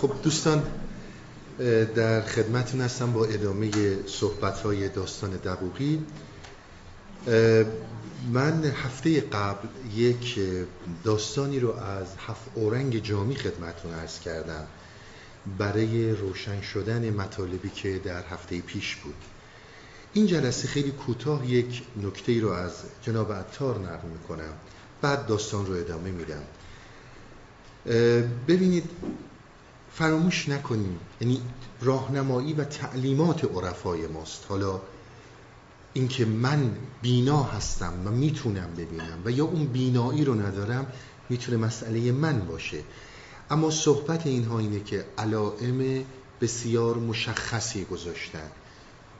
خب 0.00 0.12
دوستان 0.22 0.62
در 1.94 2.22
خدمتون 2.22 2.80
هستم 2.80 3.12
با 3.12 3.24
ادامه 3.24 3.70
صحبت 4.06 4.60
های 4.60 4.88
داستان 4.88 5.30
دقوقی. 5.30 6.06
من 8.32 8.64
هفته 8.64 9.20
قبل 9.20 9.68
یک 9.94 10.40
داستانی 11.04 11.60
رو 11.60 11.72
از 11.76 12.06
هفت 12.26 12.40
اورنگ 12.54 13.02
جامی 13.02 13.36
خدمتون 13.36 13.94
ارز 13.94 14.20
کردم. 14.20 14.66
برای 15.58 16.10
روشن 16.10 16.60
شدن 16.60 17.10
مطالبی 17.10 17.68
که 17.68 17.98
در 17.98 18.22
هفته 18.26 18.60
پیش 18.60 18.96
بود. 18.96 19.14
این 20.12 20.26
جلسه 20.26 20.68
خیلی 20.68 20.90
کوتاه 20.90 21.50
یک 21.50 21.82
نکته 22.02 22.40
رو 22.40 22.48
از 22.48 22.72
جناب 23.02 23.32
عطار 23.32 23.78
نقل 23.78 24.08
می‌کنم. 24.08 24.52
بعد 25.02 25.26
داستان 25.26 25.66
رو 25.66 25.74
ادامه 25.74 26.10
میدم. 26.10 26.42
ببینید 28.48 28.90
فراموش 29.92 30.48
نکنیم. 30.48 30.98
یعنی 31.20 31.40
راهنمایی 31.80 32.52
و 32.52 32.64
تعلیمات 32.64 33.44
عرفای 33.44 34.06
ماست. 34.06 34.44
حالا 34.48 34.80
اینکه 35.94 36.24
من 36.24 36.70
بینا 37.02 37.42
هستم 37.42 37.92
و 38.06 38.10
می‌تونم 38.10 38.68
ببینم 38.76 39.18
و 39.24 39.30
یا 39.30 39.44
اون 39.44 39.66
بینایی 39.66 40.24
رو 40.24 40.34
ندارم 40.34 40.86
می‌تونه 41.28 41.58
مسئله 41.58 42.12
من 42.12 42.40
باشه. 42.40 42.78
اما 43.50 43.70
صحبت 43.70 44.26
اینها 44.26 44.58
اینه 44.58 44.80
که 44.80 45.04
علائم 45.18 46.04
بسیار 46.40 46.96
مشخصی 46.96 47.84
گذاشتن 47.84 48.50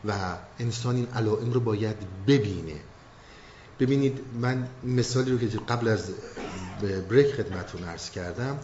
و 0.04 0.36
انسان 0.58 0.96
این 0.96 1.06
علائم 1.06 1.52
رو 1.52 1.60
باید 1.60 1.96
ببینه. 2.26 2.80
ببینید 3.80 4.20
من 4.40 4.68
مثالی 4.84 5.30
رو 5.30 5.38
که 5.38 5.46
قبل 5.46 5.88
از 5.88 6.10
بریک 7.10 7.34
خدمتون 7.34 7.84
عرض 7.84 8.10
کردم. 8.10 8.58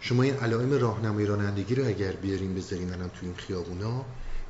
شما 0.00 0.22
این 0.22 0.34
علائم 0.34 0.72
راهنمایی 0.72 1.26
رانندگی 1.26 1.74
رو 1.74 1.86
اگر 1.86 2.12
بیاریم 2.12 2.54
بذارین 2.54 2.92
الان 2.92 3.08
تو 3.08 3.18
این 3.22 3.34
خیابونا 3.34 4.04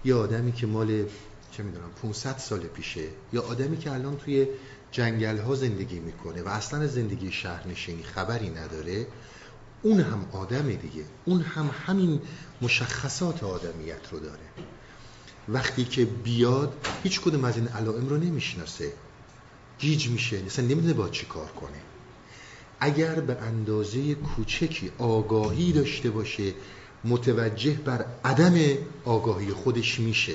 یه 0.05 0.15
آدمی 0.15 0.53
که 0.53 0.67
مال 0.67 1.05
چه 1.51 1.63
می‌دونم 1.63 1.91
500 2.03 2.39
سال 2.39 2.61
پیشه 2.61 3.09
یا 3.33 3.43
آدمی 3.43 3.79
که 3.79 3.93
الان 3.93 4.17
توی 4.17 4.47
جنگل 4.93 5.39
ها 5.39 5.55
زندگی 5.55 6.01
می‌کنه 6.01 6.43
و 6.43 6.49
اصلا 6.49 6.87
زندگی 6.87 7.33
شهرنشینی 7.33 8.03
خبری 8.03 8.51
نداره 8.51 9.07
اون 9.83 10.01
هم 10.01 10.27
آدمه 10.33 10.77
دیگه. 10.77 11.05
اون 11.25 11.41
هم 11.41 11.71
همین 11.87 12.21
مشخصات 12.63 13.45
آدمیت 13.45 14.09
رو 14.13 14.19
داره. 14.19 14.49
وقتی 15.49 15.85
که 15.85 16.05
بیاد 16.05 16.87
هیچ 17.03 17.21
کدوم 17.21 17.45
از 17.45 17.57
این 17.57 17.69
علائم 17.69 18.09
رو 18.09 18.17
نمی‌شناسه. 18.17 18.93
گیج 19.79 20.09
میشه 20.09 20.43
مثلا 20.43 20.65
نمی‌دونه 20.65 20.93
با 20.93 21.09
چی 21.09 21.27
کار 21.27 21.47
کنه. 21.47 21.81
اگر 22.81 23.15
به 23.15 23.37
اندازه 23.37 24.15
کوچکی 24.15 24.91
آگاهی 24.99 25.73
داشته 25.73 26.11
باشه 26.11 26.53
متوجه 27.05 27.73
بر 27.73 28.05
عدم 28.25 28.55
آگاهی 29.05 29.51
خودش 29.51 30.01
میشه. 30.01 30.35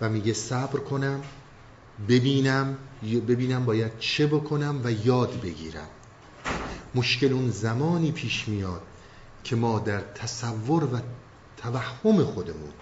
و 0.00 0.08
میگه 0.08 0.32
صبر 0.32 0.78
کنم 0.78 1.22
ببینم 2.08 2.76
ببینم 3.02 3.64
باید 3.64 3.98
چه 3.98 4.26
بکنم 4.26 4.80
و 4.84 4.92
یاد 5.06 5.40
بگیرم. 5.40 5.88
مشکل 6.94 7.32
اون 7.32 7.50
زمانی 7.50 8.12
پیش 8.12 8.48
میاد 8.48 8.82
که 9.44 9.56
ما 9.56 9.78
در 9.78 10.00
تصور 10.00 10.84
و 10.84 10.98
توهم 11.56 12.24
خودمون 12.24 12.72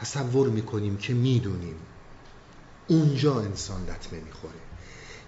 تصور 0.00 0.48
می‌کنیم 0.48 0.96
که 0.96 1.14
می‌دونیم 1.14 1.76
اونجا 2.88 3.40
انسان 3.40 3.82
لطمه 3.82 4.20
می‌خوره. 4.20 4.54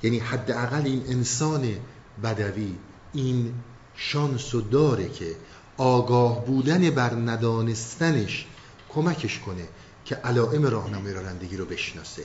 یعنی 0.03 0.18
حداقل 0.18 0.82
این 0.84 1.03
انسان 1.09 1.74
بدوی 2.22 2.74
این 3.12 3.55
شانس 3.94 4.55
و 4.55 4.61
داره 4.61 5.09
که 5.09 5.36
آگاه 5.76 6.44
بودن 6.46 6.90
بر 6.90 7.14
ندانستنش 7.14 8.46
کمکش 8.88 9.38
کنه. 9.38 9.68
که 10.09 10.14
علائم 10.14 10.66
راهنمای 10.66 11.12
رانندگی 11.12 11.56
رو 11.56 11.64
بشناسه. 11.64 12.24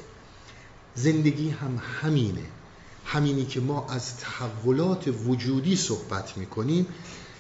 زندگی 0.96 1.50
هم 1.50 1.82
همینه. 2.02 2.46
همینی 3.06 3.46
که 3.46 3.60
ما 3.60 3.88
از 3.90 4.18
تحولات 4.18 5.08
وجودی 5.26 5.76
صحبت 5.76 6.38
می‌کنیم. 6.38 6.88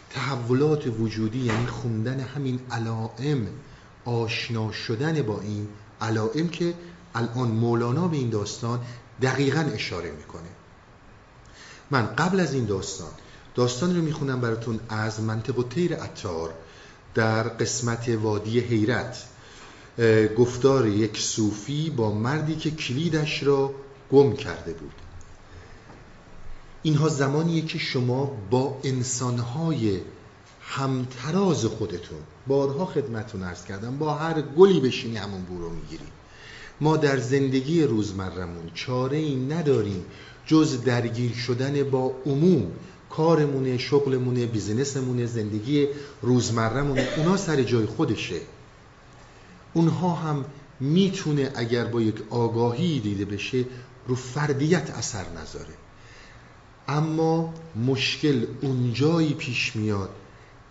تحولات 0.09 0.87
وجودی 0.99 1.39
یعنی 1.39 1.67
خوندن 1.67 2.19
همین 2.19 2.59
علائم 2.71 3.47
آشنا 4.05 4.71
شدن 4.71 5.21
با 5.21 5.41
این 5.41 5.67
علائم 6.01 6.47
که 6.47 6.73
الان 7.15 7.47
مولانا 7.47 8.07
به 8.07 8.17
این 8.17 8.29
داستان 8.29 8.79
دقیقا 9.21 9.59
اشاره 9.59 10.11
می‌کنه. 10.11 10.49
من 11.91 12.05
قبل 12.05 12.39
از 12.39 12.53
این 12.53 12.65
داستان 12.65 13.11
داستان 13.55 13.95
رو 13.95 14.01
می‌خونم 14.01 14.41
براتون 14.41 14.79
از 14.89 15.19
منطق 15.19 15.59
و 15.59 15.63
تیر 15.63 15.93
اتار 15.93 16.53
در 17.15 17.43
قسمت 17.43 18.09
وادی 18.09 18.59
حیرت. 18.59 19.32
گفتار 20.37 20.87
یک 20.87 21.19
صوفی 21.19 21.89
با 21.89 22.11
مردی 22.11 22.55
که 22.55 22.71
کلیدش 22.71 23.43
را 23.43 23.73
گم 24.11 24.33
کرده 24.33 24.73
بود. 24.73 24.93
اینها 26.83 27.09
زمانیه 27.09 27.61
که 27.61 27.77
شما 27.77 28.37
با 28.49 28.77
انسانهای 28.83 29.99
همتراز 30.61 31.65
خودتون 31.65 32.17
بارها 32.47 32.85
خدمتون 32.85 33.43
ارز 33.43 33.65
کردم 33.65 33.97
با 33.97 34.13
هر 34.13 34.41
گلی 34.41 34.79
بشینی 34.79 35.17
همون 35.17 35.41
بو 35.41 35.61
رو 35.61 35.69
می‌گیری. 35.69 36.03
ما 36.81 36.97
در 36.97 37.17
زندگی 37.17 37.83
روزمرمون 37.83 38.71
چاره 38.73 39.17
ای 39.17 39.35
نداریم 39.35 40.05
جز 40.45 40.83
درگیر 40.83 41.33
شدن 41.33 41.83
با 41.83 42.11
عموم 42.25 42.71
کارمونه 43.09 43.77
شغلمونه 43.77 44.45
بیزنسمونه 44.45 45.25
زندگی 45.25 45.87
روزمرمونه 46.21 47.07
اونا 47.17 47.37
سر 47.37 47.63
جای 47.63 47.85
خودشه. 47.85 48.41
اونها 49.73 50.13
هم 50.13 50.45
می‌تونه 50.79 51.51
اگر 51.55 51.85
با 51.85 52.01
یک 52.01 52.15
آگاهی 52.29 52.99
دیده 52.99 53.25
بشه 53.25 53.65
رو 54.07 54.15
فردیت 54.15 54.89
اثر 54.89 55.25
نذاره. 55.41 55.73
اما 56.87 57.53
مشکل 57.87 58.45
اونجایی 58.61 59.33
پیش 59.33 59.75
میاد 59.75 60.09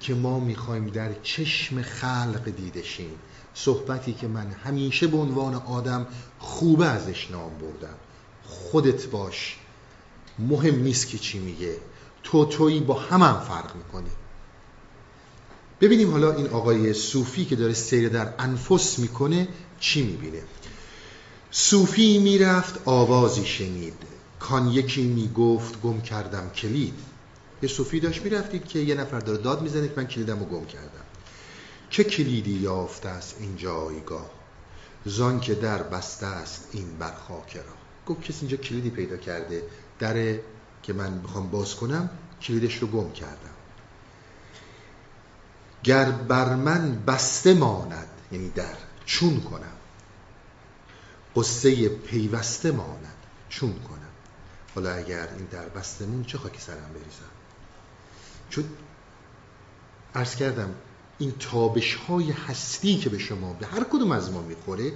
که 0.01 0.15
ما 0.15 0.41
می‌خوایم 0.41 0.87
در 0.87 1.11
چشم 1.23 1.83
خلق 1.83 2.45
دیده 2.57 2.83
شیم. 2.83 3.11
صحبتی 3.55 4.13
که 4.13 4.29
من 4.29 4.51
همیشه 4.65 5.07
به 5.07 5.17
عنوان 5.17 5.55
آدم 5.55 6.07
خوبه 6.39 6.87
ازش 6.87 7.31
نام 7.31 7.51
بردم. 7.59 7.95
خودت 8.45 9.07
باش. 9.07 9.57
مهم 10.39 10.83
نیست 10.83 11.09
که 11.09 11.19
چی 11.19 11.39
میگه. 11.39 11.77
تو 12.23 12.45
تویی 12.45 12.81
با 12.81 12.95
هم, 12.95 13.23
هم 13.23 13.41
فرق 13.41 13.77
می‌کنی 13.77 14.11
ببینیم 15.83 16.11
حالا 16.11 16.33
این 16.33 16.47
آقای 16.47 16.93
صوفی 16.93 17.45
که 17.45 17.57
داره 17.57 17.73
سیر 17.73 18.09
در 18.09 18.35
انفس 18.39 18.99
می‌کنه 18.99 19.49
چی 19.81 20.03
می‌بینه. 20.03 20.43
صوفی 21.51 22.19
می‌رفت 22.19 22.81
آوازی 22.85 23.47
شنید. 23.47 23.95
کان 24.41 24.69
یکی 24.69 25.03
می‌گفت 25.03 25.81
گم 25.81 26.01
کردم 26.01 26.51
کلید. 26.51 26.95
یه 27.63 27.69
صوفی 27.69 28.01
داشت 28.01 28.23
می‌رفتید 28.23 28.65
که 28.65 28.79
یه 28.79 28.95
نفر 28.95 29.21
داره 29.21 29.39
داد 29.39 29.63
می‌زنه 29.63 29.89
که 29.89 29.95
من 29.97 30.07
کلیدم 30.07 30.39
رو 30.39 30.45
گم 30.45 30.65
کردم. 30.65 31.05
چه 31.91 32.05
کلیدی 32.05 32.53
یافته 32.53 33.09
است 33.09 33.37
این 33.41 33.57
جایگاه؟ 33.57 34.31
زان 35.05 35.41
که 35.41 35.55
در 35.55 35.83
بسته 35.83 36.27
است 36.27 36.69
این 36.73 36.87
بر 36.99 37.15
خاک 37.29 37.57
را. 37.57 37.63
گفت 38.07 38.23
کسی 38.23 38.41
اینجا 38.41 38.57
کلیدی 38.57 38.91
پیدا 38.91 39.17
کرده 39.17 39.63
در 39.99 40.39
که 40.83 40.93
من 40.93 41.23
بخوام 41.23 41.51
باز 41.51 41.75
کنم 41.75 42.11
کلیدش 42.43 42.79
رو 42.79 42.87
گم 42.87 43.13
کردم. 43.13 43.52
گر 45.85 46.11
بر 46.11 46.55
من 46.55 47.03
بسته 47.07 47.55
ماند 47.55 48.09
یعنی 48.33 48.49
در 48.49 48.75
چون 49.07 49.41
کنم. 49.41 49.77
قصه 51.37 51.89
پیوسته 51.89 52.71
ماند 52.71 53.17
چون 53.49 53.73
کنم. 53.73 53.99
حالا 54.75 54.93
اگر 54.93 55.29
این 55.37 55.47
در 55.51 55.69
بستمون 55.69 56.25
چه 56.25 56.39
خاکی 56.39 56.61
سرم 56.61 56.91
بریزم؟ 56.95 57.33
چون 58.51 58.65
ارز 60.15 60.35
کردم 60.35 60.75
این 61.19 61.33
تابش 61.39 61.95
های 61.95 62.31
هستی 62.31 62.97
که 62.97 63.11
به 63.11 63.19
شما 63.19 63.53
به 63.53 63.67
هر 63.67 63.85
کدوم 63.85 64.13
از 64.13 64.33
ما 64.33 64.43
می‌خوره 64.43 64.93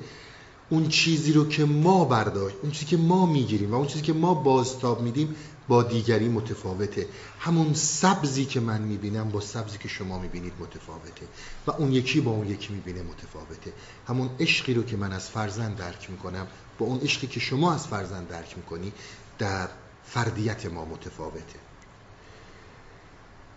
اون 0.70 0.88
چیزی 0.88 1.32
رو 1.32 1.48
که 1.48 1.64
ما 1.64 2.04
برداشت 2.04 2.56
اون 2.62 2.72
چیزی 2.72 2.86
که 2.86 2.96
ما 2.96 3.26
می‌گیریم 3.26 3.70
و 3.72 3.74
اون 3.74 3.86
چیزی 3.86 4.02
که 4.02 4.12
ما 4.12 4.34
بازتاب 4.34 5.02
میدیم 5.02 5.36
با 5.68 5.82
دیگری 5.82 6.28
متفاوته. 6.28 7.06
همون 7.38 7.74
سبزی 7.74 8.44
که 8.44 8.60
من 8.60 8.82
می‌بینم 8.82 9.28
با 9.28 9.40
سبزی 9.40 9.78
که 9.78 9.88
شما 9.88 10.18
می‌بینید 10.18 10.52
متفاوته. 10.60 11.26
و 11.66 11.70
اون 11.70 11.92
یکی 11.92 12.20
با 12.20 12.30
اون 12.30 12.48
یکی 12.48 12.72
می‌بینه 12.72 13.02
متفاوته. 13.02 13.72
همون 14.08 14.30
عشقی 14.40 14.74
رو 14.74 14.82
که 14.82 14.96
من 14.96 15.12
از 15.12 15.30
فرزند 15.30 15.76
درک 15.76 16.10
می‌کنم 16.10 16.46
با 16.78 16.86
اون 16.86 17.00
عشقی 17.00 17.26
که 17.26 17.40
شما 17.40 17.74
از 17.74 17.86
فرزند 17.86 18.28
درک 18.28 18.56
می‌کنی 18.56 18.92
در 19.38 19.68
فردیت 20.04 20.66
ما 20.66 20.84
متفاوته. 20.84 21.58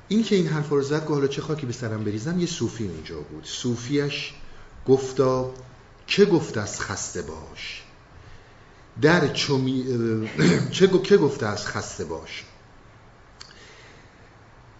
این 0.07 0.23
که 0.23 0.35
این 0.35 0.47
حرف 0.47 0.69
رو 0.69 0.81
زد 0.81 1.07
حالا 1.07 1.27
چه 1.27 1.41
خاکی 1.41 1.65
به 1.65 1.73
سرم 1.73 2.03
بریزم؟ 2.03 2.39
یه 2.39 2.45
صوفی 2.45 2.87
اونجا 2.87 3.19
بود. 3.19 3.45
صوفیش 3.45 4.33
گفتا 4.87 5.53
چه 6.07 6.25
گفت 6.25 6.57
از 6.57 6.81
خسته 6.81 7.21
باش؟ 7.21 7.78
در 9.01 9.27
چمی... 9.33 9.85
چه 10.71 10.87
که 10.87 11.17
گفته 11.17 11.45
از 11.45 11.67
خسته 11.67 12.05
باش؟ 12.05 12.43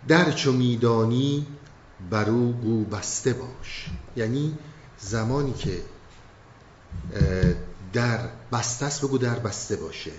در 0.08 0.32
چو 0.32 0.52
میدانی 0.52 1.48
برو 2.10 2.52
گو 2.52 2.84
بسته 2.84 3.34
باش. 3.34 3.86
یعنی 4.16 4.58
زمانی 4.98 5.54
که 5.54 5.82
در 7.94 8.30
بسته 8.52 8.86
است 8.86 9.06
بگو 9.06 9.18
در 9.18 9.40
بسته 9.40 9.76
باشه. 9.76 10.12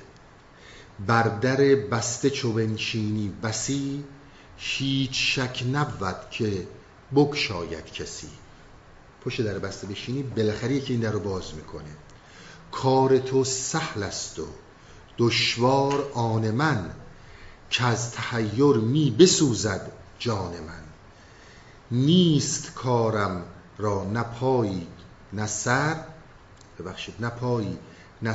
بر 1.07 1.23
در 1.23 1.57
بسته 1.75 2.31
چو 2.31 2.53
بنشینی 2.53 3.33
بسی 3.43 4.05
هیچ 4.57 5.39
شک 5.39 5.65
نبود 5.73 6.31
که 6.31 6.67
بکشاید 7.15 7.93
کسی. 7.93 8.29
پشت 9.25 9.43
در 9.43 9.59
بسته 9.59 9.87
بشینی 9.87 10.23
بالاخره 10.23 10.81
که 10.81 10.93
این 10.93 11.03
در 11.03 11.11
رو 11.11 11.21
باز 11.21 11.55
می‌کنه. 11.55 11.91
کار 12.73 13.19
تو 13.19 13.45
سهل 13.45 14.03
است 14.03 14.39
و 14.39 14.47
دشوار 15.19 16.11
آن 16.15 16.51
من 16.51 16.91
که 17.71 17.85
از 17.85 18.13
تحیر 18.13 18.77
می 18.77 19.11
بسوزد 19.11 19.93
جان 20.19 20.53
من. 20.53 20.83
نیست 21.91 22.75
کارم 22.75 23.45
را 23.79 24.05
نپایی 24.05 24.87
نه 25.33 25.47
سر 25.47 25.97
ببخشید 26.79 27.15
نه 27.21 27.29
پایی 27.29 27.79
نه 28.23 28.35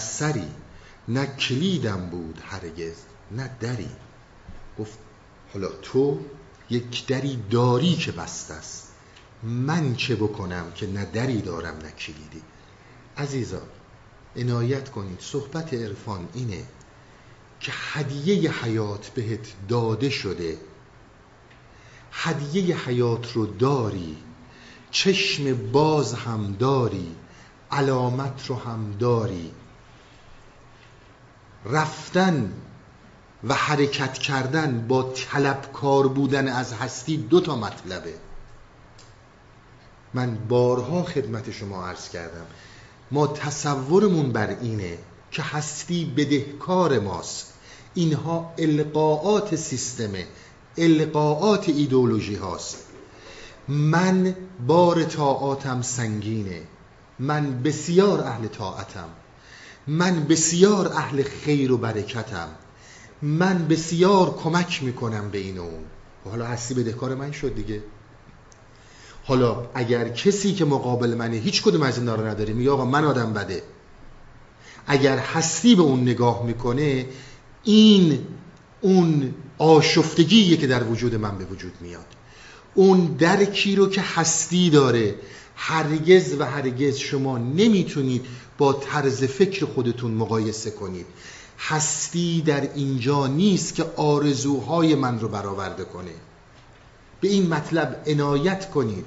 نه 1.08 1.26
کلیدم 1.26 2.10
بود 2.10 2.42
هرگز 2.46 2.96
نه 3.32 3.50
دری. 3.60 3.90
گفت 4.80 4.98
حالا 5.54 5.68
تو 5.68 6.20
یک 6.70 7.08
دری 7.08 7.44
داری 7.52 7.96
که 7.96 8.12
بست 8.12 8.52
است. 8.52 8.88
من 9.44 9.96
چه 9.96 10.16
بکنم 10.16 10.72
که 10.76 10.88
نه 10.88 11.06
دری 11.06 11.42
دارم 11.42 11.78
نه 11.78 11.92
کلیدی؟ 11.92 12.42
عزیزان 13.18 13.68
عنایت 14.36 14.90
کنید. 14.90 15.20
صحبت 15.20 15.74
عرفان 15.74 16.28
اینه 16.34 16.64
که 17.60 17.72
هدیه 17.76 18.64
حیات 18.64 19.10
بهت 19.10 19.54
داده 19.68 20.10
شده. 20.10 20.58
هدیه 22.12 22.88
حیات 22.88 23.34
رو 23.34 23.46
داری. 23.46 24.18
چشم 24.92 25.72
باز 25.72 26.14
هم 26.14 26.56
داری. 26.60 27.16
علامت 27.72 28.48
رو 28.48 28.56
هم 28.56 28.96
داری. 29.00 29.52
رفتن 31.66 32.54
و 33.44 33.54
حرکت 33.54 34.14
کردن 34.14 34.88
با 34.88 35.04
طلبکار 35.04 36.08
بودن 36.08 36.48
از 36.48 36.74
هستی 36.74 37.18
دو 37.18 37.40
تا 37.42 37.56
مطلبه. 37.56 38.14
من 40.14 40.36
بارها 40.36 41.04
خدمت 41.04 41.52
شما 41.52 41.88
عرض 41.88 42.10
کردم. 42.10 42.46
ما 43.16 43.28
تصورمون 43.28 44.32
بر 44.32 44.50
اینه 44.62 44.98
که 45.32 45.42
هستی 45.42 46.06
بدهکار 46.18 47.00
ماست. 47.00 47.54
اینها 47.94 48.54
القاعات 48.58 49.56
سیستمه 49.56 50.28
القاعات 50.78 51.70
ایدولوژی 51.70 52.36
هاست. 52.36 52.78
من 53.68 54.36
بار 54.68 55.04
طاعاتم 55.04 55.82
سنگینه. 55.82 56.62
من 57.20 57.64
بسیار 57.64 58.22
اهل 58.22 58.48
طاعتم. 58.48 59.10
من 59.88 60.24
بسیار 60.24 60.88
اهل 60.88 61.24
خیر 61.24 61.72
و 61.72 61.78
برکتم. 61.78 62.48
من 63.22 63.68
بسیار 63.68 64.36
کمک 64.44 64.84
می‌کنم 64.84 65.30
به 65.30 65.38
این 65.38 65.58
و 65.58 65.62
اون. 65.62 65.86
حالا 66.26 66.46
هستی 66.46 66.74
بدهکار 66.74 67.16
من 67.16 67.32
شد 67.32 67.56
دیگه. 67.56 67.82
حالا 69.28 69.70
اگر 69.74 70.10
کسی 70.10 70.54
که 70.54 70.66
مقابل 70.66 71.16
منه 71.16 71.38
هیچ 71.38 71.64
کدوم 71.64 71.82
از 71.82 71.98
اینا 71.98 72.16
رو 72.16 72.28
نداره 72.28 72.54
میگه 72.54 72.72
آقا 72.72 72.86
من 72.86 73.04
آدم 73.04 73.34
بده. 73.34 73.64
اگر 74.88 75.18
هستی 75.18 75.76
به 75.76 75.82
اون 75.82 76.02
نگاه 76.02 76.46
می‌کنه 76.46 77.06
این 77.64 78.20
اون 78.82 79.34
آشفتگیه 79.58 80.58
که 80.58 80.68
در 80.68 80.84
وجود 80.84 81.16
من 81.16 81.38
به 81.38 81.46
وجود 81.46 81.74
میاد. 81.82 82.06
اون 82.76 83.06
درکی 83.06 83.76
رو 83.76 83.90
که 83.90 84.02
هستی 84.02 84.70
داره 84.70 85.16
هرگز 85.56 86.36
و 86.40 86.46
هرگز 86.46 86.98
شما 86.98 87.38
نمی‌تونید 87.38 88.26
با 88.58 88.74
طرز 88.74 89.24
فکر 89.24 89.66
خودتون 89.66 90.12
مقایسه 90.12 90.72
کنید. 90.72 91.06
هستی 91.60 92.42
در 92.42 92.62
اینجا 92.76 93.28
نیست 93.28 93.76
که 93.76 93.86
آرزوهای 93.96 94.96
من 94.96 95.20
رو 95.20 95.28
برآورده 95.28 95.84
کنه. 95.84 96.12
به 97.22 97.28
این 97.28 97.50
مطلب 97.50 98.04
عنایت 98.08 98.70
کنید. 98.70 99.06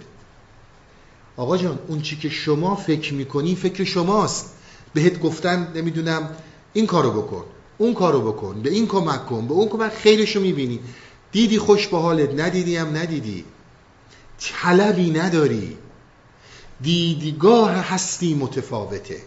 آقا 1.39 1.57
جان 1.57 1.78
اون 1.89 2.01
چی 2.01 2.16
که 2.16 2.28
شما 2.28 2.76
فکر 2.76 3.14
می‌کنی 3.14 3.55
فکر 3.55 3.84
شماست. 3.84 4.47
بهت 4.95 5.20
گفتن 5.20 5.72
نمی‌دونم 5.74 6.30
این 6.72 6.86
کارو 6.86 7.22
بکن 7.22 7.45
اون 7.78 7.95
کارو 7.95 8.32
بکن 8.32 8.62
به 8.62 8.70
این 8.70 8.86
کمک 8.86 9.26
کن 9.26 9.47
به 9.47 9.55
اون 9.55 9.68
کمک 9.68 9.93
خیرشو 9.93 10.41
می‌بینی. 10.41 10.80
دیدی 11.32 11.59
خوش 11.59 11.86
به 11.86 11.99
حالت 11.99 12.41
ندیدی 12.41 12.76
هم 12.76 12.97
ندیدی. 12.97 13.45
طلبی 14.41 15.11
نداری. 15.11 15.76
دیدگاه 16.80 17.70
هستی 17.70 18.34
متفاوته. 18.34 19.22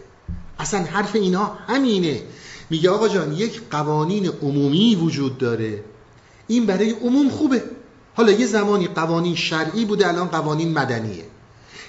اصلا 0.58 0.82
حرف 0.84 1.16
اینا 1.16 1.44
همینه. 1.44 2.22
میگه 2.70 2.90
آقا 2.90 3.08
جان 3.08 3.32
یک 3.32 3.60
قوانین 3.70 4.26
عمومی 4.26 4.94
وجود 4.94 5.38
داره. 5.38 5.84
این 6.48 6.66
برای 6.66 6.90
عموم 6.90 7.28
خوبه. 7.30 7.62
حالا 8.14 8.32
یه 8.32 8.46
زمانی 8.46 8.86
قوانین 8.86 9.34
شرعی 9.34 9.84
بوده 9.84 10.08
الان 10.08 10.28
قوانین 10.28 10.72
مدنیه. 10.78 11.24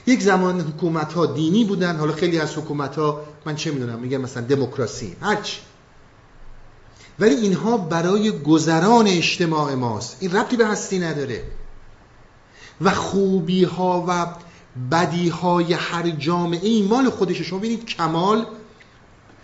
یک 0.06 0.22
زمان 0.22 0.62
حکومت 0.62 1.14
ها 1.14 1.26
دینی 1.26 1.66
بودن 1.66 1.98
حالا 1.98 2.14
خیلی 2.14 2.40
از 2.40 2.58
حکومت 2.58 2.96
ها 2.96 3.22
من 3.46 3.56
چه 3.56 3.72
می‌دونم 3.72 4.00
میگن 4.00 4.18
مثلا 4.18 4.44
دموکراسی 4.44 5.16
هرچی 5.22 5.60
ولی 7.20 7.36
اینها 7.36 7.78
برای 7.78 8.32
گذران 8.40 9.08
اجتماع 9.08 9.74
ماست. 9.74 10.18
این 10.20 10.32
ربطی 10.32 10.58
به 10.58 10.68
هستی 10.68 11.00
نداره. 11.00 11.44
و 12.82 12.92
خوبی 12.92 13.64
ها 13.64 14.06
و 14.08 14.28
بدی 14.92 15.30
های 15.30 15.74
هر 15.74 16.10
جامعه 16.10 16.68
این 16.68 16.88
مال 16.88 17.10
خودش 17.10 17.42
شما 17.42 17.60
ببینید 17.60 17.86
کمال 17.86 18.46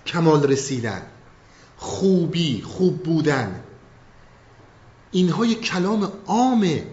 کمال 0.06 0.44
رسیدن. 0.44 1.02
خوبی 1.78 2.62
خوب 2.62 3.04
بودن. 3.04 3.64
اینها 5.12 5.46
یک 5.46 5.62
کلام 5.62 6.12
عامه. 6.28 6.84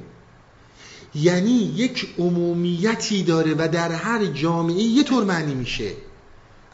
یعنی 1.17 1.73
یک 1.77 2.15
عمومیتی 2.19 3.23
داره 3.23 3.55
و 3.55 3.69
در 3.69 3.93
هر 3.93 4.27
جامعه 4.27 4.83
یه 4.83 5.03
طور 5.03 5.25
معنی 5.25 5.55
میشه. 5.55 5.93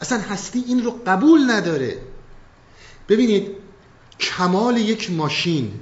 اصلا 0.01 0.19
هستی 0.19 0.63
این 0.67 0.83
رو 0.83 0.99
قبول 1.07 1.51
نداره. 1.51 1.97
ببینید 3.09 3.47
کمال 4.19 4.77
یک 4.77 5.11
ماشین 5.11 5.79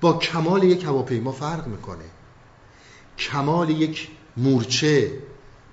با 0.00 0.12
کمال 0.12 0.62
یک 0.62 0.84
هواپیما 0.84 1.32
فرق 1.32 1.66
می‌کنه. 1.66 2.04
کمال 3.18 3.70
یک 3.70 4.08
مورچه 4.36 5.18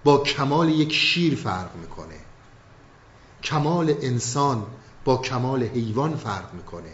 با 0.04 0.18
کمال 0.18 0.70
یک 0.70 0.94
شیر 0.94 1.36
فرق 1.36 1.76
می‌کنه. 1.76 2.16
کمال 3.44 3.96
انسان 4.02 4.66
با 5.06 5.18
کمال 5.18 5.64
حیوان 5.64 6.16
فرق 6.16 6.54
می‌کنه. 6.54 6.94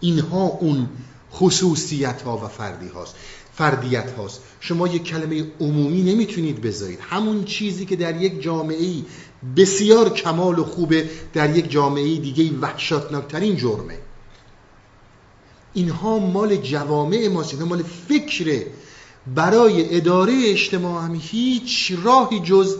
اینها 0.00 0.44
اون 0.44 0.88
خصوصیت 1.32 2.22
ها 2.22 2.36
و 2.36 2.48
فردی 2.48 2.88
هاست 2.88 3.16
فردیت 3.58 4.10
هاست. 4.10 4.40
شما 4.60 4.88
یک 4.88 5.04
کلمه 5.04 5.44
عمومی 5.60 6.02
نمی‌تونید 6.02 6.62
بذارید. 6.62 6.98
همون 7.00 7.44
چیزی 7.44 7.86
که 7.86 7.96
در 7.96 8.22
یک 8.22 8.42
جامعه 8.42 8.92
بسیار 9.56 10.08
کمال 10.08 10.58
و 10.58 10.64
خوبه 10.64 11.10
در 11.32 11.56
یک 11.56 11.70
جامعه 11.70 12.16
دیگه 12.16 12.58
وحشتناکترین 12.60 13.56
جرمه. 13.56 13.98
اینها 15.74 16.18
مال 16.18 16.56
جوامع 16.56 17.28
ماست 17.28 17.52
اینها 17.52 17.68
مال 17.68 17.82
فکره 18.08 18.66
برای 19.34 19.96
اداره 19.96 20.32
اجتماع 20.44 21.04
هم 21.04 21.14
هیچ 21.14 21.92
راهی 22.04 22.40
جز 22.40 22.76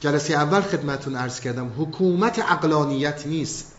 جلسه 0.00 0.34
اول 0.34 0.60
خدمتون 0.60 1.16
عرض 1.16 1.40
کردم 1.40 1.72
حکومت 1.78 2.38
اقلانیت 2.38 3.26
نیست. 3.26 3.72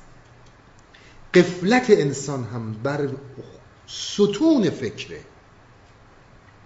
قفلت 1.33 1.85
انسان 1.89 2.43
هم 2.43 2.73
بر 2.83 3.09
ستون 3.87 4.69
فکره. 4.69 5.19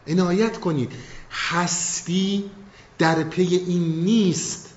عنایت 0.10 0.60
کنید. 0.60 0.92
هستی 1.32 2.44
در 2.98 3.24
پی 3.24 3.56
این 3.56 4.04
نیست 4.04 4.70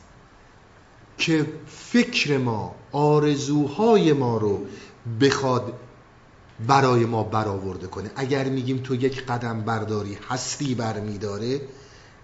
که 1.19 1.47
فکر 1.67 2.39
ما 2.39 2.75
آرزوهای 2.93 4.13
ما 4.13 4.37
رو 4.37 4.67
بخواد 5.21 5.73
برای 6.67 7.05
ما 7.05 7.23
برآورده 7.23 7.87
کنه. 7.87 8.11
اگر 8.17 8.45
میگیم 8.45 8.79
تو 8.79 8.95
یک 8.95 9.27
قدم 9.27 9.61
برداری 9.61 10.19
هستی 10.29 10.75
برمیداره 10.75 11.61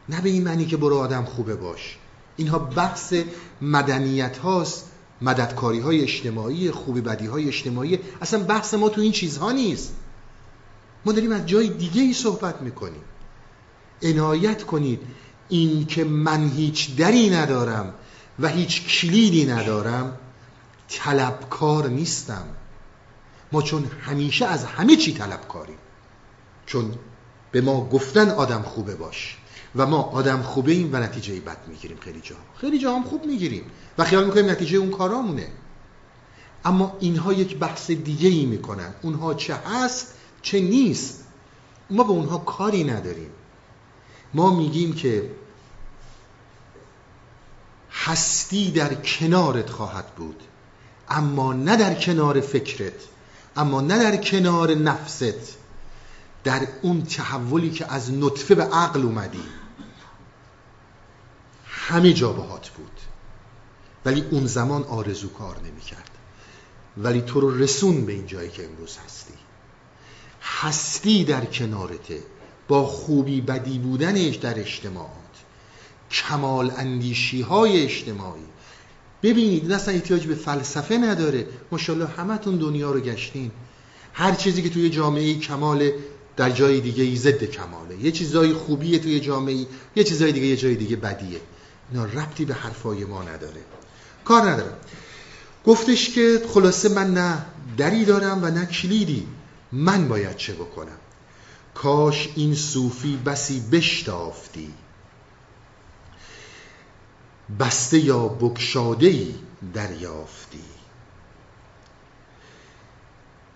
نه 0.08 0.20
به 0.20 0.28
این 0.28 0.44
معنی 0.44 0.66
که 0.66 0.76
برو 0.76 0.96
آدم 0.96 1.24
خوبه 1.24 1.54
باش. 1.54 1.98
اینها 2.36 2.58
بحث 2.58 3.14
مدنیت 3.62 4.38
هاست 4.38 4.84
مددکاری 5.20 5.80
های 5.80 6.02
اجتماعی 6.02 6.70
خوبی 6.70 7.00
بدی 7.00 7.26
های 7.26 7.48
اجتماعی. 7.48 7.98
اصلا 8.22 8.44
بحث 8.44 8.74
ما 8.74 8.88
تو 8.88 9.00
این 9.00 9.12
چیزها 9.12 9.52
نیست. 9.52 9.94
ما 11.08 11.12
داریم 11.12 11.32
از 11.32 11.46
جای 11.46 11.68
دیگه 11.68 12.02
ای 12.02 12.12
صحبت 12.12 12.62
می‌کنیم. 12.62 13.02
عنایت 14.02 14.62
کنید. 14.62 15.00
این 15.48 15.86
که 15.86 16.04
من 16.04 16.48
هیچ 16.48 16.96
دری 16.96 17.30
ندارم 17.30 17.94
و 18.38 18.48
هیچ 18.48 18.86
کلیدی 18.86 19.46
ندارم 19.46 20.18
طلبکار 20.88 21.88
نیستم. 21.88 22.44
ما 23.52 23.62
چون 23.62 23.84
همیشه 24.00 24.46
از 24.46 24.64
همه 24.64 24.96
چی 24.96 25.12
طلبکاریم. 25.12 25.78
چون 26.66 26.94
به 27.52 27.60
ما 27.60 27.88
گفتن 27.88 28.30
آدم 28.30 28.62
خوبه 28.62 28.94
باش 28.94 29.36
و 29.76 29.86
ما 29.86 30.02
آدم 30.02 30.42
خوبه 30.42 30.72
ایم 30.72 30.90
و 30.92 30.96
نتیجه 30.96 31.40
بد 31.40 31.58
می‌گیریم 31.68 31.98
خیلی 32.00 32.20
جا 32.20 32.36
خیلی 32.56 32.78
جا 32.78 32.94
هم 32.94 33.02
خوب 33.02 33.26
می‌گیریم 33.26 33.64
و 33.98 34.04
خیال 34.04 34.24
می‌کنیم 34.24 34.50
نتیجه 34.50 34.78
اون 34.78 34.90
کارامونه. 34.90 35.48
اما 36.64 36.96
اینها 37.00 37.32
یک 37.32 37.56
بحث 37.56 37.90
دیگه 37.90 38.28
ای 38.28 38.46
می‌کنن. 38.46 38.94
اونها 39.02 39.34
چه 39.34 39.54
هست 39.54 40.14
چه 40.48 40.60
نیست. 40.60 41.24
ما 41.90 42.04
به 42.04 42.10
اونها 42.10 42.38
کاری 42.38 42.84
نداریم. 42.84 43.30
ما 44.34 44.56
میگیم 44.56 44.94
که 44.94 45.30
هستی 47.92 48.70
در 48.70 48.94
کنارت 48.94 49.70
خواهد 49.70 50.14
بود 50.14 50.42
اما 51.08 51.52
نه 51.52 51.76
در 51.76 51.94
کنار 51.94 52.40
فکرت 52.40 52.92
اما 53.56 53.80
نه 53.80 53.98
در 53.98 54.16
کنار 54.16 54.74
نفست. 54.74 55.56
در 56.44 56.68
اون 56.82 57.02
تحولی 57.02 57.70
که 57.70 57.92
از 57.92 58.12
نطفه 58.12 58.54
به 58.54 58.64
عقل 58.64 59.02
اومدی. 59.02 59.44
همه 61.66 62.12
جا 62.12 62.32
باهات 62.32 62.68
بود. 62.68 63.00
ولی 64.04 64.24
اون 64.30 64.46
زمان 64.46 64.82
آرزو 64.82 65.28
کار 65.28 65.56
نمی 65.58 65.82
ولی 66.96 67.22
تو 67.22 67.40
رو 67.40 67.58
رسون 67.58 68.06
به 68.06 68.12
این 68.12 68.26
جایی 68.26 68.50
که 68.50 68.64
امروز 68.64 68.98
هستی. 69.04 69.34
هستی 70.60 71.24
در 71.24 71.44
کنارته 71.44 72.22
با 72.68 72.86
خوبی 72.86 73.40
بدی 73.40 73.78
بودنش 73.78 74.36
در 74.36 74.58
اجتماعات 74.60 75.10
کمال 76.10 76.72
اندیشی 76.76 77.42
های 77.42 77.82
اجتماعی. 77.84 78.42
ببینید 79.22 79.72
اصلا 79.72 79.94
احتیاج 79.94 80.26
به 80.26 80.34
فلسفه 80.34 80.98
نداره. 80.98 81.46
ماشاءالله 81.72 82.06
همتون 82.08 82.56
دنیا 82.56 82.90
رو 82.90 83.00
گشتین. 83.00 83.50
هر 84.12 84.34
چیزی 84.34 84.62
که 84.62 84.70
توی 84.70 84.90
جامعه 84.90 85.34
کمال 85.34 85.90
در 86.36 86.50
جای 86.50 86.80
دیگه 86.80 87.02
ای 87.02 87.16
ضد 87.16 87.44
کماله. 87.44 87.96
یه 87.96 88.10
چیزای 88.10 88.52
خوبیه 88.52 88.98
توی 88.98 89.20
جامعه 89.20 89.66
یه 89.96 90.04
چیزای 90.04 90.32
دیگه 90.32 90.46
یه 90.46 90.56
جای 90.56 90.74
دیگه 90.74 90.96
بدیه. 90.96 91.40
اینا 91.92 92.04
ربطی 92.04 92.44
به 92.44 92.54
حرفای 92.54 93.04
ما 93.04 93.22
نداره. 93.22 93.60
کار 94.24 94.50
نداره 94.50 94.72
گفتش 95.66 96.10
که 96.10 96.42
خلاصه 96.48 96.88
من 96.88 97.14
نه 97.14 97.46
دری 97.76 98.04
دارم 98.04 98.40
و 98.42 98.50
نه 98.50 98.66
کلیدی. 98.66 99.26
من 99.72 100.08
باید 100.08 100.36
چه 100.36 100.54
بکنم؟ 100.54 100.98
کاش 101.74 102.28
این 102.34 102.54
صوفی 102.54 103.16
بسی 103.16 103.60
بشتافتی. 103.60 104.74
بسته 107.60 107.98
یا 107.98 108.28
بکشاده 108.28 109.06
ای 109.06 109.34
دریافتی. 109.74 110.64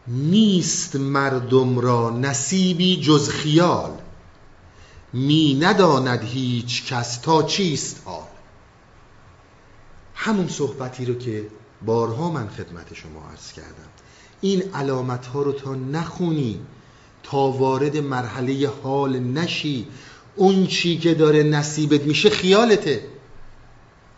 نیست 0.07 0.97
مردم 0.97 1.79
را 1.79 2.11
نصیبی 2.11 3.01
جز 3.01 3.29
خیال. 3.29 3.99
می 5.13 5.55
نداند 5.55 6.23
هیچ 6.23 6.87
کس 6.93 7.19
تا 7.19 7.43
چیست 7.43 8.03
حال. 8.05 8.27
همون 10.15 10.49
صحبتی 10.49 11.05
رو 11.05 11.15
که 11.15 11.49
بارها 11.87 12.31
من 12.31 12.49
خدمت 12.49 12.95
شما 12.95 13.29
عرض 13.31 13.53
کردم. 13.53 13.91
این 14.43 14.62
علامت 14.74 15.26
ها 15.26 15.43
رو 15.43 15.53
تا 15.53 15.74
نخونی 15.74 16.61
تا 17.22 17.38
وارد 17.38 17.97
مرحله 17.97 18.70
حال 18.82 19.18
نشی 19.18 19.86
اون 20.36 20.66
چی 20.66 20.99
که 20.99 21.14
داره 21.14 21.43
نصیبت 21.43 22.03
میشه 22.03 22.30
خیالته. 22.30 23.05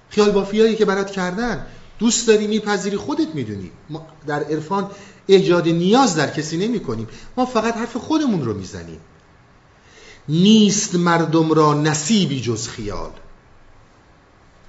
خیال 0.08 0.30
بافیایی 0.30 0.76
که 0.76 0.84
برات 0.84 1.10
کردن 1.10 1.66
دوست 1.98 2.26
داری 2.26 2.46
میپذیری 2.46 2.96
خودت 2.96 3.34
می‌دونی. 3.34 3.70
ما 3.90 4.06
در 4.26 4.44
عرفان 4.44 4.90
ایجاد 5.26 5.68
نیاز 5.68 6.16
در 6.16 6.30
کسی 6.30 6.56
نمی 6.56 6.80
کنیم 6.80 7.08
ما 7.36 7.46
فقط 7.46 7.76
حرف 7.76 7.96
خودمون 7.96 8.44
رو 8.44 8.54
می‌زنیم. 8.54 9.00
نیست 10.28 10.94
مردم 10.94 11.52
را 11.52 11.74
نصیبی 11.74 12.40
جز 12.40 12.68
خیال. 12.68 13.10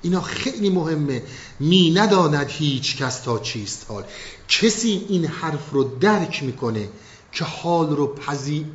اینا 0.05 0.21
خیلی 0.21 0.69
مهمه. 0.69 1.23
می 1.59 1.91
نداند 1.91 2.49
هیچ 2.49 2.97
کس 2.97 3.19
تا 3.19 3.39
چیست 3.39 3.85
حال. 3.89 4.03
کسی 4.47 5.05
این 5.09 5.25
حرف 5.25 5.71
رو 5.71 5.83
درک 5.83 6.43
می‌کنه 6.43 6.89
که 7.31 7.45
حال 7.45 7.95
رو 7.95 8.07
پذی 8.07 8.65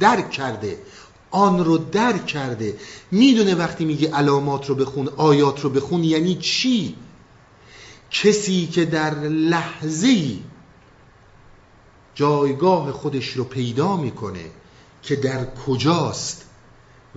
درک 0.00 0.30
کرده 0.30 0.78
آن 1.30 1.64
رو 1.64 1.78
درک 1.78 2.26
کرده. 2.26 2.76
می‌دونه 3.10 3.54
وقتی 3.54 3.84
میگه 3.84 4.14
علامات 4.14 4.66
رو 4.68 4.74
بخون 4.74 5.08
آیات 5.08 5.60
رو 5.60 5.70
بخون 5.70 6.04
یعنی 6.04 6.34
چی؟ 6.34 6.96
کسی 8.10 8.66
که 8.66 8.84
در 8.84 9.14
لحظه 9.28 10.36
جایگاه 12.14 12.92
خودش 12.92 13.28
رو 13.28 13.44
پیدا 13.44 13.96
می‌کنه 13.96 14.50
که 15.02 15.16
در 15.16 15.46
کجاست؟ 15.66 16.45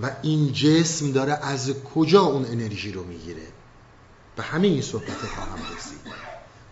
و 0.03 0.11
این 0.21 0.53
جسم 0.53 1.11
داره 1.11 1.33
از 1.33 1.73
کجا 1.95 2.21
اون 2.21 2.45
انرژی 2.45 2.91
رو 2.91 3.03
می‌گیره؟ 3.03 3.47
به 4.35 4.43
همه 4.43 4.67
این 4.67 4.81
صحبت 4.81 5.17
خواهم 5.35 5.59
رسید. 5.77 5.99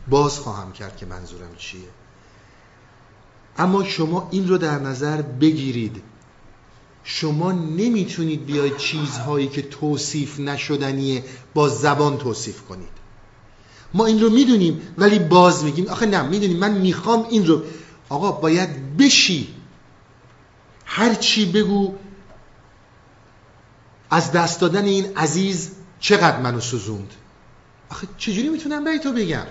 باز 0.10 0.40
خواهم 0.40 0.72
کرد 0.72 0.98
که 0.98 1.06
منظورم 1.06 1.56
چیه. 1.58 1.82
اما 3.58 3.84
شما 3.84 4.28
این 4.32 4.48
رو 4.48 4.58
در 4.58 4.80
نظر 4.80 5.22
بگیرید. 5.22 6.02
شما 7.04 7.52
نمی‌تونید 7.52 8.46
بیاید 8.46 8.78
چیزهایی 8.78 9.48
که 9.48 9.62
توصیف 9.62 10.40
نشدنیه 10.40 11.24
با 11.54 11.70
زبان 11.70 12.18
توصیف 12.18 12.62
کنید. 12.62 12.98
ما 13.94 14.06
این 14.06 14.22
رو 14.22 14.30
می‌دونیم 14.30 14.82
ولی 14.98 15.20
باز 15.20 15.64
میگیم 15.64 15.88
آخه 15.88 16.06
نه 16.06 16.22
می‌دونیم 16.22 16.58
من 16.58 16.72
می‌خوام 16.72 17.28
این 17.30 17.48
رو. 17.48 17.62
آقا 18.10 18.32
باید 18.32 18.98
بشی. 18.98 19.56
هر 20.86 21.14
چی 21.14 21.52
بگو 21.52 21.94
از 24.10 24.32
دست 24.32 24.62
دادن 24.62 24.86
این 24.86 25.18
عزیز 25.18 25.72
چقدر 26.00 26.40
منو 26.40 26.60
سوزوند؟ 26.60 27.14
آخه 27.90 28.08
چجوری 28.18 28.50
می‌تونم 28.50 28.84
برای 28.84 29.00
تو 29.00 29.14
بگم؟ 29.14 29.46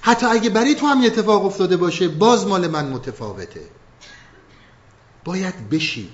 حتی 0.00 0.26
اگه 0.26 0.50
برای 0.50 0.74
تو 0.74 0.86
هم 0.86 1.04
اتفاق 1.04 1.44
افتاده 1.44 1.76
باشه 1.76 2.08
باز 2.08 2.46
مال 2.46 2.68
من 2.68 2.88
متفاوته. 2.88 3.60
باید 5.24 5.70
بشی. 5.70 6.08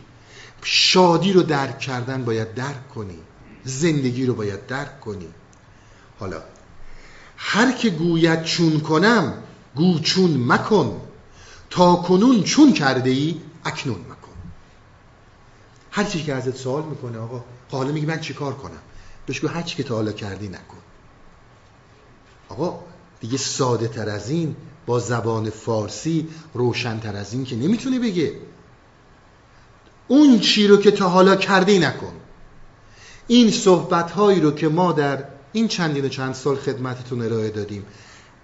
شادی 0.62 1.32
رو 1.32 1.42
درک 1.42 1.78
کردن 1.78 2.24
باید 2.24 2.54
درک 2.54 2.88
کنی. 2.88 3.18
زندگی 3.64 4.26
رو 4.26 4.34
باید 4.34 4.66
درک 4.66 5.00
کنی. 5.00 5.28
حالا 6.18 6.42
هر 7.36 7.72
که 7.72 7.90
گوید 7.90 8.44
چون 8.44 8.80
کنم 8.80 9.34
گو 9.74 9.98
چون 9.98 10.44
مکن. 10.46 11.00
تا 11.70 11.96
کنون 11.96 12.42
چون 12.42 12.72
کرده 12.72 13.10
ای 13.10 13.40
اکنون 13.64 14.00
مکن. 14.00 14.17
هر 15.90 16.04
چی 16.04 16.22
که 16.22 16.34
ازت 16.34 16.56
سوال 16.56 16.82
می‌کنه 16.84 17.18
آقا 17.18 17.44
حالا 17.70 17.92
میگه 17.92 18.06
من 18.06 18.20
چیکار 18.20 18.54
کنم؟ 18.54 18.80
بهش 19.26 19.44
هر 19.44 19.62
چی 19.62 19.76
که 19.76 19.82
تا 19.82 19.94
حالا 19.94 20.12
کردی 20.12 20.48
نکن. 20.48 20.78
آقا 22.48 22.80
دیگه 23.20 23.38
ساده 23.38 23.88
تر 23.88 24.08
از 24.08 24.30
این 24.30 24.56
با 24.86 24.98
زبان 24.98 25.50
فارسی 25.50 26.28
روشن 26.54 27.00
تر 27.00 27.16
از 27.16 27.32
این 27.32 27.44
که 27.44 27.56
نمی‌تونه 27.56 27.98
بگه. 27.98 28.32
اون 30.08 30.40
چی 30.40 30.66
رو 30.66 30.76
که 30.76 30.90
تا 30.90 31.08
حالا 31.08 31.36
کردی 31.36 31.78
نکن. 31.78 32.12
این 33.26 33.50
صحبت 33.50 34.10
هایی 34.10 34.40
رو 34.40 34.50
که 34.50 34.68
ما 34.68 34.92
در 34.92 35.24
این 35.52 35.68
چندین 35.68 36.04
و 36.04 36.08
چند 36.08 36.34
سال 36.34 36.56
خدمتتون 36.56 37.22
ارائه 37.22 37.50
دادیم 37.50 37.86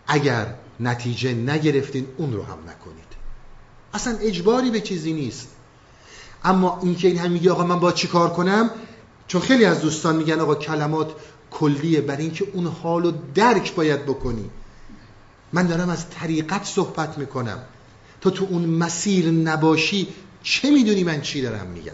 اگر 0.07 0.55
نتیجه 0.81 1.35
نگرفتین 1.35 2.07
اون 2.17 2.33
رو 2.33 2.43
هم 2.43 2.59
نکنید. 2.69 3.05
اصلا 3.95 4.17
اجباری 4.21 4.71
به 4.71 4.81
چیزی 4.81 5.13
نیست. 5.13 5.49
اما 6.45 6.81
اینکه 6.83 7.09
این 7.09 7.19
هم 7.19 7.31
میگه 7.31 7.51
آقا 7.51 7.65
من 7.65 7.81
با 7.81 7.93
چی 7.93 8.09
کار 8.09 8.31
کنم؟ 8.31 8.71
چون 9.29 9.41
خیلی 9.41 9.65
از 9.65 9.81
دوستان 9.81 10.17
میگن 10.17 10.41
آقا 10.41 10.55
کلمات 10.55 11.13
کلیه 11.51 12.01
برای 12.01 12.23
اینکه 12.23 12.47
اون 12.53 12.67
حالو 12.67 13.13
درک 13.35 13.75
باید 13.75 14.07
بکنی. 14.07 14.51
من 15.53 15.67
دارم 15.67 15.89
از 15.89 16.11
طریقت 16.11 16.65
صحبت 16.65 17.19
می‌کنم. 17.19 17.59
تا 18.21 18.31
تو 18.31 18.47
اون 18.51 18.65
مسیر 18.65 19.31
نباشی 19.31 20.09
چه 20.43 20.71
می‌دونی 20.71 21.05
من 21.05 21.21
چی 21.21 21.43
دارم 21.43 21.67
میگم؟ 21.67 21.93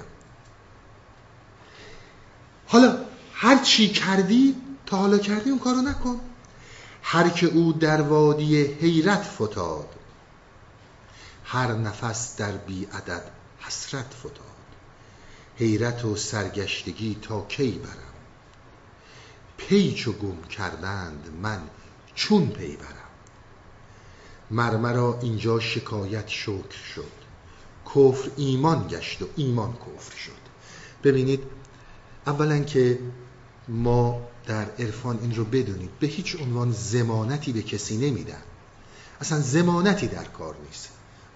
حالا 2.67 2.99
هر 3.35 3.59
چی 3.59 3.89
کردی 3.89 4.55
تا 4.87 4.97
حالا 4.97 5.19
کردی 5.19 5.51
اون 5.51 5.59
کارو 5.59 5.81
نکن. 5.81 6.21
هر 7.03 7.29
که 7.29 7.47
او 7.47 7.73
در 7.73 8.03
وادی 8.03 8.63
حیرت 8.63 9.23
فتاد 9.23 9.89
هر 11.45 11.73
نفس 11.73 12.37
در 12.37 12.53
بی 12.53 12.85
عدد 12.85 13.40
حسرت 13.61 14.15
فتاد. 14.15 14.51
حیرت 15.57 16.05
و 16.05 16.17
سرگشتگی 16.17 17.19
تا 17.23 17.43
کی 17.49 17.71
برم؟ 17.71 18.15
پیچ 19.57 20.09
و 20.09 20.13
گم 20.13 20.43
کردند 20.43 21.29
من 21.43 21.61
چون 22.15 22.51
پی 22.51 22.77
برم؟ 22.77 23.11
مرمرا 24.51 25.19
اینجا 25.23 25.61
شکایت 25.61 26.29
شکر 26.29 26.79
شد. 26.95 27.21
کفر 27.87 28.31
ایمان 28.37 28.89
گشت 28.89 29.23
و 29.23 29.29
ایمان 29.37 29.73
کفر 29.73 30.17
شد. 30.17 30.41
ببینید 31.05 31.43
اولا 32.27 32.59
که 32.59 32.99
ما 33.69 34.29
در 34.47 34.67
عرفان 34.79 35.19
این 35.23 35.35
رو 35.35 35.45
بدونید 35.45 35.99
به 36.01 36.07
هیچ 36.07 36.41
عنوان 36.41 36.73
زمانتی 36.73 37.53
به 37.53 37.63
کسی 37.63 37.97
نمیدن. 37.97 38.43
اصلا 39.21 39.41
زمانتی 39.41 40.07
در 40.07 40.25
کار 40.25 40.57
نیست. 40.67 40.89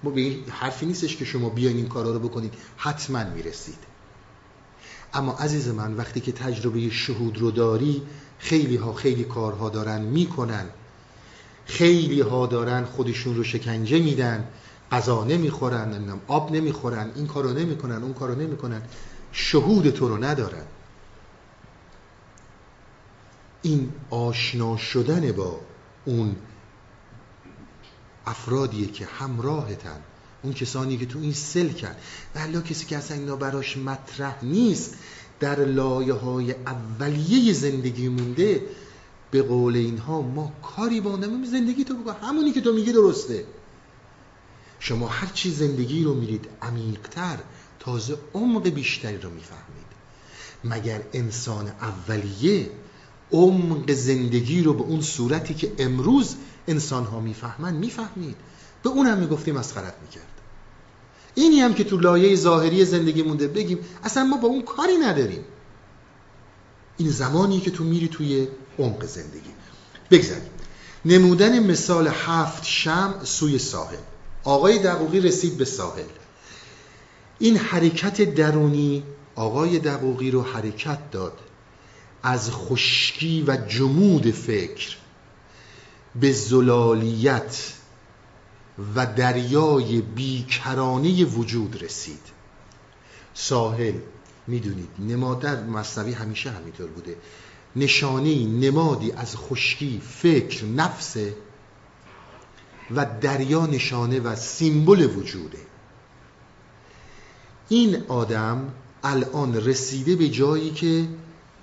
ما 0.04 0.10
به 0.10 0.36
حرفی 0.50 0.86
نیستش 0.86 1.16
که 1.16 1.24
شما 1.24 1.48
بیاین 1.48 1.76
این 1.76 1.88
کارا 1.88 2.12
رو 2.12 2.18
بکنید. 2.18 2.54
حتما 2.76 3.24
می‌رسید. 3.24 3.78
اما 5.14 5.32
عزیز 5.32 5.68
من 5.68 5.96
وقتی 5.96 6.20
که 6.20 6.32
تجربه 6.32 6.90
شهود 6.90 7.38
رو 7.38 7.50
داری 7.50 8.02
خیلی 8.38 8.76
ها 8.76 8.92
خیلی 8.92 9.24
کارها 9.24 9.68
دارن 9.68 10.00
می‌کنن. 10.00 10.66
خیلی 11.66 12.20
ها 12.20 12.46
دارن 12.46 12.84
خودشون 12.84 13.36
رو 13.36 13.44
شکنجه 13.44 13.98
میدن 13.98 14.48
غذا 14.92 15.24
نمی‌خورن 15.24 16.20
آب 16.28 16.52
نمی‌خورن 16.52 17.10
این 17.14 17.26
کارو 17.26 17.52
نمی‌کنن 17.52 18.02
اون 18.02 18.14
کارو 18.14 18.34
نمی‌کنن. 18.34 18.82
شهود 19.32 19.90
تو 19.90 20.08
رو 20.08 20.24
ندارن. 20.24 20.64
این 23.62 23.92
آشنا 24.10 24.76
شدن 24.76 25.32
با 25.32 25.60
اون 26.04 26.36
افرادیه 28.26 28.86
که 28.86 29.04
همراهتن. 29.04 30.00
اون 30.42 30.52
کسانی 30.52 30.96
که 30.96 31.06
تو 31.06 31.18
این 31.18 31.32
سل 31.32 31.68
کرد 31.68 32.02
و 32.34 32.60
کسی 32.60 32.86
که 32.86 32.96
اصلا 32.96 33.16
اینا 33.16 33.36
براش 33.36 33.76
مطرح 33.76 34.44
نیست 34.44 34.94
در 35.40 35.64
لایه 35.64 36.12
های 36.12 36.52
اولیه 36.52 37.52
زندگی 37.52 38.08
مونده 38.08 38.62
به 39.30 39.42
قول 39.42 39.76
اینها 39.76 40.22
ما 40.22 40.52
کاری 40.62 41.00
با 41.00 41.16
نمیم 41.16 41.44
زندگی 41.44 41.84
تو 41.84 41.96
بگو 41.96 42.10
همونی 42.10 42.52
که 42.52 42.60
تو 42.60 42.72
میگی 42.72 42.92
درسته. 42.92 43.44
شما 44.80 45.08
هر 45.08 45.26
چی 45.26 45.50
زندگی 45.50 46.04
رو 46.04 46.14
میرید 46.14 46.48
عمیقتر 46.62 47.38
تازه 47.80 48.18
عمق 48.34 48.68
بیشتری 48.68 49.16
رو 49.16 49.30
می‌فهمید. 49.30 49.84
مگر 50.64 51.02
انسان 51.12 51.72
اولیه 51.80 52.70
عمق 53.32 53.92
زندگی 53.92 54.62
رو 54.62 54.74
به 54.74 54.82
اون 54.82 55.00
صورتی 55.00 55.54
که 55.54 55.72
امروز 55.78 56.34
انسان 56.68 57.04
ها 57.04 57.20
می‌فهمن 57.20 57.74
می‌فهمید. 57.74 58.36
به 58.82 58.90
اونم 58.90 59.18
می‌گفتی 59.18 59.52
مسخرت 59.52 59.94
می‌کرد. 60.02 60.28
اینی 61.34 61.60
هم 61.60 61.74
که 61.74 61.84
تو 61.84 61.96
لایه 61.96 62.36
ظاهری 62.36 62.84
زندگی 62.84 63.22
مونده 63.22 63.48
بگیم 63.48 63.78
اصلا 64.04 64.24
ما 64.24 64.36
با 64.36 64.48
اون 64.48 64.62
کاری 64.62 64.96
نداریم. 64.96 65.44
این 66.96 67.10
زمانی 67.10 67.60
که 67.60 67.70
تو 67.70 67.84
میری 67.84 68.08
توی 68.08 68.48
عمق 68.78 69.06
زندگی. 69.06 69.50
بگذاریم. 70.10 70.50
نمودن 71.04 71.58
مثال 71.70 72.06
هفت 72.06 72.64
شم 72.64 73.14
سوی 73.24 73.58
ساحل. 73.58 73.96
آقای 74.44 74.78
دقوقی 74.78 75.20
رسید 75.20 75.56
به 75.56 75.64
ساحل. 75.64 76.04
این 77.38 77.56
حرکت 77.56 78.34
درونی 78.34 79.02
آقای 79.34 79.78
دقوقی 79.78 80.30
رو 80.30 80.42
حرکت 80.42 81.10
داد. 81.10 81.38
از 82.26 82.50
خشکی 82.50 83.44
و 83.46 83.56
جمود 83.56 84.30
فکر 84.30 84.96
به 86.20 86.32
زلالیت 86.32 87.72
و 88.94 89.06
دریای 89.06 90.00
بیکرانه 90.00 91.24
وجود 91.24 91.82
رسید. 91.82 92.20
ساحل 93.34 93.94
می‌دونید 94.46 94.88
نمادر 94.98 95.62
مصنوی 95.62 96.12
همیشه 96.12 96.50
همینطور 96.50 96.90
بوده. 96.90 97.16
نشانی 97.76 98.44
نمادی 98.44 99.12
از 99.12 99.36
خشکی 99.36 100.00
فکر 100.10 100.64
نفس 100.64 101.16
و 102.90 103.06
دریا 103.20 103.66
نشانه 103.66 104.20
و 104.20 104.36
سیمبل 104.36 105.16
وجوده. 105.16 105.58
این 107.68 108.02
آدم 108.08 108.72
الان 109.04 109.54
رسیده 109.56 110.16
به 110.16 110.28
جایی 110.28 110.70
که 110.70 111.08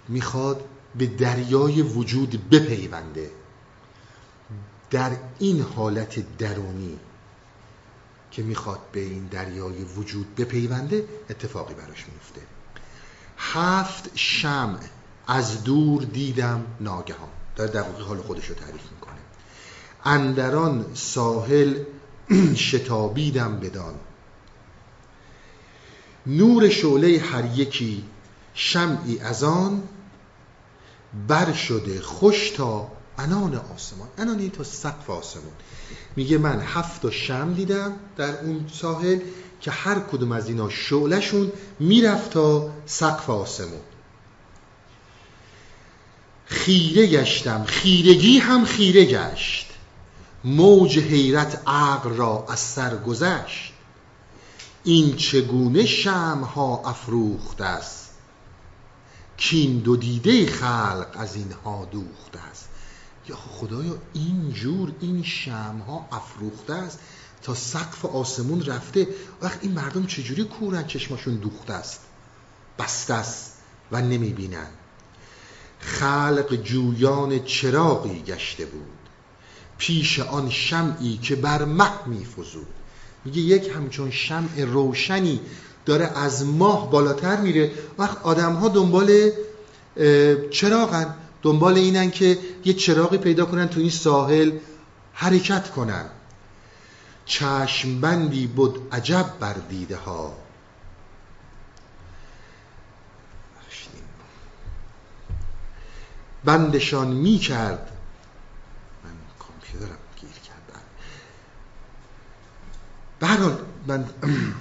می‌خواد 0.08 0.66
به 0.96 1.06
دریای 1.06 1.82
وجود 1.82 2.50
بپیونده. 2.50 3.32
در 4.92 5.12
این 5.40 5.62
حالت 5.62 6.38
درونی 6.38 7.00
که 8.32 8.44
می‌خواد 8.44 8.80
به 8.92 9.00
این 9.00 9.26
دریای 9.26 9.84
وجود 9.84 10.36
بپیونده 10.36 11.06
اتفاقی 11.30 11.74
براش 11.74 12.06
میفته. 12.14 12.42
هفت 13.38 14.12
شمع 14.16 14.80
از 15.28 15.64
دور 15.64 16.04
دیدم 16.04 16.66
ناگهان. 16.80 17.30
در 17.56 17.66
دقیقی 17.66 18.04
حال 18.04 18.18
خودش 18.18 18.46
رو 18.46 18.56
تعریف 18.56 18.92
می‌کنه. 18.92 19.20
اندران 20.06 20.86
ساحل 20.94 21.84
شتابیدم 22.56 23.60
بدان. 23.60 23.94
نور 26.28 26.70
شعله 26.70 27.20
هر 27.20 27.46
یکی 27.46 28.04
شمعی 28.54 29.20
از 29.20 29.44
آن 29.44 29.84
بر 31.28 31.54
شده 31.54 32.02
خوش 32.02 32.50
تا 32.50 32.92
انان 33.18 33.56
آسمان. 33.56 34.08
انانی 34.18 34.50
تا 34.50 34.64
سقف 34.64 35.10
آسمان. 35.10 35.54
میگه 36.16 36.38
من 36.38 36.62
هفت 36.62 37.10
شم 37.10 37.54
دیدم 37.54 37.94
در 38.18 38.40
اون 38.40 38.66
ساحل 38.74 39.20
که 39.62 39.72
هر 39.72 40.00
کدوم 40.00 40.32
از 40.32 40.48
اینا 40.48 40.70
شعلهشون 40.70 41.52
می‌رفت 41.80 42.30
تا 42.30 42.70
سقف 42.86 43.30
آسمون 43.30 43.82
خیره 46.46 47.08
گشتم. 47.08 47.64
خیرگی 47.64 48.38
هم 48.38 48.66
خیره 48.66 49.06
گشت. 49.06 49.68
موج 50.44 51.00
حیرت 51.00 51.62
عقل 51.68 52.10
را 52.10 52.46
از 52.50 52.60
سر 52.60 52.98
گذشت. 52.98 53.74
این 54.84 55.16
چگونه 55.16 55.86
شم 55.86 56.50
ها 56.56 56.82
افروخته 56.86 57.64
است؟ 57.66 58.01
کین 59.42 59.80
دو 59.80 59.96
دیده 59.96 60.46
خلق 60.46 61.08
از 61.14 61.36
اینها 61.36 61.86
دوخته 61.86 62.40
است. 62.40 62.70
یا 63.30 63.36
خدایا 63.36 63.98
این 64.14 64.54
جور 64.54 64.92
این 65.00 65.24
شم 65.24 65.82
ها 65.88 66.08
افروخته 66.12 66.74
است 66.74 67.00
تا 67.42 67.56
سقف 67.56 68.06
آسمون 68.06 68.66
رفته. 68.66 69.08
وقت 69.42 69.60
این 69.62 69.72
مردم 69.72 70.06
چجوری 70.06 70.44
کورن 70.44 70.88
چشماشون 70.88 71.36
دوخته 71.36 71.74
است؟ 71.74 72.00
بسته 72.80 73.14
است 73.14 73.54
و 73.92 74.02
نمی‌بینن. 74.02 74.68
خلق 75.80 76.56
جویان 76.56 77.44
چراغی 77.44 78.22
گشته 78.22 78.66
بود. 78.66 78.98
پیش 79.78 80.20
آن 80.20 80.50
شمعی 80.50 81.18
که 81.18 81.36
بر 81.36 81.66
مه 81.66 82.08
میفزود. 82.08 82.68
میگه 83.26 83.42
یک 83.42 83.72
همچون 83.76 84.12
شمع 84.12 84.64
روشنی 84.66 85.40
داره 85.86 86.06
از 86.18 86.46
ماه 86.46 86.92
بالاتر 86.92 87.38
میره. 87.38 87.72
وقت 87.98 88.18
آدم 88.24 88.54
ها 88.54 88.68
دنبال 88.68 89.32
چراغن. 90.52 91.16
دنبال 91.42 91.74
اینن 91.74 92.12
که 92.12 92.38
یه 92.66 92.74
چراغی 92.74 93.18
پیدا 93.18 93.46
کنن 93.46 93.68
تو 93.68 93.80
این 93.80 93.90
ساحل 93.90 94.52
حرکت 95.14 95.72
کنن. 95.72 96.06
چشم 97.26 98.02
بندی 98.02 98.48
بود 98.48 98.88
عجب 98.92 99.26
بر 99.40 99.54
دیده 99.70 99.96
ها. 99.96 100.34
بندشان 106.46 107.08
می 107.08 107.38
کرد 107.38 107.92
من 109.04 109.12
کامپیوترم 109.40 109.98
گیر 110.16 110.30
کردم. 110.30 110.82
به 113.20 113.28
من 113.88 114.06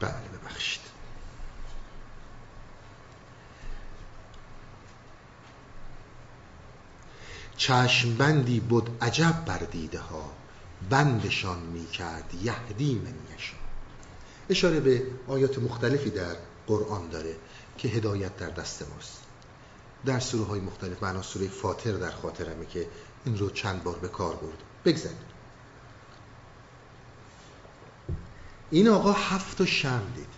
بله 0.00 0.12
ببخشید 0.42 0.82
چشم 7.56 8.14
بندی 8.14 8.60
بود 8.60 8.98
عجب 9.00 9.44
بر 9.46 9.58
دیده 9.58 9.98
ها 9.98 10.30
بندشان 10.90 11.58
می 11.58 11.86
کرد 11.86 12.34
یهدی 12.42 12.94
من 12.94 13.34
یشا 13.34 13.56
اشاره 14.50 14.80
به 14.80 15.02
آیات 15.28 15.58
مختلفی 15.58 16.10
در 16.10 16.36
قرآن 16.66 17.08
داره 17.08 17.36
که 17.78 17.88
هدایت 17.88 18.36
در 18.36 18.50
دست 18.50 18.84
ماست. 18.90 19.20
در 20.06 20.20
سوره 20.20 20.44
های 20.44 20.60
مختلف 20.60 21.02
معنا 21.02 21.22
سوره 21.22 21.48
فاطر 21.48 21.92
در 21.92 22.10
خاطرمه 22.10 22.66
که 22.66 22.86
این 23.24 23.38
رو 23.38 23.50
چند 23.50 23.82
بار 23.82 23.98
به 23.98 24.08
کار 24.08 24.36
برد. 24.36 24.58
بگذارید 24.84 25.34
این 28.70 28.88
آقا 28.88 29.12
هفت 29.12 29.60
و 29.60 29.66
شم 29.66 30.02
دید. 30.16 30.34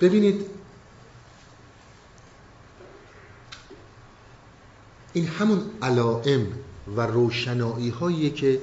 ببینید 0.00 0.46
این 5.12 5.26
همون 5.26 5.60
علائم 5.82 6.46
و 6.96 7.00
روشنایی 7.00 7.88
هایی 7.88 8.30
که 8.30 8.60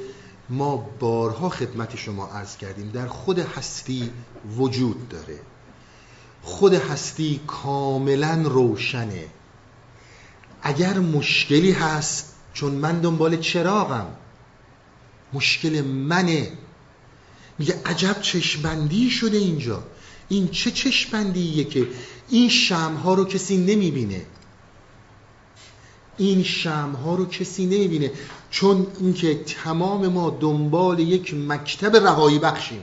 ما 0.50 0.78
بارها 1.00 1.50
خدمت 1.50 1.96
شما 1.96 2.28
عرض 2.28 2.58
کردیم 2.58 2.90
در 2.90 3.08
خود 3.08 3.40
هستی 3.40 4.12
وجود 4.58 5.10
داره. 5.10 5.40
خود 6.42 6.74
هستی 6.74 7.42
کاملا 7.48 8.42
روشنه. 8.46 9.26
اگر 10.62 11.00
مشکلی 11.00 11.72
هست 11.72 12.34
چون 12.54 12.72
من 12.72 13.02
دنبال 13.02 13.38
چراغم 13.38 14.08
مشکل 15.34 15.82
منه. 15.82 16.52
میگه 17.60 17.82
عجب 17.86 18.22
چشمندی 18.22 19.10
شده 19.10 19.38
اینجا. 19.38 19.84
این 20.30 20.48
چه 20.48 20.72
چشمندیه 20.72 21.64
که 21.64 21.88
این 22.30 22.50
شمها 22.50 23.14
رو 23.14 23.26
کسی 23.26 23.58
نمی‌بینه؟ 23.58 24.26
این 26.18 26.44
شمها 26.44 27.16
رو 27.16 27.26
کسی 27.26 27.66
نمی‌بینه. 27.66 28.12
چون 28.50 28.88
اینکه 29.00 29.44
تمام 29.44 30.08
ما 30.08 30.38
دنبال 30.40 31.00
یک 31.00 31.34
مکتب 31.34 31.96
رهایی 31.96 32.40
بخشیم. 32.40 32.82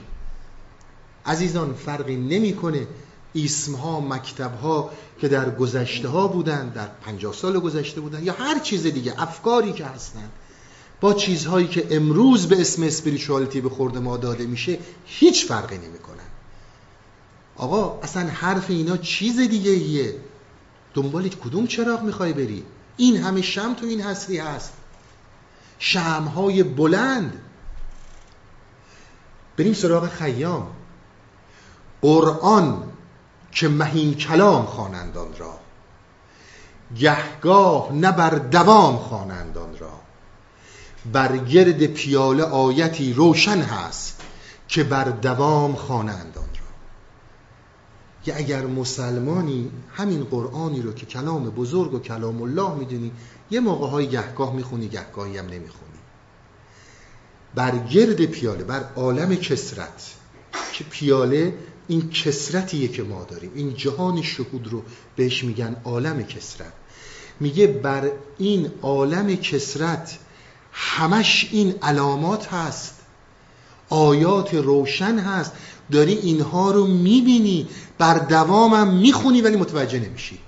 عزیزان 1.25 1.73
فرقی 1.73 2.15
نمی‌کنه 2.15 2.87
اسمها 3.35 3.99
مکتبها 3.99 4.91
که 5.21 5.27
در 5.27 5.49
گذشته 5.49 6.07
ها 6.07 6.27
بودن 6.27 6.69
در 6.69 6.87
پنجاه 6.87 7.33
سال 7.33 7.59
گذشته 7.59 8.01
بودن 8.01 8.23
یا 8.23 8.33
هر 8.33 8.59
چیز 8.59 8.83
دیگه 8.83 9.21
افکاری 9.21 9.73
که 9.73 9.85
هستن. 9.85 10.29
با 11.01 11.13
چیزهایی 11.13 11.67
که 11.67 11.87
امروز 11.91 12.47
به 12.47 12.61
اسم 12.61 12.83
اسپریچوالیتی 12.83 13.61
به 13.61 13.69
خورده 13.69 13.99
ما 13.99 14.17
داده 14.17 14.45
میشه 14.45 14.77
هیچ 15.05 15.45
فرقی 15.45 15.77
نمی‌کنن. 15.77 16.29
آقا 17.57 17.99
اصلا 18.03 18.23
حرف 18.23 18.69
اینا 18.69 18.97
چیز 18.97 19.39
دیگه 19.39 19.71
ایه 19.71 20.15
دنبال 20.93 21.27
کدوم 21.27 21.67
چراغ 21.67 22.03
می‌خوای 22.03 22.33
بری؟ 22.33 22.63
این 22.97 23.17
همه 23.17 23.41
شم 23.41 23.73
تو 23.73 23.85
این 23.85 24.01
هستی 24.01 24.37
هست. 24.37 24.73
شمهای 25.79 26.63
بلند. 26.63 27.41
بریم 29.57 29.73
سراغ 29.73 30.09
خیام. 30.09 30.67
قرآن 32.01 32.83
که 33.51 33.67
مهین 33.69 34.13
کلام 34.13 34.65
خوانندان 34.65 35.37
را. 35.37 35.59
گهگاه 36.97 37.93
نه 37.93 38.11
بر 38.11 38.29
دوام 38.29 38.97
خوانندان 38.97 39.77
را. 39.77 39.99
بر 41.11 41.37
گرد 41.37 41.85
پیاله 41.85 42.43
آیتی 42.43 43.13
روشن 43.13 43.61
هست 43.61 44.21
که 44.67 44.83
بر 44.83 45.03
دوام 45.03 45.75
خوانندان 45.75 46.42
یا 48.25 48.35
اگر 48.35 48.65
مسلمانی 48.65 49.71
همین 49.93 50.23
قرآنی 50.23 50.81
رو 50.81 50.93
که 50.93 51.05
کلام 51.05 51.49
بزرگ 51.49 51.93
و 51.93 51.99
کلام 51.99 52.41
الله 52.41 52.75
می‌دونی 52.75 53.11
یه 53.51 53.59
موقع 53.59 53.87
های 53.87 54.07
گهگاه 54.07 54.55
می‌خونی 54.55 54.87
گهگاهی 54.87 55.37
هم 55.37 55.45
نمی‌خونی. 55.45 55.93
بر 57.55 57.77
گرد 57.77 58.25
پیاله 58.25 58.63
بر 58.63 58.83
عالم 58.95 59.35
کسرت 59.35 60.13
که 60.73 60.83
پیاله 60.83 61.53
این 61.87 62.09
کسرتیه 62.09 62.87
که 62.87 63.03
ما 63.03 63.23
داریم. 63.23 63.51
این 63.55 63.73
جهان 63.73 64.21
شهود 64.21 64.67
رو 64.67 64.83
بهش 65.15 65.43
میگن 65.43 65.75
عالم 65.83 66.23
کسرت 66.23 66.73
میگه 67.39 67.67
بر 67.67 68.11
این 68.37 68.71
عالم 68.81 69.35
کسرت 69.35 70.17
همش 70.71 71.49
این 71.51 71.75
علامات 71.81 72.53
هست. 72.53 72.95
آیات 73.89 74.53
روشن 74.53 75.19
هست. 75.19 75.51
داری 75.91 76.13
اینها 76.13 76.71
رو 76.71 76.87
می‌بینی. 76.87 77.67
بر 78.03 78.17
دوامم 78.17 78.93
می‌خونی 78.93 79.41
ولی 79.41 79.55
متوجه 79.55 79.99
نمیشی. 79.99 80.39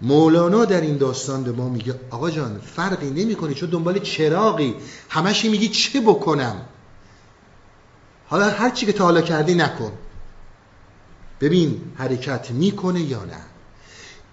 مولانا 0.00 0.64
در 0.64 0.80
این 0.80 0.96
داستان 0.96 1.44
به 1.44 1.52
ما 1.52 1.68
میگه 1.68 2.00
آقا 2.10 2.30
جان 2.30 2.60
فرقی 2.60 3.10
نمی‌کنی 3.10 3.54
چون 3.54 3.70
دنبال 3.70 3.98
چراغی. 3.98 4.74
همشی 5.08 5.48
میگی 5.48 5.68
چه 5.68 6.00
بکنم؟ 6.00 6.60
حالا 8.26 8.50
هر 8.50 8.70
چی 8.70 8.86
که 8.86 8.92
تا 8.92 9.04
حالا 9.04 9.20
کردی 9.20 9.54
نکن. 9.54 9.92
ببین 11.40 11.80
حرکت 11.96 12.50
می‌کنه 12.50 13.00
یا 13.00 13.24
نه. 13.24 13.40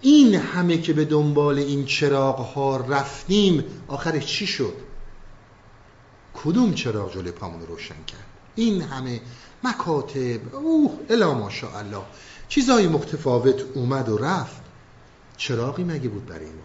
این 0.02 0.36
همه 0.36 0.78
که 0.78 0.94
به 0.94 1.06
دنبال 1.06 1.60
این 1.60 1.86
چراغ 1.86 2.40
ها 2.40 2.78
رفتیم 2.78 3.64
آخرش 3.88 4.26
چی 4.26 4.48
شد؟ 4.48 4.74
کدوم 6.34 6.74
چراغ 6.74 7.14
جلوی 7.14 7.32
پامون 7.32 7.68
روشن 7.68 8.04
کرد؟ 8.08 8.26
این 8.56 8.82
همه 8.82 9.22
مکاتب. 9.64 10.56
اوه 10.56 10.92
الا 11.10 11.34
ماشاءالله. 11.34 12.02
چیزای 12.50 12.88
متفاوت 12.88 13.62
اومد 13.74 14.10
و 14.10 14.18
رفت. 14.18 14.62
چراغی 15.38 15.84
مگه 15.84 16.10
بود 16.10 16.26
برای 16.26 16.46
ما؟ 16.46 16.64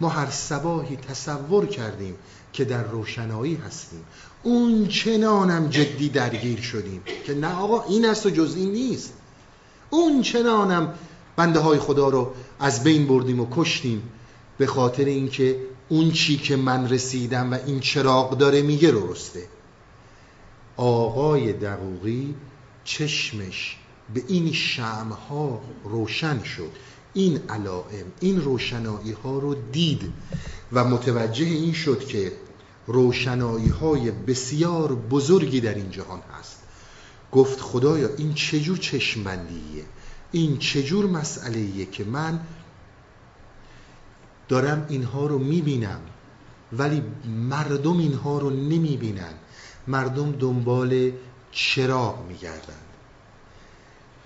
ما 0.00 0.08
هر 0.08 0.30
سباهی 0.30 0.96
تصور 0.96 1.66
کردیم 1.66 2.14
که 2.52 2.64
در 2.64 2.82
روشنایی 2.82 3.54
هستیم. 3.54 4.04
اون 4.42 4.88
چنانم 4.88 5.68
جدی 5.68 6.08
درگیر 6.08 6.60
شدیم 6.60 7.02
که 7.26 7.34
نه 7.34 7.54
آقا 7.54 7.82
این 7.82 8.04
است 8.04 8.26
و 8.26 8.30
جز 8.30 8.54
این 8.56 8.72
نیست. 8.72 9.12
اون 9.90 10.22
چنانم 10.22 10.94
بنده 11.36 11.60
های 11.60 11.78
خدا 11.78 12.08
رو 12.08 12.32
از 12.60 12.84
بین 12.84 13.06
بردیم 13.06 13.40
و 13.40 13.46
کشتیم 13.56 14.02
به 14.58 14.66
خاطر 14.66 15.04
اینکه 15.04 15.60
اون 15.88 16.10
چی 16.10 16.36
که 16.36 16.56
من 16.56 16.88
رسیدم 16.88 17.52
و 17.52 17.58
این 17.66 17.80
چراغ 17.80 18.38
داره 18.38 18.62
میگه 18.62 18.92
رسته. 19.10 19.42
آقای 20.76 21.52
دقوقی 21.52 22.34
چشمش 22.84 23.76
به 24.14 24.22
این 24.28 24.52
شمها 24.52 25.60
روشن 25.84 26.42
شد. 26.42 26.70
این 27.14 27.40
علائم 27.48 28.06
این 28.20 28.40
روشنایی 28.40 29.12
ها 29.12 29.38
رو 29.38 29.54
دید 29.72 30.12
و 30.72 30.84
متوجه 30.84 31.44
این 31.44 31.72
شد 31.72 32.06
که 32.06 32.32
روشنایی 32.86 33.68
های 33.68 34.10
بسیار 34.10 34.94
بزرگی 34.94 35.60
در 35.60 35.74
این 35.74 35.90
جهان 35.90 36.20
هست. 36.38 36.62
گفت 37.32 37.60
خدایا 37.60 38.08
این 38.16 38.34
چجور 38.34 38.78
چشمبندیه؟ 38.78 39.84
این 40.32 40.58
چجور 40.58 41.06
مسئله 41.06 41.84
که 41.84 42.04
من 42.04 42.40
دارم 44.48 44.86
اینها 44.88 45.26
رو 45.26 45.38
می‌بینم 45.38 46.00
ولی 46.72 47.02
مردم 47.50 47.98
اینها 47.98 48.38
رو 48.38 48.50
نمی‌بینن. 48.50 49.34
مردم 49.86 50.32
دنبال 50.32 51.12
چراغ 51.52 52.26
میگردن 52.26 52.74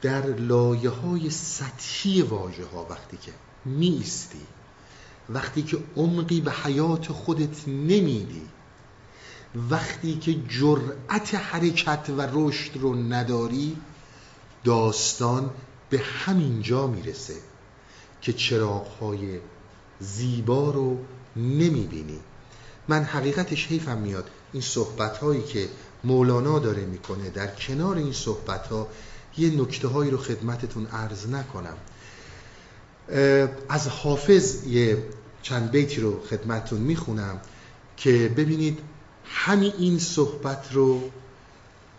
در 0.03 0.27
لایه 0.27 0.91
های 0.91 1.31
سطحی 1.31 2.23
واژه 2.23 2.65
ها 2.67 2.87
وقتی 2.91 3.17
که 3.17 3.33
میستی 3.65 4.47
وقتی 5.29 5.63
که 5.63 5.79
عمقی 5.97 6.41
به 6.41 6.53
حیات 6.53 7.13
خودت 7.13 7.69
نمیدی 7.69 8.47
وقتی 9.71 10.15
که 10.19 10.35
جرأت 10.49 11.35
حرکت 11.35 12.11
و 12.17 12.29
رشد 12.33 12.77
رو 12.77 12.95
نداری 12.95 13.77
داستان 14.65 15.51
به 15.91 15.99
همین 15.99 16.63
جا 16.63 16.87
می‌رسه 16.87 17.35
که 18.21 18.33
چراغهای 18.33 19.41
زیبا 20.01 20.71
رو 20.71 20.99
نمی‌بینی. 21.37 22.21
من 22.89 23.03
حقیقتش 23.03 23.67
حیفم 23.67 23.99
میاد. 23.99 24.31
این 24.53 24.63
صحبت 24.63 25.17
هایی 25.19 25.43
که 25.43 25.69
مولانا 26.05 26.59
داره 26.59 26.85
می‌کنه 26.85 27.31
در 27.31 27.47
کنار 27.47 27.97
این 27.97 28.13
صحبت 28.13 28.67
ها 28.67 28.89
یه 29.39 29.61
نکته 29.61 29.89
هایی 29.89 30.11
رو 30.11 30.19
خدمتتون 30.19 30.87
عرض 30.87 31.29
نکنم. 31.29 31.77
از 33.69 33.89
حافظ 33.89 34.67
یه 34.67 35.05
چند 35.43 35.71
بیتی 35.71 36.01
رو 36.01 36.23
خدمتتون 36.23 36.81
می‌خونم 36.81 37.41
که 37.97 38.35
ببینید 38.37 38.79
همین 39.25 39.73
این 39.79 39.99
صحبت 39.99 40.73
رو 40.73 41.11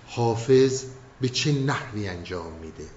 حافظ 0.08 0.84
به 1.22 1.30
چه 1.30 1.52
نحوی 1.52 2.08
انجام 2.08 2.52
میده. 2.62 2.88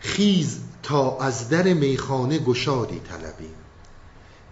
خیز 0.00 0.58
تا 0.82 1.18
از 1.18 1.48
در 1.48 1.62
میخانه 1.62 2.38
گشادی 2.38 3.00
طلبیم. 3.00 3.54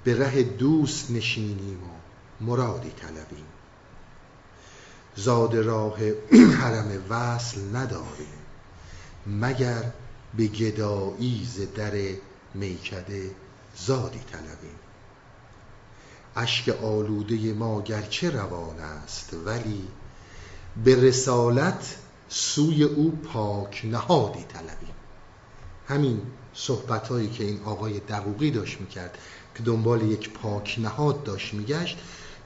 به 0.04 0.18
ره 0.18 0.42
دوست 0.42 1.10
نشینیم 1.10 1.82
و 1.82 1.95
مرادی 2.40 2.90
طلبیم. 2.90 3.46
زاد 5.16 5.56
راه 5.56 5.98
حرم 6.60 7.04
وصل 7.08 7.76
نداریم 7.76 8.38
مگر 9.26 9.92
به 10.36 10.46
گدایی 10.46 11.48
ز 11.54 11.60
در 11.74 11.92
میکده 12.54 13.30
زادی 13.76 14.18
طلبیم. 14.18 14.78
اشک 16.36 16.68
آلوده 16.68 17.52
ما 17.52 17.82
گرچه 17.82 18.30
روان 18.30 18.80
است 18.80 19.36
ولی 19.44 19.88
به 20.84 20.96
رسالت 21.02 21.96
سوی 22.28 22.82
او 22.82 23.10
پاک 23.10 23.82
نهادی 23.84 24.44
طلبیم. 24.48 24.94
همین 25.88 26.22
صحبت 26.54 27.08
هایی 27.08 27.30
که 27.30 27.44
این 27.44 27.62
آقای 27.64 28.00
دقوقی 28.00 28.50
داشت 28.50 28.80
می‌کرد 28.80 29.18
که 29.54 29.62
دنبال 29.62 30.02
یک 30.02 30.30
پاک 30.30 30.76
نهاد 30.78 31.24
داشت 31.24 31.54
میگشت 31.54 31.98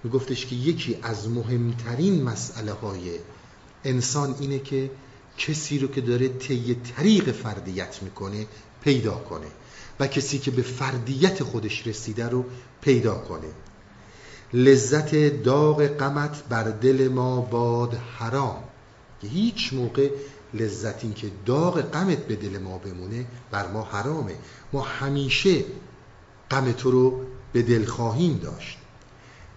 میگفتش 0.05 0.47
که 0.47 0.57
یکی 0.57 0.99
از 1.03 1.29
مهمترین 1.29 2.23
مسئله 2.23 2.73
های 2.73 3.19
انسان 3.85 4.35
اینه 4.41 4.59
که 4.59 4.91
کسی 5.39 5.79
رو 5.79 5.89
که 5.89 6.01
داره 6.01 6.29
طی 6.29 6.75
طریق 6.75 7.33
فردیت 7.33 8.03
می‌کنه 8.03 8.47
پیدا 8.85 9.15
کنه 9.15 9.47
و 10.01 10.07
کسی 10.07 10.39
که 10.39 10.51
به 10.51 10.63
فردیت 10.63 11.43
خودش 11.43 11.87
رسیده 11.87 12.29
رو 12.29 12.45
پیدا 12.81 13.15
کنه. 13.15 13.49
لذت 14.53 15.43
داغ 15.43 15.87
غمت 15.87 16.43
بر 16.49 16.65
دل 16.65 17.09
ما 17.09 17.41
باد 17.41 17.95
حرام. 17.95 18.65
که 19.23 19.29
هیچ 19.29 19.73
موقع 19.73 20.11
لذت 20.55 21.05
این 21.05 21.15
که 21.15 21.31
داغ 21.47 21.81
غمت 21.81 22.19
به 22.19 22.37
دل 22.37 22.59
ما 22.59 22.79
بمونه 22.79 23.27
بر 23.51 23.69
ما 23.69 23.83
حرامه. 23.83 24.35
ما 24.73 24.81
همیشه 24.83 25.65
غم 26.51 26.75
رو 26.83 27.21
به 27.53 27.63
دل 27.63 27.85
خواهیم 27.85 28.39
داشت. 28.39 28.79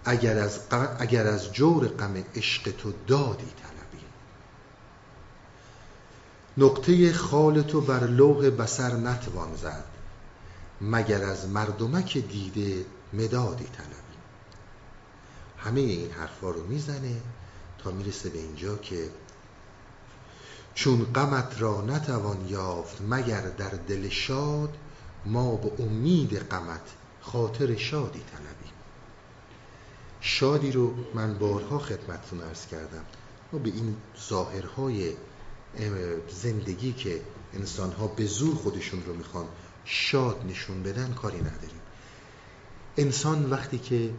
اگر 0.04 0.38
از, 0.38 0.60
اگر 0.98 1.26
از 1.26 1.52
جور 1.52 1.88
غم 1.88 2.24
عشق 2.34 2.70
تو 2.70 2.92
دادی 3.06 3.46
طلبی. 3.62 4.04
نقطه 6.56 7.12
خال 7.12 7.62
تو 7.62 7.80
بر 7.80 8.04
لوح 8.06 8.50
بسر 8.50 8.94
نتوان 8.94 9.56
زد 9.56 9.84
مگر 10.80 11.24
از 11.24 11.48
مردمک 11.48 12.18
دیده 12.18 12.86
مدادی 13.12 13.64
طلبی. 13.64 13.94
همه 15.58 15.80
این 15.80 16.10
حرفا 16.10 16.50
رو 16.50 16.66
می‌زنه 16.66 17.20
تا 17.78 17.90
می‌رسه 17.90 18.28
به 18.28 18.38
اینجا 18.38 18.76
که 18.76 19.10
چون 20.74 21.04
غمت 21.04 21.54
را 21.58 21.80
نتوان 21.80 22.48
یافت 22.48 23.02
مگر 23.08 23.40
در 23.40 23.70
دل 23.70 24.08
شاد 24.08 24.76
ما 25.26 25.56
به 25.56 25.82
امید 25.82 26.38
غمت 26.38 26.80
خاطر 27.20 27.76
شادی 27.76 28.20
طلبیم 28.20 28.53
شادی 30.26 30.72
رو 30.72 30.94
من 31.14 31.38
بارها 31.38 31.78
خدمتتون 31.78 32.40
ارز 32.40 32.66
کردم. 32.66 33.04
ما 33.52 33.58
به 33.58 33.70
این 33.70 33.96
ظاهرهای 34.28 35.12
زندگی 36.28 36.92
که 36.92 37.20
انسانها 37.54 38.06
به 38.06 38.26
زور 38.26 38.54
خودشون 38.54 39.02
رو 39.06 39.14
می‌خوان 39.14 39.46
شاد 39.84 40.44
نشون 40.48 40.82
بدن 40.82 41.12
کاری 41.12 41.38
نداریم. 41.38 41.80
انسان 42.96 43.50
وقتی 43.50 43.78
که 43.78 44.10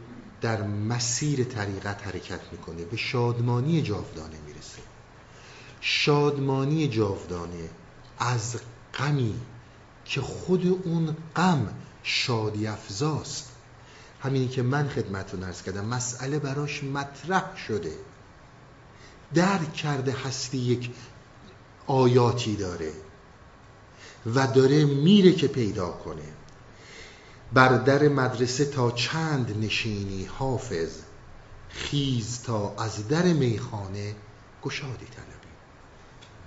در 0.42 0.62
مسیر 0.68 1.44
طریقت 1.44 2.08
حرکت 2.08 2.42
می‌کنه 2.52 2.86
به 2.86 2.98
شادمانی 2.98 3.82
جاودانه 3.82 4.38
می‌رسه. 4.48 4.82
شادمانی 5.82 6.88
جاودانه 6.88 7.70
از 8.20 8.58
غمی 8.94 9.36
که 10.06 10.22
خود 10.22 10.68
اون 10.84 11.16
غم 11.36 11.74
شادی 12.04 12.68
افزاست. 12.68 13.55
همینی 14.26 14.48
که 14.48 14.62
من 14.64 14.88
خدمتتون 14.88 15.44
ارز 15.44 15.62
کردم 15.62 15.86
مسئله 15.86 16.40
براش 16.40 16.84
مطرح 16.84 17.58
شده. 17.58 17.94
درک 19.34 19.74
کرده 19.74 20.12
هستی 20.12 20.58
یک 20.58 20.92
آیاتی 21.88 22.56
داره 22.56 22.92
و 24.26 24.48
داره 24.48 24.86
میره 24.86 25.32
که 25.32 25.48
پیدا 25.48 25.92
کنه. 25.92 26.34
بر 27.54 27.78
در 27.78 28.08
مدرسه 28.08 28.66
تا 28.66 28.92
چند 28.92 29.66
نشینی 29.66 30.26
حافظ 30.26 30.90
خیز 31.70 32.42
تا 32.42 32.76
از 32.76 33.08
در 33.08 33.24
میخانه 33.24 34.16
گشادی 34.64 35.06
طلبی. 35.06 35.54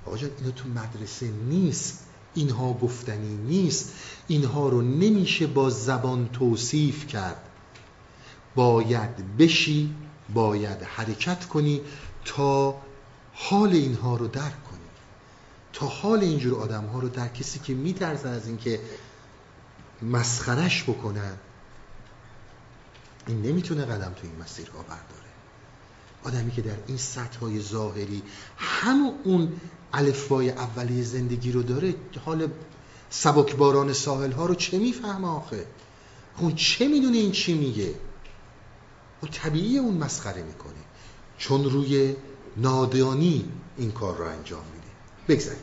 آقا 0.06 0.16
اینا 0.16 0.50
تو 0.50 0.68
مدرسه 0.68 1.30
نیست 1.30 2.04
اینها 2.34 2.72
گفتنی 2.72 3.36
نیست 3.36 3.92
اینها 4.28 4.68
رو 4.68 4.82
نمیشه 4.82 5.46
با 5.46 5.70
زبان 5.70 6.28
توصیف 6.28 7.06
کرد. 7.06 7.47
باید 8.54 9.36
بشی 9.36 9.94
باید 10.34 10.82
حرکت 10.82 11.44
کنی 11.44 11.80
تا 12.24 12.80
حال 13.32 13.68
اینها 13.68 14.16
رو 14.16 14.28
درک 14.28 14.64
کنی. 14.64 14.78
تا 15.72 15.86
حال 15.86 16.20
اینجور 16.20 16.60
آدم 16.60 16.84
ها 16.84 16.98
رو 16.98 17.08
در 17.08 17.28
کسی 17.28 17.58
که 17.58 17.74
میترسن 17.74 18.28
از 18.28 18.46
اینکه 18.46 18.80
مسخرش 20.02 20.82
بکنن 20.82 21.36
این 23.26 23.42
نمی‌تونه 23.42 23.84
قدم 23.84 24.12
تو 24.12 24.26
این 24.26 24.42
مسیر 24.42 24.70
ها 24.70 24.82
برداره. 24.82 25.28
آدمی 26.24 26.50
که 26.50 26.62
در 26.62 26.76
این 26.86 26.96
سطح 26.96 27.38
های 27.38 27.60
ظاهری 27.60 28.22
همون 28.56 29.14
اون 29.24 29.60
الفبای 29.92 30.50
اولیه 30.50 31.02
زندگی 31.02 31.52
رو 31.52 31.62
داره 31.62 31.94
حال 32.24 32.48
سبکباران 33.10 33.92
ساحل 33.92 34.32
ها 34.32 34.46
رو 34.46 34.54
چه 34.54 34.78
می‌فهمه 34.78 35.28
آخه؟ 35.28 35.66
اون 36.38 36.54
چه 36.54 36.88
می‌دونه 36.88 37.16
این 37.16 37.32
چی 37.32 37.54
میگه؟ 37.54 37.94
و 39.22 39.26
طبیعی 39.26 39.78
اون 39.78 39.94
مسخره 39.94 40.42
می‌کنه. 40.42 40.72
چون 41.38 41.64
روی 41.64 42.16
نادانی 42.56 43.44
این 43.78 43.92
کار 43.92 44.16
رو 44.16 44.24
انجام 44.24 44.62
میده. 44.74 45.34
بگذاریم. 45.34 45.62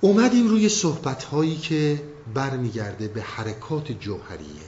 اومدیم 0.00 0.48
روی 0.48 0.68
صحبت 0.68 1.24
هایی 1.24 1.56
که 1.56 2.02
برمیگرده 2.34 3.08
به 3.08 3.22
حرکات 3.22 3.92
جوهریه 3.92 4.66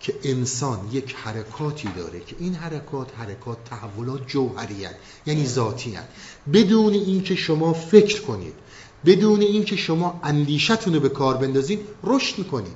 که 0.00 0.14
انسان 0.24 0.88
یک 0.92 1.14
حرکاتی 1.14 1.88
داره 1.96 2.20
که 2.20 2.36
این 2.38 2.54
حرکات 2.54 3.18
حرکات 3.18 3.64
تحولات 3.64 4.26
جوهری 4.26 4.86
یعنی 5.26 5.46
ذاتی 5.46 5.94
هست 5.94 6.08
بدون 6.52 6.92
اینکه 6.92 7.34
شما 7.34 7.72
فکر 7.72 8.22
کنید 8.22 8.54
بدون 9.04 9.40
اینکه 9.40 9.76
شما 9.76 10.20
اندیشتون 10.24 10.94
رو 10.94 11.00
به 11.00 11.08
کار 11.08 11.36
بندازید 11.36 11.80
رشد 12.04 12.38
می‌کنید. 12.38 12.74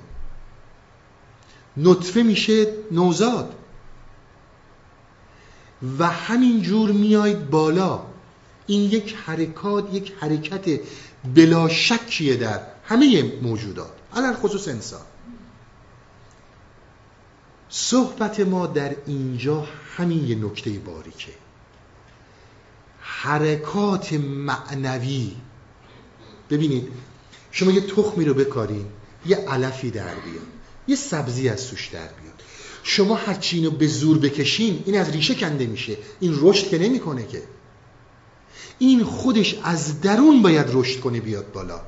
نطفه 1.77 2.23
میشه 2.23 2.67
نوزاد. 2.91 3.55
و 5.99 6.07
همین 6.07 6.63
جور 6.63 6.93
میاید 6.93 7.51
بالا. 7.51 8.03
این 8.67 8.81
یک 8.81 9.15
حرکات 9.27 9.95
یک 9.95 10.13
حرکت 10.21 10.81
بلا 11.35 11.69
شکیه 11.69 12.37
در 12.37 12.61
همه 12.85 13.33
موجودات. 13.43 13.93
علال 14.17 14.35
خصوص 14.35 14.69
انسان. 14.69 15.01
صحبت 17.69 18.41
ما 18.41 18.67
در 18.67 18.97
اینجا 19.07 19.69
همین 19.97 20.27
یه 20.27 20.35
نکته 20.35 20.71
باریکه. 20.71 21.33
حرکات 23.01 24.13
معنوی. 24.13 25.37
ببینید 26.51 26.89
شما 27.51 27.71
یه 27.71 27.81
تخمی 27.81 28.25
رو 28.25 28.35
بکارین 28.35 28.87
یه 29.27 29.37
علفی 29.37 29.91
در 29.91 30.15
بیاد 30.15 30.47
یه 30.87 30.97
سبزی 30.97 31.49
از 31.49 31.61
سوش 31.61 31.89
در 31.89 31.99
بیاد 32.01 32.24
شما 32.87 33.15
هرچی 33.15 33.57
اینو 33.57 33.71
به 33.71 33.87
زور 33.87 34.19
بکشین 34.19 34.83
این 34.87 34.99
از 35.01 35.11
ریشه 35.11 35.35
کنده 35.35 35.67
میشه. 35.67 35.97
این 36.21 36.39
رشد 36.41 36.69
که 36.69 36.79
نمی‌کنه 36.79 37.27
که. 37.27 37.43
این 38.79 39.05
خودش 39.05 39.55
از 39.63 40.01
درون 40.01 40.43
باید 40.43 40.67
رشد 40.73 41.01
کنه 41.01 41.21
بیاد 41.21 41.53
بالا. 41.53 41.81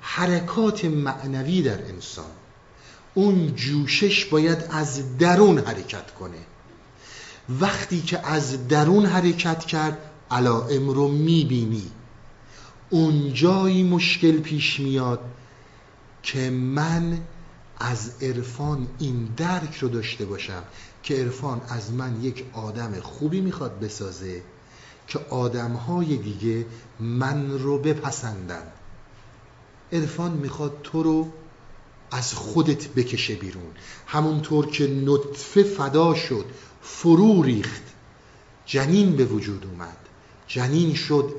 حرکات 0.00 0.84
معنوی 0.84 1.62
در 1.62 1.82
انسان. 1.82 2.30
اون 3.14 3.54
جوشش 3.54 4.24
باید 4.24 4.58
از 4.70 5.18
درون 5.18 5.58
حرکت 5.58 6.14
کنه. 6.14 6.38
وقتی 7.60 8.00
که 8.02 8.26
از 8.26 8.68
درون 8.68 9.06
حرکت 9.06 9.64
کرد 9.64 9.98
علائم 10.30 10.90
رو 10.90 11.08
می‌بینی. 11.08 11.90
اون 12.90 13.34
جایی 13.34 13.82
مشکل 13.82 14.40
پیش 14.40 14.80
میاد 14.80 15.20
که 16.22 16.50
من 16.50 17.18
از 17.78 18.22
عرفان 18.22 18.88
این 18.98 19.28
درک 19.36 19.76
رو 19.76 19.88
داشته 19.88 20.24
باشم 20.24 20.62
که 21.02 21.14
عرفان 21.14 21.60
از 21.68 21.92
من 21.92 22.22
یک 22.22 22.44
آدم 22.52 23.00
خوبی 23.00 23.40
می‌خواد 23.40 23.80
بسازه 23.80 24.42
که 25.08 25.18
آدمهای 25.30 26.16
دیگه 26.16 26.66
من 27.00 27.58
رو 27.58 27.78
بپسندن. 27.78 28.62
عرفان 29.92 30.32
می‌خواد 30.32 30.80
تو 30.82 31.02
رو 31.02 31.32
از 32.10 32.34
خودت 32.34 32.88
بکشه 32.88 33.34
بیرون. 33.34 33.70
همونطور 34.06 34.66
که 34.66 34.86
نطفه 34.86 35.62
فدا 35.62 36.14
شد 36.14 36.44
فرو 36.82 37.42
ریخت. 37.42 37.82
جنین 38.66 39.16
به 39.16 39.24
وجود 39.24 39.66
اومد. 39.66 39.96
جنین 40.46 40.94
شد 40.94 41.34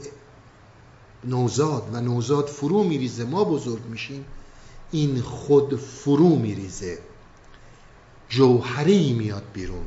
نوزاد 1.24 1.90
و 1.94 2.02
نوزاد 2.02 2.48
فرو 2.48 2.84
میریزه. 2.84 3.24
ما 3.24 3.44
بزرگ 3.44 3.86
میشیم. 3.86 4.26
این 4.92 5.22
خود 5.22 5.76
فرو 5.76 6.36
میریزه. 6.36 6.98
جوهره 8.30 8.92
ای 8.92 9.14
میاد 9.14 9.44
بیرون. 9.54 9.86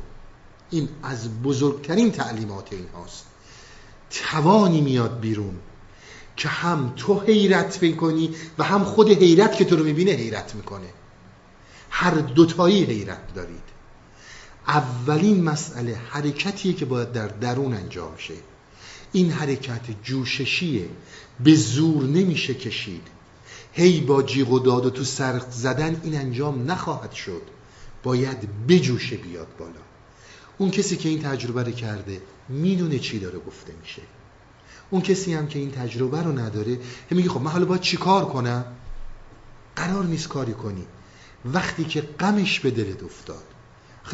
این 0.69 0.89
از 1.03 1.41
بزرگترین 1.41 2.11
تعلیمات 2.11 2.73
این 2.73 2.87
هاست 2.87 3.25
توانی 4.09 4.81
میاد 4.81 5.19
بیرون 5.19 5.59
که 6.35 6.49
هم 6.49 6.93
تو 6.95 7.19
حیرت 7.19 7.79
بکنی 7.79 8.35
و 8.57 8.63
هم 8.63 8.83
خود 8.83 9.09
حیرت 9.09 9.55
که 9.55 9.65
تو 9.65 9.75
رو 9.75 9.83
می‌بینه 9.83 10.11
حیرت 10.11 10.55
می‌کنه. 10.55 10.87
هر 11.89 12.11
دوتایی 12.11 12.83
حیرت 12.83 13.33
دارید. 13.35 13.69
اولین 14.67 15.43
مسئله 15.43 15.95
حرکتیه 16.09 16.73
که 16.73 16.85
باید 16.85 17.11
در 17.11 17.27
درون 17.27 17.73
انجام 17.73 18.17
شه. 18.17 18.33
این 19.11 19.31
حرکت 19.31 19.81
جوششیه. 20.03 20.89
به 21.39 21.55
زور 21.55 22.03
نمیشه 22.03 22.53
کشید. 22.53 23.07
هی 23.73 24.01
با 24.01 24.23
جیغ 24.23 24.51
و 24.51 24.59
داد 24.59 24.85
و 24.85 24.89
تو 24.89 25.03
سر 25.03 25.41
زدن 25.51 26.01
این 26.03 26.15
انجام 26.15 26.71
نخواهد 26.71 27.11
شد. 27.11 27.41
باید 28.03 28.67
بجوشه 28.67 29.17
بیاد 29.17 29.47
بالا. 29.59 29.81
اون 30.57 30.71
کسی 30.71 30.97
که 30.97 31.09
این 31.09 31.21
تجربه 31.21 31.63
رو 31.63 31.71
کرده 31.71 32.21
می‌دونه 32.49 32.99
چی 32.99 33.19
داره 33.19 33.39
گفته 33.39 33.73
میشه. 33.81 34.01
اون 34.89 35.01
کسی 35.01 35.33
هم 35.33 35.47
که 35.47 35.59
این 35.59 35.71
تجربه 35.71 36.21
رو 36.21 36.39
نداره 36.39 36.79
میگه 37.09 37.29
خب 37.29 37.41
من 37.41 37.51
حالا 37.51 37.65
باید 37.65 37.81
چیکار 37.81 38.25
کنم؟ 38.25 38.65
قرار 39.75 40.05
نیست 40.05 40.27
کاری 40.27 40.53
کنی. 40.53 40.85
وقتی 41.45 41.83
که 41.83 42.01
غمش 42.01 42.59
به 42.59 42.71
دلت 42.71 43.03
افتاد 43.03 43.43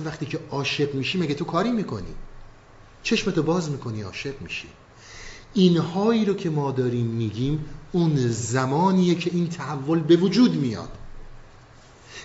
وقتی 0.06 0.26
که 0.26 0.40
عاشق 0.50 0.96
میشی 0.96 1.18
مگه 1.18 1.34
تو 1.34 1.46
کاری 1.46 1.72
می‌کنی؟ 1.72 2.16
چشمتو 3.04 3.44
باز 3.44 3.70
می‌کنی 3.70 4.02
عاشق 4.02 4.42
میشی. 4.42 4.68
اینهایی 5.56 6.26
رو 6.26 6.34
که 6.34 6.50
ما 6.50 6.72
داریم 6.72 7.06
میگیم 7.06 7.66
اون 7.92 8.16
زمانیه 8.28 9.16
که 9.16 9.32
این 9.34 9.50
تحول 9.50 10.00
به 10.00 10.16
وجود 10.16 10.56
میاد. 10.56 10.90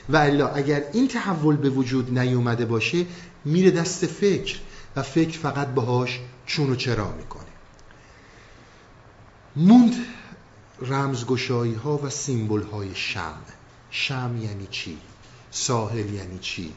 و 0.09 0.16
الا 0.16 0.48
اگر 0.48 0.85
این 0.93 1.09
تحول 1.09 1.57
به 1.57 1.70
وجود 1.70 2.19
نیومده 2.19 2.65
باشه 2.65 3.07
میره 3.44 3.70
دست 3.70 4.07
فکر 4.07 4.59
و 4.97 5.02
فکر 5.02 5.39
فقط 5.39 5.69
باهاش 5.69 6.20
چون 6.47 6.70
و 6.70 6.74
چرا 6.74 7.12
می‌کنه. 7.12 7.44
موند 9.57 9.94
رمزگشایی 10.81 11.74
ها 11.74 11.98
و 11.98 12.11
سیمبل 12.11 12.62
های 12.62 12.94
شم 12.94 13.39
شم 13.90 14.39
یعنی 14.43 14.66
چی؟ 14.70 14.98
ساحل 15.51 16.15
یعنی 16.15 16.39
چی؟ 16.39 16.73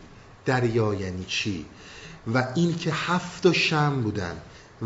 دریا 0.46 0.94
یعنی 0.94 1.26
چی؟ 1.26 1.66
و 2.34 2.48
این 2.56 2.78
که 2.78 2.92
هفت 2.94 3.52
شم 3.52 4.02
بودن 4.02 4.38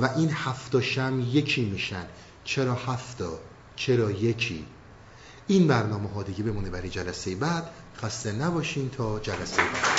و 0.02 0.10
این 0.16 0.32
هفت 0.34 0.72
تا 0.72 0.82
شم 0.82 1.24
یکی 1.32 1.66
میشن. 1.66 2.06
چرا 2.44 2.74
هفتا 2.74 3.40
چرا 3.76 4.12
یکی؟ 4.12 4.66
این 5.48 5.68
برنامه 5.68 6.10
ها 6.10 6.24
دیگه 6.24 6.44
بمونه 6.44 6.70
برای 6.70 6.90
جلسه 6.90 7.36
بعد. 7.36 7.70
خسته 8.02 8.32
نباشین 8.32 8.90
تا 8.90 9.20
جلسه 9.20 9.58
بعد. 9.58 9.98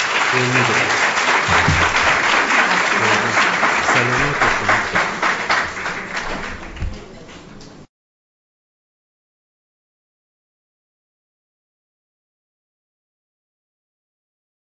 سلامت 3.95 4.78